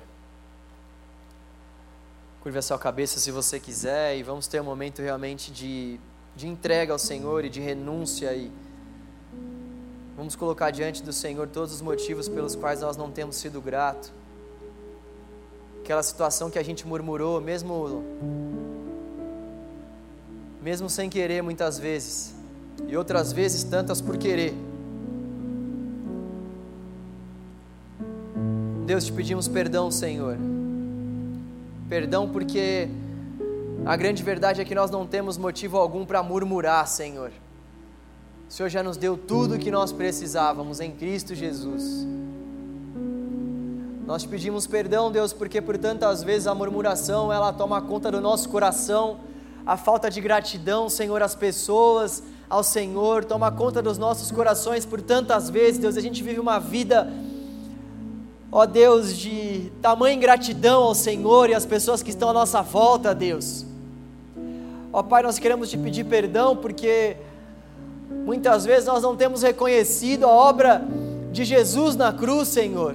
Curva 2.43 2.59
a 2.59 2.63
sua 2.63 2.79
cabeça 2.79 3.21
se 3.21 3.31
você 3.31 3.61
quiser 3.61 4.17
e 4.17 4.23
vamos 4.23 4.47
ter 4.47 4.61
um 4.61 4.65
momento 4.65 5.03
realmente 5.03 5.51
de, 5.51 6.01
de 6.35 6.47
entrega 6.47 6.93
ao 6.93 6.99
Senhor 6.99 7.45
e 7.45 7.51
de 7.51 7.61
renúncia 7.61 8.35
e 8.35 8.51
vamos 10.17 10.35
colocar 10.35 10.71
diante 10.71 11.03
do 11.03 11.13
Senhor 11.13 11.49
todos 11.49 11.75
os 11.75 11.81
motivos 11.83 12.29
pelos 12.29 12.57
quais 12.57 12.81
nós 12.81 12.97
não 12.97 13.11
temos 13.11 13.37
sido 13.37 13.61
gratos. 13.61 14.11
Aquela 15.83 16.03
situação 16.03 16.51
que 16.51 16.59
a 16.59 16.63
gente 16.63 16.87
murmurou, 16.87 17.41
mesmo 17.43 18.03
mesmo 20.63 20.89
sem 20.89 21.11
querer 21.11 21.43
muitas 21.43 21.79
vezes, 21.79 22.35
e 22.89 22.97
outras 22.97 23.35
vezes 23.35 23.65
tantas 23.65 24.01
por 24.01 24.17
querer. 24.17 24.55
Deus, 28.85 29.07
te 29.07 29.12
pedimos 29.12 29.49
perdão, 29.49 29.91
Senhor. 29.91 30.37
Perdão 31.89 32.28
porque 32.28 32.87
a 33.87 33.97
grande 33.97 34.22
verdade 34.22 34.61
é 34.61 34.64
que 34.64 34.74
nós 34.74 34.91
não 34.91 35.07
temos 35.07 35.39
motivo 35.39 35.78
algum 35.78 36.05
para 36.05 36.22
murmurar, 36.22 36.87
Senhor. 36.87 37.30
O 38.47 38.53
Senhor 38.53 38.68
já 38.68 38.82
nos 38.82 38.99
deu 38.99 39.16
tudo 39.16 39.55
o 39.55 39.59
que 39.59 39.70
nós 39.70 39.91
precisávamos 39.91 40.80
em 40.80 40.91
Cristo 40.91 41.35
Jesus. 41.35 42.07
Nós 44.07 44.24
te 44.24 44.28
pedimos 44.28 44.66
perdão, 44.66 45.11
Deus, 45.11 45.32
porque 45.32 45.62
por 45.62 45.78
tantas 45.78 46.22
vezes 46.22 46.47
a 46.47 46.55
murmuração 46.55 47.32
ela 47.32 47.55
toma 47.55 47.80
conta 47.80 48.12
do 48.12 48.20
nosso 48.20 48.51
coração, 48.51 49.20
a 49.64 49.78
falta 49.78 50.11
de 50.11 50.20
gratidão, 50.20 50.91
Senhor, 50.91 51.22
às 51.22 51.35
pessoas, 51.35 52.22
ao 52.51 52.62
Senhor, 52.62 53.24
toma 53.24 53.51
conta 53.51 53.80
dos 53.80 53.97
nossos 53.97 54.30
corações 54.30 54.85
por 54.85 55.01
tantas 55.01 55.49
vezes, 55.49 55.80
Deus, 55.80 55.97
a 55.97 56.03
gente 56.03 56.22
vive 56.22 56.39
uma 56.39 56.59
vida 56.59 57.11
ó 58.57 58.67
Deus, 58.67 59.17
de 59.17 59.73
tamanha 59.83 60.15
ingratidão 60.15 60.85
ao 60.85 60.95
Senhor 60.95 61.51
e 61.51 61.55
às 61.55 61.67
pessoas 61.67 62.05
que 62.05 62.11
estão 62.11 62.31
à 62.31 62.33
nossa 62.33 62.63
volta, 62.63 63.13
Deus. 63.13 63.67
Ó 64.93 65.03
Pai, 65.03 65.25
nós 65.25 65.41
queremos 65.41 65.69
te 65.69 65.77
pedir 65.77 66.05
perdão 66.05 66.55
porque 66.55 67.17
muitas 68.09 68.65
vezes 68.65 68.87
nós 68.87 69.03
não 69.03 69.17
temos 69.17 69.43
reconhecido 69.43 70.25
a 70.25 70.29
obra 70.29 70.87
de 71.33 71.45
Jesus 71.45 71.97
na 71.97 72.13
cruz, 72.13 72.47
Senhor. 72.47 72.95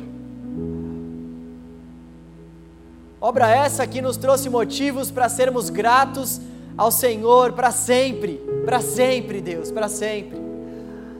Obra 3.19 3.49
essa 3.49 3.85
que 3.85 4.01
nos 4.01 4.15
trouxe 4.15 4.49
motivos 4.49 5.11
para 5.11 5.27
sermos 5.27 5.69
gratos 5.69 6.39
ao 6.77 6.89
Senhor 6.89 7.51
para 7.51 7.71
sempre, 7.71 8.41
para 8.63 8.79
sempre, 8.79 9.41
Deus, 9.41 9.73
para 9.73 9.89
sempre. 9.89 10.39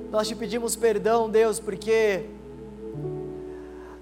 Nós 0.10 0.30
te 0.30 0.34
pedimos 0.34 0.78
perdão, 0.78 1.30
Deus, 1.30 1.60
porque 1.60 2.39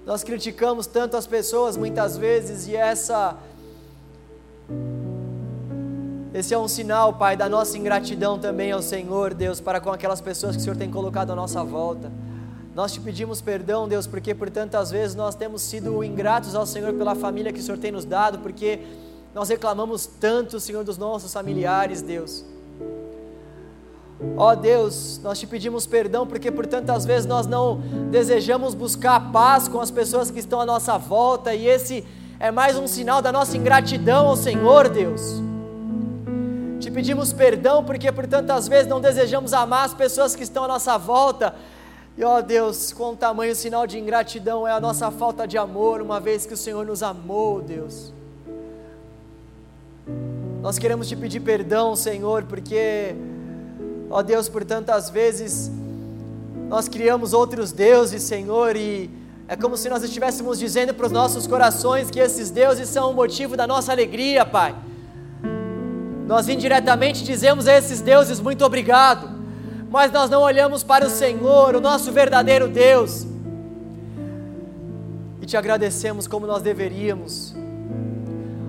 nós 0.08 0.24
criticamos 0.24 0.86
tanto 0.86 1.18
as 1.18 1.26
pessoas 1.26 1.76
muitas 1.76 2.16
vezes 2.16 2.66
e 2.66 2.74
essa 2.74 3.36
esse 6.32 6.54
é 6.54 6.58
um 6.58 6.66
sinal, 6.66 7.12
Pai, 7.12 7.36
da 7.36 7.46
nossa 7.46 7.76
ingratidão 7.76 8.38
também 8.38 8.72
ao 8.72 8.80
Senhor, 8.80 9.34
Deus, 9.34 9.60
para 9.60 9.82
com 9.82 9.90
aquelas 9.90 10.22
pessoas 10.22 10.56
que 10.56 10.62
o 10.62 10.64
Senhor 10.64 10.78
tem 10.78 10.90
colocado 10.90 11.30
à 11.32 11.36
nossa 11.36 11.62
volta. 11.62 12.10
Nós 12.74 12.90
te 12.90 13.00
pedimos 13.00 13.42
perdão, 13.42 13.86
Deus, 13.86 14.06
porque 14.06 14.34
por 14.34 14.48
tantas 14.48 14.90
vezes 14.90 15.14
nós 15.14 15.34
temos 15.34 15.60
sido 15.60 16.02
ingratos 16.02 16.54
ao 16.54 16.64
Senhor 16.64 16.94
pela 16.94 17.14
família 17.14 17.52
que 17.52 17.60
o 17.60 17.62
Senhor 17.62 17.76
tem 17.76 17.92
nos 17.92 18.06
dado, 18.06 18.38
porque 18.38 18.80
nós 19.34 19.50
reclamamos 19.50 20.06
tanto, 20.06 20.58
Senhor, 20.58 20.84
dos 20.84 20.96
nossos 20.96 21.34
familiares, 21.34 22.00
Deus. 22.00 22.46
Ó 24.36 24.50
oh 24.50 24.56
Deus, 24.56 25.20
nós 25.22 25.38
te 25.38 25.46
pedimos 25.46 25.86
perdão 25.86 26.26
porque 26.26 26.50
por 26.50 26.66
tantas 26.66 27.04
vezes 27.04 27.24
nós 27.24 27.46
não 27.46 27.76
desejamos 28.10 28.74
buscar 28.74 29.30
paz 29.30 29.68
com 29.68 29.80
as 29.80 29.92
pessoas 29.92 30.28
que 30.28 30.40
estão 30.40 30.60
à 30.60 30.66
nossa 30.66 30.98
volta 30.98 31.54
e 31.54 31.68
esse 31.68 32.04
é 32.40 32.50
mais 32.50 32.76
um 32.76 32.88
sinal 32.88 33.22
da 33.22 33.30
nossa 33.30 33.56
ingratidão 33.56 34.26
ao 34.26 34.36
Senhor, 34.36 34.88
Deus. 34.88 35.40
Te 36.80 36.90
pedimos 36.90 37.32
perdão 37.32 37.84
porque 37.84 38.10
por 38.10 38.26
tantas 38.26 38.66
vezes 38.66 38.88
não 38.88 39.00
desejamos 39.00 39.52
amar 39.52 39.84
as 39.84 39.94
pessoas 39.94 40.34
que 40.34 40.42
estão 40.42 40.64
à 40.64 40.68
nossa 40.68 40.98
volta. 40.98 41.54
E 42.16 42.24
ó 42.24 42.40
Deus, 42.40 42.92
quão 42.92 43.14
tamanho 43.14 43.54
sinal 43.54 43.86
de 43.86 44.00
ingratidão 44.00 44.66
é 44.66 44.72
a 44.72 44.80
nossa 44.80 45.12
falta 45.12 45.46
de 45.46 45.56
amor, 45.56 46.02
uma 46.02 46.18
vez 46.18 46.44
que 46.44 46.54
o 46.54 46.56
Senhor 46.56 46.84
nos 46.84 47.04
amou, 47.04 47.62
Deus. 47.62 48.12
Nós 50.60 50.76
queremos 50.76 51.06
te 51.06 51.14
pedir 51.14 51.38
perdão, 51.38 51.94
Senhor, 51.94 52.42
porque 52.42 53.14
Ó 54.10 54.22
Deus, 54.22 54.48
por 54.48 54.64
tantas 54.64 55.10
vezes 55.10 55.70
nós 56.68 56.88
criamos 56.88 57.32
outros 57.32 57.72
deuses, 57.72 58.22
Senhor, 58.22 58.76
e 58.76 59.10
é 59.46 59.56
como 59.56 59.76
se 59.76 59.88
nós 59.88 60.02
estivéssemos 60.02 60.58
dizendo 60.58 60.92
para 60.92 61.06
os 61.06 61.12
nossos 61.12 61.46
corações 61.46 62.10
que 62.10 62.20
esses 62.20 62.50
deuses 62.50 62.88
são 62.88 63.10
o 63.10 63.14
motivo 63.14 63.56
da 63.56 63.66
nossa 63.66 63.92
alegria, 63.92 64.44
Pai. 64.44 64.74
Nós 66.26 66.48
indiretamente 66.48 67.24
dizemos 67.24 67.66
a 67.66 67.72
esses 67.72 68.00
deuses 68.00 68.40
muito 68.40 68.64
obrigado, 68.64 69.30
mas 69.90 70.12
nós 70.12 70.28
não 70.28 70.42
olhamos 70.42 70.82
para 70.82 71.06
o 71.06 71.10
Senhor, 71.10 71.74
o 71.74 71.80
nosso 71.80 72.12
verdadeiro 72.12 72.68
Deus 72.68 73.26
te 75.48 75.56
agradecemos 75.56 76.26
como 76.28 76.46
nós 76.46 76.62
deveríamos. 76.62 77.54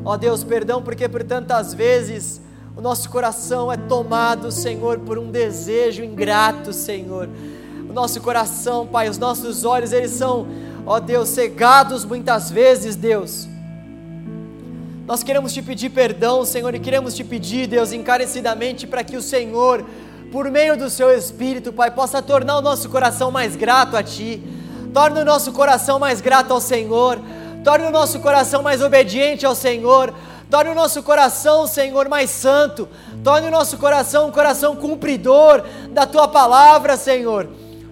Ó 0.05 0.15
Deus, 0.15 0.45
perdão 0.45 0.81
porque 0.81 1.09
por 1.09 1.23
tantas 1.23 1.73
vezes 1.73 2.39
o 2.76 2.82
nosso 2.82 3.09
coração 3.09 3.72
é 3.72 3.78
tomado, 3.78 4.51
Senhor, 4.51 4.99
por 4.99 5.17
um 5.17 5.30
desejo 5.30 6.03
ingrato, 6.03 6.72
Senhor. 6.72 7.28
O 7.89 7.93
nosso 7.93 8.22
coração, 8.22 8.86
Pai, 8.86 9.09
os 9.09 9.17
nossos 9.17 9.65
olhos, 9.65 9.91
eles 9.91 10.11
são, 10.11 10.47
ó 10.86 10.99
Deus, 10.99 11.30
cegados 11.30 12.05
muitas 12.05 12.49
vezes, 12.49 12.95
Deus. 12.95 13.47
Nós 15.05 15.24
queremos 15.24 15.51
te 15.53 15.61
pedir 15.61 15.89
perdão, 15.89 16.45
Senhor, 16.45 16.74
e 16.76 16.80
queremos 16.80 17.15
te 17.15 17.24
pedir, 17.24 17.65
Deus, 17.65 17.91
encarecidamente, 17.91 18.86
para 18.86 19.03
que 19.03 19.17
o 19.17 19.22
Senhor, 19.22 19.84
por 20.32 20.49
meio 20.51 20.78
do 20.78 20.88
Seu 20.88 21.11
Espírito, 21.11 21.74
Pai, 21.74 21.89
possa 21.89 22.22
tornar 22.22 22.59
o 22.59 22.61
nosso 22.61 22.88
coração 22.89 23.32
mais 23.32 23.55
grato 23.55 23.97
a 23.97 24.03
Ti, 24.03 24.39
torne 24.93 25.20
o 25.20 25.26
nosso 25.26 25.51
coração 25.51 25.97
mais 25.97 26.22
grato 26.22 26.53
ao 26.53 26.61
Senhor, 26.61 27.20
torne 27.63 27.88
o 27.88 27.91
nosso 27.91 28.20
coração 28.20 28.61
mais 28.61 28.84
obediente 28.84 29.45
ao 29.45 29.55
Senhor, 29.55 30.13
torne 30.49 30.71
o 30.71 30.75
nosso 30.75 31.03
coração, 31.03 31.67
Senhor, 31.67 32.09
mais 32.09 32.29
santo, 32.29 32.89
torne 33.23 33.47
o 33.47 33.51
nosso 33.51 33.77
coração 33.77 34.27
um 34.27 34.31
coração 34.31 34.75
cumpridor 34.75 35.63
da 35.91 36.05
tua 36.05 36.27
palavra, 36.27 36.97
Senhor. 36.97 37.47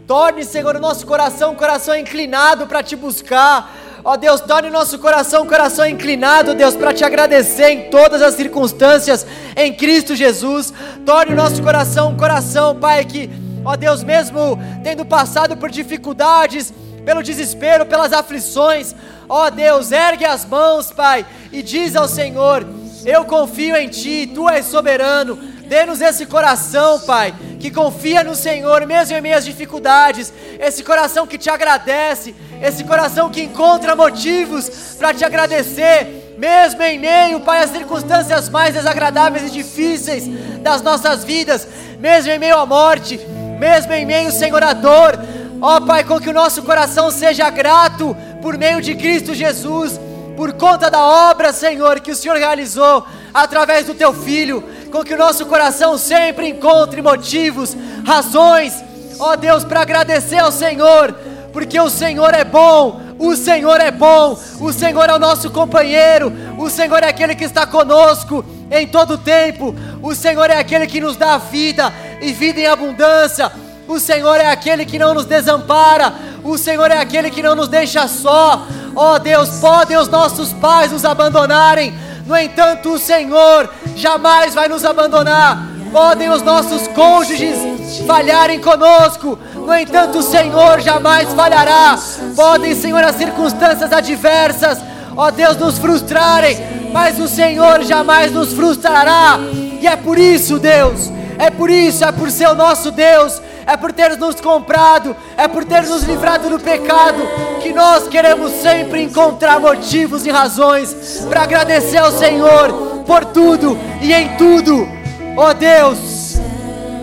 Torne, 0.08 0.44
Senhor, 0.44 0.76
o 0.76 0.80
nosso 0.80 1.06
coração 1.06 1.52
um 1.52 1.56
coração 1.56 1.96
inclinado 1.96 2.66
para 2.66 2.82
te 2.82 2.96
buscar. 2.96 3.76
Ó 4.04 4.16
Deus, 4.16 4.40
torne 4.40 4.70
o 4.70 4.72
nosso 4.72 4.98
coração 5.00 5.44
um 5.44 5.48
coração 5.48 5.86
inclinado, 5.86 6.56
Deus, 6.56 6.76
para 6.76 6.94
te 6.94 7.04
agradecer 7.04 7.70
em 7.70 7.90
todas 7.90 8.22
as 8.22 8.36
circunstâncias 8.36 9.28
em 9.56 9.74
Cristo 9.74 10.16
Jesus. 10.16 10.74
Torne 11.06 11.34
o 11.34 11.36
nosso 11.36 11.62
coração 11.62 12.10
um 12.10 12.18
coração, 12.18 12.76
Pai, 12.76 13.04
que, 13.04 13.30
ó 13.66 13.76
Deus, 13.76 14.04
mesmo 14.04 14.58
tendo 14.82 15.06
passado 15.06 15.58
por 15.58 15.70
dificuldades, 15.70 16.74
pelo 17.08 17.24
desespero, 17.24 17.86
pelas 17.86 18.12
aflições, 18.12 18.94
Ó 19.30 19.48
oh 19.48 19.52
Deus, 19.52 19.92
ergue 19.94 20.26
as 20.26 20.46
mãos, 20.46 20.92
Pai, 20.92 21.26
e 21.52 21.62
diz 21.62 21.96
ao 21.96 22.08
Senhor: 22.08 22.66
Eu 23.06 23.24
confio 23.24 23.78
em 23.78 23.88
Ti, 23.88 24.30
Tu 24.34 24.50
és 24.50 24.66
soberano. 24.66 25.38
Dê-nos 25.68 26.00
esse 26.00 26.26
coração, 26.26 27.00
Pai, 27.02 27.34
que 27.60 27.72
confia 27.72 28.24
no 28.24 28.36
Senhor, 28.36 28.86
mesmo 28.86 29.18
em 29.18 29.34
às 29.34 29.44
dificuldades. 29.44 30.34
Esse 30.60 30.82
coração 30.84 31.28
que 31.28 31.38
te 31.38 31.50
agradece, 31.50 32.34
esse 32.62 32.84
coração 32.84 33.30
que 33.30 33.44
encontra 33.44 33.96
motivos 33.96 34.96
para 34.98 35.14
te 35.14 35.24
agradecer, 35.24 36.36
mesmo 36.38 36.82
em 36.84 37.00
meio, 37.00 37.40
Pai, 37.42 37.64
às 37.64 37.72
circunstâncias 37.72 38.50
mais 38.50 38.74
desagradáveis 38.74 39.48
e 39.48 39.52
difíceis 39.52 40.26
das 40.62 40.82
nossas 40.82 41.24
vidas, 41.24 41.68
mesmo 42.00 42.32
em 42.32 42.40
meio 42.40 42.58
à 42.58 42.66
morte, 42.66 43.20
mesmo 43.60 43.94
em 43.94 44.06
meio, 44.06 44.32
Senhor, 44.32 44.64
à 44.64 44.74
dor. 44.74 45.18
Ó 45.62 45.80
Pai, 45.82 46.04
com 46.04 46.20
que 46.20 46.30
o 46.30 46.34
nosso 46.34 46.62
coração 46.62 47.10
seja 47.10 47.50
grato 47.50 48.16
por 48.42 48.58
meio 48.58 48.82
de 48.82 48.94
Cristo 48.96 49.34
Jesus, 49.34 50.00
por 50.36 50.54
conta 50.54 50.90
da 50.90 51.02
obra, 51.02 51.52
Senhor, 51.52 52.00
que 52.00 52.12
o 52.12 52.16
Senhor 52.16 52.38
realizou 52.38 53.04
através 53.34 53.88
do 53.88 53.96
Teu 53.96 54.14
Filho, 54.14 54.64
com 54.92 55.04
que 55.04 55.16
o 55.16 55.18
nosso 55.18 55.46
coração 55.48 55.98
sempre 55.98 56.48
encontre 56.48 57.02
motivos, 57.02 57.76
razões, 58.06 58.74
ó 59.20 59.36
Deus, 59.36 59.64
para 59.64 59.82
agradecer 59.82 60.38
ao 60.38 60.52
Senhor, 60.52 61.14
porque 61.52 61.80
o 61.80 61.90
Senhor 61.90 62.36
é 62.36 62.44
bom, 62.44 63.02
o 63.18 63.36
Senhor 63.36 63.82
é 63.82 63.90
bom, 63.90 64.40
o 64.62 64.72
Senhor 64.72 65.10
é 65.10 65.16
o 65.16 65.20
nosso 65.20 65.50
companheiro, 65.50 66.32
o 66.60 66.70
Senhor 66.70 67.02
é 67.02 67.10
aquele 67.10 67.34
que 67.34 67.44
está 67.44 67.66
conosco 67.66 68.46
em 68.70 68.88
todo 68.88 69.16
o 69.16 69.18
tempo, 69.18 69.74
o 70.04 70.14
Senhor 70.14 70.52
é 70.52 70.58
aquele 70.60 70.86
que 70.86 71.02
nos 71.02 71.18
dá 71.18 71.38
vida 71.38 71.92
e 72.22 72.32
vida 72.32 72.60
em 72.60 72.68
abundância. 72.68 73.52
O 73.88 74.00
Senhor 74.00 74.36
é 74.36 74.50
aquele 74.50 74.86
que 74.86 75.00
não 75.00 75.14
nos 75.14 75.26
desampara, 75.26 76.14
o 76.44 76.58
Senhor 76.58 76.92
é 76.92 77.00
aquele 77.00 77.32
que 77.32 77.42
não 77.42 77.56
nos 77.56 77.68
deixa 77.68 78.08
só. 78.08 78.68
Ó 78.96 79.16
oh 79.16 79.20
Deus, 79.20 79.50
podem 79.60 79.98
os 79.98 80.10
nossos 80.10 80.52
pais 80.54 80.92
nos 80.92 81.06
abandonarem, 81.06 81.94
no 82.28 82.36
entanto, 82.36 82.92
o 82.92 83.00
Senhor 83.00 83.70
jamais 83.96 84.54
vai 84.54 84.68
nos 84.68 84.84
abandonar. 84.84 85.66
Podem 85.94 86.30
os 86.30 86.42
nossos 86.42 86.86
cônjuges 86.90 87.58
falharem 88.06 88.60
conosco, 88.60 89.40
no 89.56 89.74
entanto, 89.74 90.20
o 90.20 90.24
Senhor 90.24 90.82
jamais 90.82 91.32
falhará. 91.34 91.98
Podem, 92.36 92.76
Senhor, 92.76 93.02
as 93.02 93.16
circunstâncias 93.16 93.94
adversas, 93.94 94.80
ó 95.16 95.32
Deus, 95.32 95.56
nos 95.56 95.78
frustrarem, 95.78 96.58
mas 96.92 97.18
o 97.18 97.28
Senhor 97.30 97.84
jamais 97.84 98.34
nos 98.34 98.52
frustrará. 98.52 99.40
E 99.80 99.88
é 99.88 99.96
por 99.96 100.20
isso, 100.20 100.60
Deus, 100.60 101.10
é 101.40 101.50
por 101.50 101.70
isso, 101.70 102.04
é 102.04 102.12
por 102.12 102.32
ser 102.32 102.48
o 102.48 102.56
nosso 102.56 102.92
Deus, 102.92 103.42
é 103.66 103.78
por 103.78 103.92
ter 103.92 104.18
nos 104.18 104.40
comprado, 104.40 105.16
é 105.36 105.48
por 105.48 105.64
ter 105.66 105.84
nos 105.84 106.04
livrado 106.04 106.50
do 106.50 106.60
pecado, 106.60 107.22
que 107.62 107.74
nós 107.74 108.08
queremos 108.08 108.52
sempre 108.54 109.02
encontrar 109.04 109.60
motivos 109.60 110.26
e 110.26 110.30
razões 110.32 111.26
para 111.30 111.44
agradecer 111.44 111.98
ao 111.98 112.12
Senhor 112.12 113.04
por 113.06 113.26
tudo 113.26 113.78
e 114.02 114.14
em 114.14 114.36
tudo. 114.38 114.88
Ó 115.36 115.50
oh 115.50 115.54
Deus, 115.54 116.38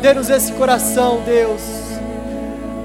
dê-nos 0.00 0.28
esse 0.30 0.52
coração, 0.52 1.22
Deus. 1.24 1.60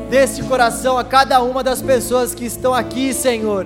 Dê 0.10 0.24
esse 0.24 0.42
coração 0.44 0.98
a 0.98 1.04
cada 1.04 1.42
uma 1.42 1.64
das 1.64 1.82
pessoas 1.82 2.34
que 2.34 2.46
estão 2.46 2.74
aqui, 2.74 3.14
Senhor. 3.14 3.66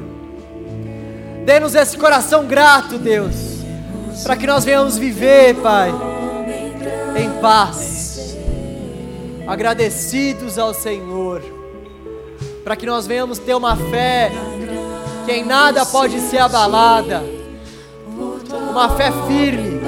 Dê-nos 1.45 1.75
esse 1.75 1.97
coração 1.97 2.45
grato, 2.45 2.97
Deus, 2.97 3.33
para 4.23 4.35
que 4.35 4.47
nós 4.47 4.63
venhamos 4.63 4.97
viver, 4.97 5.55
Pai, 5.55 5.91
em 7.15 7.29
paz 7.41 8.37
agradecidos 9.47 10.57
ao 10.57 10.73
Senhor, 10.73 11.41
para 12.63 12.75
que 12.75 12.85
nós 12.85 13.05
venhamos 13.05 13.37
ter 13.37 13.53
uma 13.55 13.75
fé 13.75 14.31
que 15.25 15.31
em 15.31 15.45
nada 15.45 15.85
pode 15.85 16.19
ser 16.19 16.39
abalada, 16.39 17.23
uma 18.69 18.89
fé 18.95 19.11
firme, 19.27 19.81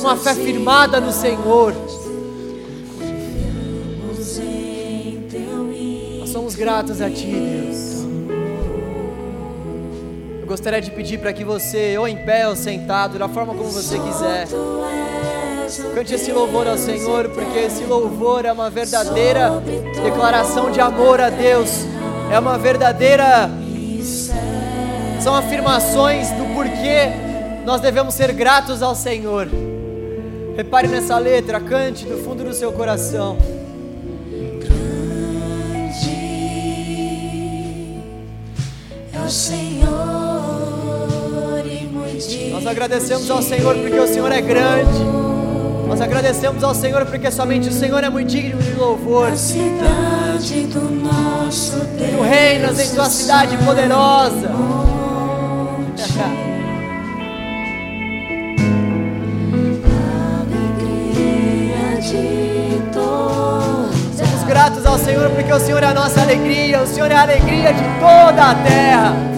uma 0.00 0.16
fé 0.16 0.34
firmada 0.34 1.00
no 1.00 1.12
Senhor. 1.12 1.74
Nós 6.18 6.30
somos 6.30 6.54
gratos 6.54 7.00
a 7.00 7.08
Ti, 7.08 7.26
Deus. 7.26 8.04
Eu 10.40 10.46
gostaria 10.46 10.80
de 10.80 10.90
pedir 10.90 11.18
para 11.18 11.32
que 11.32 11.44
você, 11.44 11.96
ou 11.98 12.06
em 12.06 12.16
pé 12.24 12.48
ou 12.48 12.54
sentado, 12.54 13.18
da 13.18 13.28
forma 13.28 13.54
como 13.54 13.70
você 13.70 13.98
quiser, 13.98 14.46
Cante 15.94 16.14
esse 16.14 16.30
louvor 16.30 16.68
ao 16.68 16.78
Senhor, 16.78 17.28
porque 17.30 17.58
esse 17.58 17.82
louvor 17.82 18.44
é 18.44 18.52
uma 18.52 18.70
verdadeira 18.70 19.60
declaração 20.04 20.70
de 20.70 20.80
amor 20.80 21.20
a 21.20 21.28
Deus, 21.28 21.84
é 22.30 22.38
uma 22.38 22.56
verdadeira. 22.56 23.50
São 25.20 25.34
afirmações 25.34 26.30
do 26.30 26.54
porquê 26.54 27.10
nós 27.64 27.80
devemos 27.80 28.14
ser 28.14 28.32
gratos 28.32 28.80
ao 28.80 28.94
Senhor. 28.94 29.48
Repare 30.56 30.86
nessa 30.86 31.18
letra, 31.18 31.58
cante 31.58 32.04
do 32.06 32.16
fundo 32.18 32.44
do 32.44 32.54
seu 32.54 32.70
coração. 32.70 33.36
Grande 34.60 34.86
é 39.12 39.18
o 39.18 39.28
Senhor 39.28 39.86
Nós 42.52 42.66
agradecemos 42.68 43.28
ao 43.28 43.42
Senhor 43.42 43.74
porque 43.74 43.98
o 43.98 44.06
Senhor 44.06 44.30
é 44.30 44.40
grande. 44.40 45.25
Nós 45.86 46.00
agradecemos 46.00 46.64
ao 46.64 46.74
Senhor 46.74 47.06
porque 47.06 47.30
somente 47.30 47.68
o 47.68 47.72
Senhor 47.72 48.02
é 48.02 48.10
muito 48.10 48.28
digno 48.28 48.60
de 48.60 48.72
louvor. 48.72 49.28
A 49.28 49.36
cidade 49.36 50.64
do 50.64 50.80
nosso 50.80 51.76
Deus. 51.96 52.10
Tu 52.10 52.22
reinas 52.22 52.80
em 52.80 52.94
tua 52.94 53.08
cidade 53.08 53.56
poderosa. 53.58 54.50
Alegria 60.42 62.00
de 62.00 62.82
todos. 62.92 63.96
Somos 64.16 64.42
gratos 64.44 64.84
ao 64.84 64.98
Senhor 64.98 65.30
porque 65.30 65.52
o 65.52 65.60
Senhor 65.60 65.82
é 65.82 65.86
a 65.86 65.94
nossa 65.94 66.20
alegria, 66.20 66.82
o 66.82 66.86
Senhor 66.86 67.10
é 67.10 67.14
a 67.14 67.22
alegria 67.22 67.72
de 67.72 67.84
toda 68.00 68.50
a 68.50 68.54
terra. 68.56 69.35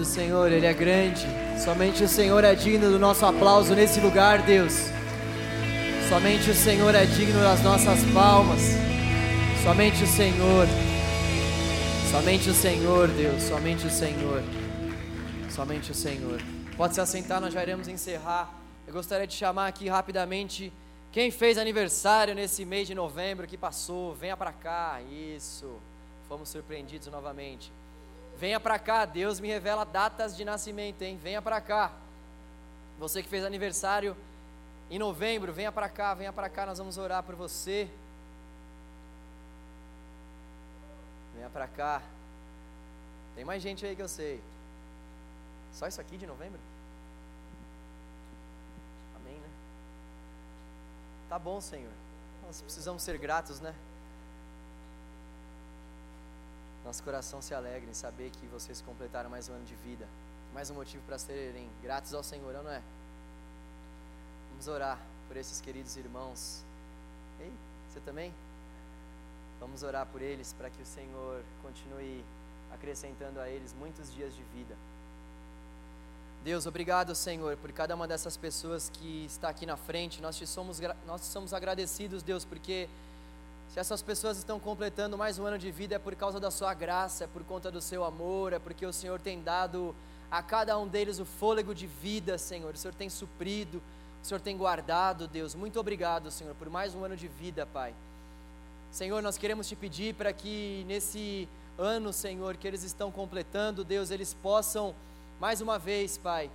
Do 0.00 0.04
Senhor, 0.06 0.50
Ele 0.50 0.64
é 0.64 0.72
grande. 0.72 1.26
Somente 1.62 2.02
o 2.02 2.08
Senhor 2.08 2.42
é 2.42 2.54
digno 2.54 2.90
do 2.90 2.98
nosso 2.98 3.26
aplauso 3.26 3.74
nesse 3.74 4.00
lugar, 4.00 4.40
Deus. 4.40 4.72
Somente 6.08 6.50
o 6.50 6.54
Senhor 6.54 6.94
é 6.94 7.04
digno 7.04 7.38
das 7.40 7.62
nossas 7.62 8.02
palmas. 8.14 8.62
Somente 9.62 10.02
o 10.02 10.06
Senhor. 10.06 10.66
Somente 12.10 12.48
o 12.48 12.54
Senhor, 12.54 13.08
Deus. 13.08 13.42
Somente 13.42 13.86
o 13.86 13.90
Senhor. 13.90 14.42
Somente 15.50 15.90
o 15.90 15.94
Senhor. 15.94 16.40
Pode 16.78 16.94
se 16.94 17.00
assentar, 17.02 17.38
nós 17.38 17.52
já 17.52 17.62
iremos 17.62 17.86
encerrar. 17.86 18.50
Eu 18.86 18.94
gostaria 18.94 19.26
de 19.26 19.34
chamar 19.34 19.66
aqui 19.66 19.86
rapidamente 19.86 20.72
quem 21.12 21.30
fez 21.30 21.58
aniversário 21.58 22.34
nesse 22.34 22.64
mês 22.64 22.88
de 22.88 22.94
novembro 22.94 23.46
que 23.46 23.58
passou. 23.58 24.14
Venha 24.14 24.36
para 24.36 24.50
cá. 24.50 24.98
Isso. 25.02 25.70
Fomos 26.26 26.48
surpreendidos 26.48 27.08
novamente. 27.08 27.70
Venha 28.40 28.58
para 28.58 28.78
cá, 28.78 29.04
Deus 29.04 29.38
me 29.38 29.48
revela 29.48 29.84
datas 29.84 30.34
de 30.34 30.46
nascimento, 30.46 31.02
hein? 31.02 31.18
Venha 31.22 31.42
para 31.42 31.60
cá. 31.60 31.92
Você 32.98 33.22
que 33.22 33.28
fez 33.28 33.44
aniversário 33.44 34.16
em 34.90 34.98
novembro, 34.98 35.52
venha 35.52 35.70
para 35.70 35.90
cá, 35.90 36.14
venha 36.14 36.32
para 36.32 36.48
cá, 36.48 36.64
nós 36.64 36.78
vamos 36.78 36.96
orar 36.96 37.22
por 37.22 37.34
você. 37.34 37.86
Venha 41.34 41.50
para 41.50 41.68
cá. 41.68 42.00
Tem 43.34 43.44
mais 43.44 43.62
gente 43.62 43.84
aí 43.84 43.94
que 43.94 44.00
eu 44.00 44.08
sei. 44.08 44.42
Só 45.74 45.86
isso 45.86 46.00
aqui 46.00 46.16
de 46.16 46.26
novembro? 46.26 46.58
Amém, 49.16 49.34
né? 49.34 49.48
Tá 51.28 51.38
bom, 51.38 51.60
Senhor. 51.60 51.92
Nós 52.46 52.62
precisamos 52.62 53.02
ser 53.02 53.18
gratos, 53.18 53.60
né? 53.60 53.74
Nosso 56.84 57.02
coração 57.02 57.42
se 57.42 57.54
alegra 57.54 57.90
em 57.90 57.94
saber 57.94 58.30
que 58.30 58.46
vocês 58.46 58.80
completaram 58.80 59.28
mais 59.28 59.48
um 59.48 59.52
ano 59.52 59.64
de 59.64 59.74
vida. 59.76 60.06
Mais 60.54 60.70
um 60.70 60.74
motivo 60.74 61.02
para 61.06 61.18
serem 61.18 61.68
gratos 61.82 62.14
ao 62.14 62.22
Senhor, 62.22 62.52
não 62.54 62.70
é? 62.70 62.82
Vamos 64.50 64.66
orar 64.66 64.98
por 65.28 65.36
esses 65.36 65.60
queridos 65.60 65.96
irmãos. 65.96 66.62
Ei, 67.40 67.52
você 67.88 68.00
também? 68.00 68.32
Vamos 69.60 69.82
orar 69.82 70.06
por 70.06 70.22
eles 70.22 70.54
para 70.54 70.70
que 70.70 70.82
o 70.82 70.86
Senhor 70.86 71.42
continue 71.62 72.24
acrescentando 72.72 73.40
a 73.40 73.48
eles 73.48 73.74
muitos 73.74 74.12
dias 74.12 74.34
de 74.34 74.42
vida. 74.54 74.74
Deus, 76.42 76.64
obrigado, 76.64 77.14
Senhor, 77.14 77.58
por 77.58 77.70
cada 77.70 77.94
uma 77.94 78.08
dessas 78.08 78.36
pessoas 78.38 78.88
que 78.88 79.26
está 79.26 79.50
aqui 79.50 79.66
na 79.66 79.76
frente. 79.76 80.22
Nós 80.22 80.36
te 80.36 80.46
somos, 80.46 80.80
nós 81.06 81.20
te 81.20 81.26
somos 81.26 81.52
agradecidos, 81.52 82.22
Deus, 82.22 82.46
porque 82.46 82.88
se 83.72 83.78
essas 83.78 84.02
pessoas 84.02 84.36
estão 84.36 84.58
completando 84.58 85.16
mais 85.16 85.38
um 85.38 85.46
ano 85.46 85.56
de 85.56 85.70
vida 85.70 85.94
é 85.94 85.98
por 85.98 86.16
causa 86.16 86.40
da 86.40 86.50
sua 86.50 86.74
graça, 86.74 87.22
é 87.22 87.26
por 87.28 87.44
conta 87.44 87.70
do 87.70 87.80
seu 87.80 88.02
amor, 88.04 88.52
é 88.52 88.58
porque 88.58 88.84
o 88.84 88.92
Senhor 88.92 89.20
tem 89.20 89.40
dado 89.40 89.94
a 90.28 90.42
cada 90.42 90.76
um 90.76 90.88
deles 90.88 91.20
o 91.20 91.24
fôlego 91.24 91.72
de 91.72 91.86
vida, 91.86 92.36
Senhor. 92.36 92.74
O 92.74 92.76
Senhor 92.76 92.94
tem 92.94 93.08
suprido, 93.08 93.80
o 94.20 94.26
Senhor 94.26 94.40
tem 94.40 94.56
guardado, 94.56 95.28
Deus. 95.28 95.54
Muito 95.54 95.78
obrigado, 95.78 96.32
Senhor, 96.32 96.52
por 96.56 96.68
mais 96.68 96.96
um 96.96 97.04
ano 97.04 97.16
de 97.16 97.28
vida, 97.28 97.64
Pai. 97.64 97.94
Senhor, 98.90 99.22
nós 99.22 99.38
queremos 99.38 99.68
te 99.68 99.76
pedir 99.76 100.16
para 100.16 100.32
que 100.32 100.84
nesse 100.88 101.48
ano, 101.78 102.12
Senhor, 102.12 102.56
que 102.56 102.66
eles 102.66 102.82
estão 102.82 103.12
completando, 103.12 103.84
Deus, 103.84 104.10
eles 104.10 104.34
possam, 104.34 104.92
mais 105.38 105.60
uma 105.60 105.78
vez, 105.78 106.18
Pai, 106.18 106.50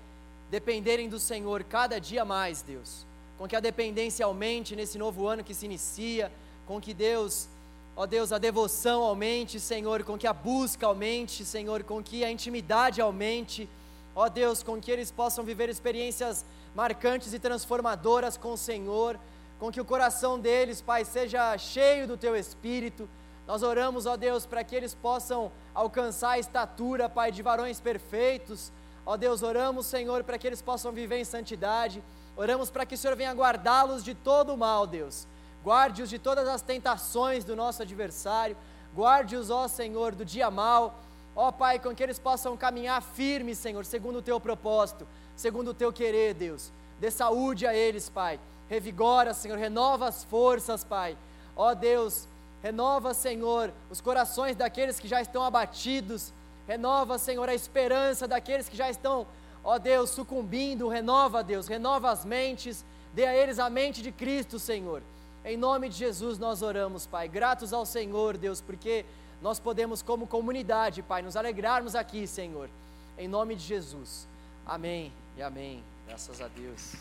dependerem 0.52 1.08
do 1.08 1.18
Senhor 1.18 1.64
cada 1.64 1.98
dia 1.98 2.26
mais, 2.26 2.62
Deus. 2.62 3.06
Com 3.38 3.48
que 3.48 3.56
a 3.56 3.62
dependência 3.62 4.26
aumente 4.26 4.76
nesse 4.76 4.98
novo 4.98 5.26
ano 5.28 5.46
que 5.46 5.54
se 5.54 5.66
inicia, 5.66 6.30
com 6.66 6.82
que 6.82 6.94
Deus, 6.94 7.48
ó 7.96 8.06
Deus, 8.06 8.32
a 8.32 8.38
devoção 8.38 9.04
aumente, 9.04 9.60
Senhor, 9.60 10.04
com 10.04 10.18
que 10.18 10.28
a 10.28 10.34
busca 10.34 10.88
aumente, 10.88 11.46
Senhor, 11.46 11.84
com 11.84 12.04
que 12.04 12.24
a 12.24 12.32
intimidade 12.32 13.02
aumente, 13.02 13.70
ó 14.16 14.28
Deus, 14.28 14.64
com 14.64 14.82
que 14.82 14.92
eles 14.92 15.12
possam 15.12 15.44
viver 15.44 15.70
experiências 15.70 16.46
marcantes 16.74 17.34
e 17.34 17.40
transformadoras 17.40 18.36
com 18.38 18.54
o 18.54 18.58
Senhor, 18.58 19.20
com 19.60 19.72
que 19.72 19.80
o 19.80 19.86
coração 19.86 20.40
deles, 20.40 20.82
Pai, 20.82 21.06
seja 21.06 21.58
cheio 21.58 22.08
do 22.08 22.18
Teu 22.18 22.36
Espírito. 22.36 23.08
Nós 23.48 23.64
oramos, 23.64 24.06
ó 24.06 24.18
Deus, 24.18 24.46
para 24.46 24.64
que 24.64 24.76
eles 24.76 24.94
possam 24.96 25.52
alcançar 25.74 26.32
a 26.32 26.40
estatura, 26.40 27.08
Pai, 27.08 27.32
de 27.32 27.42
varões 27.42 27.80
perfeitos. 27.80 28.72
Ó 29.06 29.16
Deus, 29.16 29.44
oramos, 29.44 29.86
Senhor, 29.86 30.24
para 30.24 30.38
que 30.38 30.48
eles 30.48 30.62
possam 30.62 30.92
viver 30.92 31.20
em 31.20 31.24
santidade. 31.24 32.04
Oramos 32.36 32.70
para 32.70 32.86
que 32.86 32.96
o 32.96 32.98
Senhor 32.98 33.16
venha 33.16 33.32
guardá-los 33.34 34.04
de 34.04 34.16
todo 34.16 34.54
o 34.54 34.58
mal, 34.58 34.88
Deus. 34.88 35.28
Guarde-os 35.66 36.10
de 36.10 36.20
todas 36.20 36.48
as 36.48 36.62
tentações 36.62 37.44
do 37.44 37.56
nosso 37.56 37.82
adversário. 37.82 38.56
Guarde-os, 38.96 39.50
ó 39.50 39.68
Senhor, 39.68 40.14
do 40.14 40.24
dia 40.24 40.52
mal. 40.52 41.00
Ó 41.36 41.52
Pai, 41.52 41.80
com 41.80 41.96
que 41.96 42.04
eles 42.04 42.20
possam 42.20 42.56
caminhar 42.56 43.02
firmes, 43.02 43.58
Senhor, 43.58 43.84
segundo 43.84 44.20
o 44.20 44.22
teu 44.22 44.40
propósito, 44.40 45.08
segundo 45.36 45.72
o 45.72 45.74
teu 45.74 45.92
querer, 45.92 46.36
Deus. 46.36 46.72
Dê 47.00 47.10
saúde 47.10 47.66
a 47.66 47.74
eles, 47.74 48.08
Pai. 48.08 48.40
Revigora, 48.70 49.34
Senhor, 49.34 49.58
renova 49.58 50.08
as 50.08 50.24
forças, 50.24 50.84
Pai. 50.84 51.18
Ó 51.56 51.74
Deus, 51.74 52.28
Renova, 52.66 53.14
Senhor, 53.14 53.72
os 53.92 54.02
corações 54.02 54.56
daqueles 54.56 55.00
que 55.00 55.08
já 55.08 55.22
estão 55.22 55.44
abatidos. 55.44 56.34
Renova, 56.68 57.20
Senhor, 57.20 57.48
a 57.48 57.54
esperança 57.54 58.28
daqueles 58.28 58.68
que 58.68 58.76
já 58.76 58.90
estão, 58.90 59.28
ó 59.64 59.78
Deus, 59.78 60.10
sucumbindo. 60.10 60.88
Renova, 60.88 61.44
Deus, 61.44 61.68
renova 61.68 62.10
as 62.10 62.26
mentes. 62.26 62.84
Dê 63.14 63.28
a 63.28 63.36
eles 63.36 63.60
a 63.60 63.70
mente 63.70 64.02
de 64.02 64.12
Cristo, 64.12 64.58
Senhor. 64.58 65.04
Em 65.46 65.56
nome 65.56 65.90
de 65.90 65.96
Jesus 65.96 66.40
nós 66.40 66.64
oramos, 66.64 67.06
Pai. 67.06 67.30
Gratos 67.30 67.72
ao 67.72 67.86
Senhor, 67.86 68.36
Deus, 68.36 68.62
porque 68.62 69.06
nós 69.44 69.60
podemos, 69.60 70.02
como 70.02 70.26
comunidade, 70.26 71.04
Pai, 71.04 71.22
nos 71.22 71.36
alegrarmos 71.36 71.94
aqui, 71.94 72.26
Senhor. 72.26 72.68
Em 73.16 73.28
nome 73.28 73.56
de 73.56 73.64
Jesus. 73.64 74.28
Amém 74.66 75.14
e 75.38 75.44
amém. 75.44 75.84
Graças 76.08 76.42
a 76.42 76.48
Deus. 76.48 76.96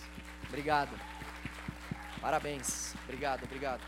Obrigado. 0.47 0.91
Parabéns. 2.21 2.95
Obrigado, 3.05 3.45
obrigado. 3.45 3.81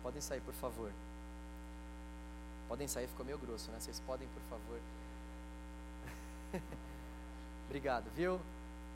Podem 0.00 0.20
sair, 0.20 0.40
por 0.40 0.54
favor. 0.54 0.92
Podem 2.68 2.86
sair, 2.86 3.08
ficou 3.08 3.26
meio 3.26 3.38
grosso, 3.38 3.68
né? 3.72 3.80
Vocês 3.80 3.98
podem, 4.06 4.28
por 4.28 4.42
favor. 4.48 4.80
Obrigado, 7.66 8.08
viu, 8.14 8.40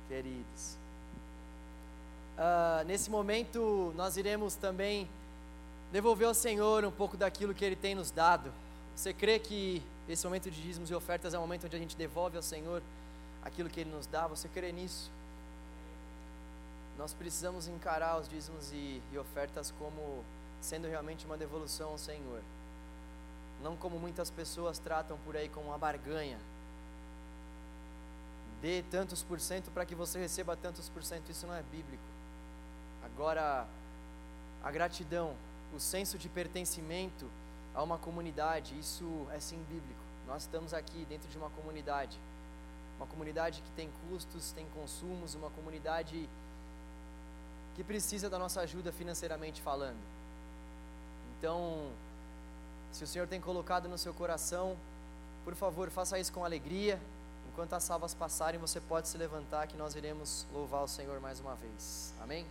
queridos? 0.06 0.83
Uh, 2.36 2.84
nesse 2.84 3.10
momento, 3.10 3.92
nós 3.96 4.16
iremos 4.16 4.56
também 4.56 5.08
devolver 5.92 6.26
ao 6.26 6.34
Senhor 6.34 6.84
um 6.84 6.90
pouco 6.90 7.16
daquilo 7.16 7.54
que 7.54 7.64
Ele 7.64 7.76
tem 7.76 7.94
nos 7.94 8.10
dado. 8.10 8.52
Você 8.96 9.12
crê 9.12 9.38
que 9.38 9.82
esse 10.08 10.24
momento 10.26 10.50
de 10.50 10.60
dízimos 10.60 10.90
e 10.90 10.94
ofertas 10.94 11.34
é 11.34 11.38
o 11.38 11.40
momento 11.40 11.66
onde 11.66 11.76
a 11.76 11.78
gente 11.78 11.96
devolve 11.96 12.36
ao 12.36 12.42
Senhor 12.42 12.82
aquilo 13.44 13.68
que 13.68 13.80
Ele 13.80 13.90
nos 13.90 14.06
dá? 14.06 14.26
Você 14.26 14.48
crê 14.48 14.72
nisso? 14.72 15.10
Nós 16.98 17.12
precisamos 17.12 17.68
encarar 17.68 18.20
os 18.20 18.28
dízimos 18.28 18.72
e, 18.72 19.00
e 19.12 19.18
ofertas 19.18 19.72
como 19.78 20.24
sendo 20.60 20.88
realmente 20.88 21.26
uma 21.26 21.36
devolução 21.36 21.90
ao 21.90 21.98
Senhor. 21.98 22.40
Não 23.62 23.76
como 23.76 23.98
muitas 23.98 24.30
pessoas 24.30 24.78
tratam 24.78 25.16
por 25.24 25.36
aí 25.36 25.48
como 25.48 25.68
uma 25.68 25.78
barganha. 25.78 26.38
Dê 28.60 28.82
tantos 28.90 29.22
por 29.22 29.38
cento 29.40 29.70
para 29.70 29.84
que 29.84 29.94
você 29.94 30.18
receba 30.18 30.56
tantos 30.56 30.88
por 30.88 31.04
cento, 31.04 31.30
isso 31.30 31.46
não 31.46 31.54
é 31.54 31.62
bíblico. 31.62 32.02
Agora, 33.04 33.66
a 34.62 34.70
gratidão, 34.70 35.34
o 35.74 35.80
senso 35.80 36.18
de 36.18 36.28
pertencimento 36.28 37.28
a 37.74 37.82
uma 37.82 37.98
comunidade, 37.98 38.78
isso 38.78 39.26
é 39.32 39.40
sim 39.40 39.58
bíblico. 39.68 40.00
Nós 40.26 40.42
estamos 40.42 40.72
aqui 40.72 41.04
dentro 41.08 41.28
de 41.28 41.36
uma 41.36 41.50
comunidade, 41.50 42.18
uma 42.96 43.06
comunidade 43.06 43.60
que 43.60 43.70
tem 43.72 43.90
custos, 44.08 44.52
tem 44.52 44.66
consumos, 44.74 45.34
uma 45.34 45.50
comunidade 45.50 46.28
que 47.74 47.84
precisa 47.84 48.30
da 48.30 48.38
nossa 48.38 48.60
ajuda 48.60 48.92
financeiramente 48.92 49.60
falando. 49.60 49.98
Então, 51.36 51.90
se 52.92 53.04
o 53.04 53.06
Senhor 53.06 53.26
tem 53.26 53.40
colocado 53.40 53.88
no 53.88 53.98
seu 53.98 54.14
coração, 54.14 54.76
por 55.44 55.54
favor, 55.54 55.90
faça 55.90 56.18
isso 56.18 56.32
com 56.32 56.44
alegria. 56.44 56.98
Enquanto 57.52 57.74
as 57.74 57.84
salvas 57.84 58.14
passarem, 58.14 58.58
você 58.58 58.80
pode 58.80 59.08
se 59.08 59.18
levantar 59.18 59.66
que 59.66 59.76
nós 59.76 59.94
iremos 59.94 60.46
louvar 60.52 60.82
o 60.82 60.88
Senhor 60.88 61.20
mais 61.20 61.38
uma 61.40 61.54
vez. 61.54 62.14
Amém? 62.22 62.46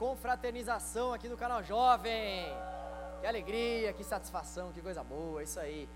Confraternização 0.00 1.12
aqui 1.12 1.28
no 1.28 1.36
canal 1.36 1.62
Jovem. 1.62 2.46
Que 3.20 3.26
alegria, 3.26 3.92
que 3.92 4.02
satisfação, 4.02 4.72
que 4.72 4.80
coisa 4.80 5.04
boa, 5.04 5.42
isso 5.42 5.60
aí. 5.60 5.86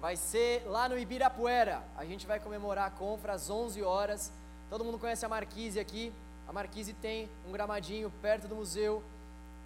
Vai 0.00 0.16
ser 0.16 0.64
lá 0.66 0.88
no 0.88 0.98
Ibirapuera. 0.98 1.80
A 1.96 2.04
gente 2.04 2.26
vai 2.26 2.40
comemorar 2.40 2.88
a 2.88 2.90
confra 2.90 3.34
às 3.34 3.48
11 3.48 3.80
horas. 3.84 4.32
Todo 4.68 4.84
mundo 4.84 4.98
conhece 4.98 5.24
a 5.24 5.28
Marquise 5.28 5.78
aqui. 5.78 6.12
A 6.48 6.52
Marquise 6.52 6.92
tem 6.92 7.30
um 7.46 7.52
gramadinho 7.52 8.10
perto 8.20 8.48
do 8.48 8.56
museu, 8.56 9.00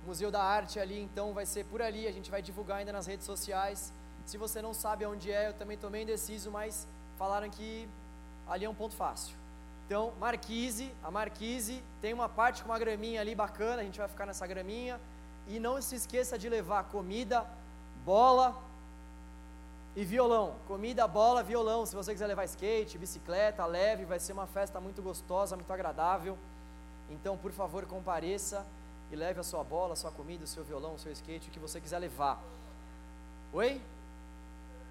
Museu 0.07 0.31
da 0.31 0.43
Arte 0.43 0.79
ali, 0.79 1.01
então 1.01 1.33
vai 1.33 1.47
ser 1.47 1.65
por 1.65 1.81
ali. 1.81 2.07
A 2.07 2.13
gente 2.13 2.31
vai 2.31 2.43
divulgar 2.43 2.79
ainda 2.81 2.93
nas 2.93 3.07
redes 3.07 3.25
sociais. 3.25 3.95
Se 4.27 4.37
você 4.37 4.61
não 4.61 4.75
sabe 4.75 5.07
onde 5.07 5.33
é, 5.33 5.49
eu 5.49 5.55
também 5.55 5.77
estou 5.77 5.89
meio 5.89 6.03
indeciso, 6.03 6.51
mas 6.51 6.87
falaram 7.17 7.49
que 7.49 7.89
ali 8.47 8.67
é 8.67 8.69
um 8.69 8.75
ponto 8.75 8.95
fácil. 8.95 9.35
Então, 9.87 10.13
Marquise, 10.19 10.93
a 11.03 11.13
Marquise 11.13 11.81
tem 12.03 12.13
uma 12.13 12.29
parte 12.29 12.63
com 12.63 12.71
uma 12.71 12.79
graminha 12.79 13.21
ali 13.21 13.37
bacana, 13.37 13.83
a 13.83 13.85
gente 13.85 14.01
vai 14.01 14.09
ficar 14.09 14.27
nessa 14.27 14.45
graminha. 14.45 15.01
E 15.47 15.61
não 15.61 15.81
se 15.81 15.95
esqueça 15.95 16.37
de 16.37 16.49
levar 16.49 16.85
comida, 16.85 17.47
bola 18.05 18.61
e 19.95 20.05
violão. 20.05 20.57
Comida, 20.67 21.07
bola, 21.07 21.41
violão. 21.41 21.87
Se 21.87 21.95
você 21.95 22.13
quiser 22.13 22.27
levar 22.27 22.45
skate, 22.47 22.99
bicicleta, 22.99 23.65
leve, 23.65 24.05
vai 24.05 24.19
ser 24.19 24.33
uma 24.33 24.49
festa 24.49 24.81
muito 24.81 25.01
gostosa, 25.01 25.55
muito 25.55 25.73
agradável. 25.73 26.37
Então, 27.09 27.39
por 27.39 27.53
favor, 27.53 27.87
compareça 27.87 28.67
e 29.13 29.15
leve 29.15 29.39
a 29.39 29.45
sua 29.45 29.63
bola, 29.63 29.93
a 29.93 29.97
sua 29.97 30.11
comida, 30.11 30.43
o 30.43 30.49
seu 30.49 30.65
violão, 30.65 30.95
o 30.95 30.99
seu 30.99 31.13
skate, 31.13 31.49
o 31.49 31.53
que 31.53 31.61
você 31.61 31.81
quiser 31.81 32.01
levar. 32.01 32.43
Oi? 33.53 33.81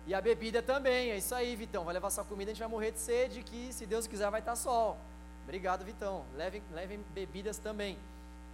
E 0.08 0.14
a 0.14 0.22
bebida 0.22 0.62
também, 0.62 1.12
é 1.12 1.18
isso 1.18 1.34
aí, 1.34 1.56
Vitão. 1.56 1.84
Vai 1.84 1.93
levar 1.93 2.10
sua 2.10 2.24
comida, 2.24 2.51
a 2.51 2.53
gente 2.53 2.62
vai 2.62 2.70
morrer 2.70 2.91
de 2.91 2.99
sede, 2.99 3.41
que 3.41 3.74
se 3.74 3.86
Deus 3.86 4.06
quiser 4.06 4.30
vai 4.30 4.39
estar 4.39 4.56
sol. 4.56 4.97
Obrigado, 5.43 5.84
Vitão. 5.84 6.26
Levem, 6.36 6.62
levem 6.72 6.99
bebidas 7.14 7.58
também. 7.58 7.97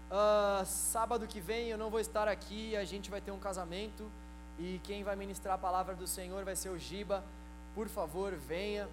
Uh, 0.09 0.65
sábado 0.65 1.27
que 1.27 1.39
vem 1.39 1.69
eu 1.69 1.77
não 1.77 1.89
vou 1.89 1.99
estar 1.99 2.27
aqui, 2.27 2.75
a 2.75 2.83
gente 2.83 3.09
vai 3.09 3.21
ter 3.21 3.31
um 3.31 3.39
casamento 3.39 4.11
e 4.59 4.79
quem 4.83 5.03
vai 5.03 5.15
ministrar 5.15 5.55
a 5.55 5.57
palavra 5.57 5.95
do 5.95 6.05
Senhor 6.05 6.43
vai 6.43 6.55
ser 6.55 6.69
o 6.69 6.77
Giba. 6.77 7.23
Por 7.73 7.87
favor, 7.87 8.35
venha. 8.35 8.87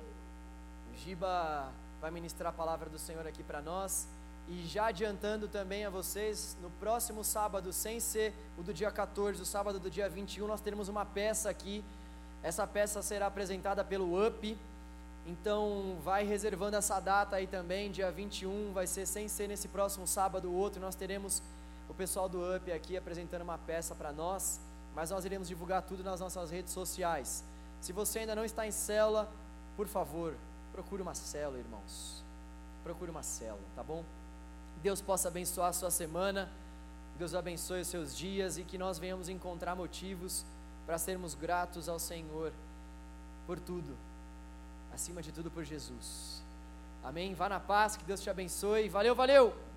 O 0.92 0.96
Giba 0.96 1.72
vai 2.00 2.10
ministrar 2.10 2.50
a 2.50 2.56
palavra 2.56 2.88
do 2.88 2.98
Senhor 2.98 3.26
aqui 3.26 3.42
para 3.42 3.60
nós. 3.60 4.08
E 4.48 4.64
já 4.66 4.86
adiantando 4.86 5.46
também 5.46 5.84
a 5.84 5.90
vocês, 5.90 6.56
no 6.62 6.70
próximo 6.70 7.22
sábado, 7.22 7.72
sem 7.72 8.00
ser 8.00 8.32
o 8.56 8.62
do 8.62 8.72
dia 8.72 8.90
14, 8.90 9.42
o 9.42 9.44
sábado 9.44 9.78
do 9.78 9.90
dia 9.90 10.08
21, 10.08 10.46
nós 10.46 10.60
teremos 10.60 10.88
uma 10.88 11.04
peça 11.04 11.50
aqui. 11.50 11.84
Essa 12.42 12.66
peça 12.66 13.02
será 13.02 13.26
apresentada 13.26 13.84
pelo 13.84 14.26
UP. 14.26 14.56
Então, 15.26 15.96
vai 16.02 16.24
reservando 16.24 16.76
essa 16.76 16.98
data 17.00 17.36
aí 17.36 17.46
também, 17.46 17.90
dia 17.90 18.10
21, 18.10 18.72
vai 18.72 18.86
ser 18.86 19.04
sem 19.04 19.28
ser 19.28 19.48
nesse 19.48 19.68
próximo 19.68 20.06
sábado, 20.06 20.48
o 20.48 20.54
outro, 20.54 20.80
nós 20.80 20.94
teremos 20.94 21.42
o 21.88 21.92
pessoal 21.92 22.28
do 22.28 22.38
UP 22.56 22.72
aqui 22.72 22.96
apresentando 22.96 23.42
uma 23.42 23.58
peça 23.58 23.94
para 23.94 24.10
nós, 24.10 24.58
mas 24.94 25.10
nós 25.10 25.24
iremos 25.24 25.46
divulgar 25.46 25.82
tudo 25.82 26.02
nas 26.02 26.20
nossas 26.20 26.50
redes 26.50 26.72
sociais. 26.72 27.44
Se 27.80 27.92
você 27.92 28.20
ainda 28.20 28.34
não 28.34 28.44
está 28.44 28.66
em 28.66 28.70
célula, 28.70 29.28
por 29.76 29.86
favor, 29.86 30.34
procure 30.72 31.02
uma 31.02 31.14
célula, 31.14 31.58
irmãos. 31.58 32.22
Procure 32.82 33.10
uma 33.10 33.22
célula, 33.22 33.62
tá 33.76 33.82
bom? 33.82 34.02
Deus 34.82 35.00
possa 35.02 35.28
abençoar 35.28 35.68
a 35.68 35.72
sua 35.72 35.90
semana, 35.90 36.48
Deus 37.18 37.34
abençoe 37.34 37.82
os 37.82 37.88
seus 37.88 38.16
dias 38.16 38.58
e 38.58 38.64
que 38.64 38.78
nós 38.78 38.98
venhamos 38.98 39.28
encontrar 39.28 39.74
motivos 39.74 40.44
para 40.88 40.96
sermos 40.96 41.34
gratos 41.34 41.86
ao 41.86 41.98
Senhor 41.98 42.50
por 43.46 43.60
tudo 43.60 43.94
acima 44.90 45.20
de 45.20 45.30
tudo 45.30 45.50
por 45.50 45.62
Jesus. 45.62 46.42
Amém? 47.04 47.34
Vá 47.34 47.46
na 47.46 47.60
paz, 47.60 47.94
que 47.94 48.04
Deus 48.04 48.22
te 48.22 48.30
abençoe. 48.30 48.88
Valeu, 48.88 49.14
valeu! 49.14 49.67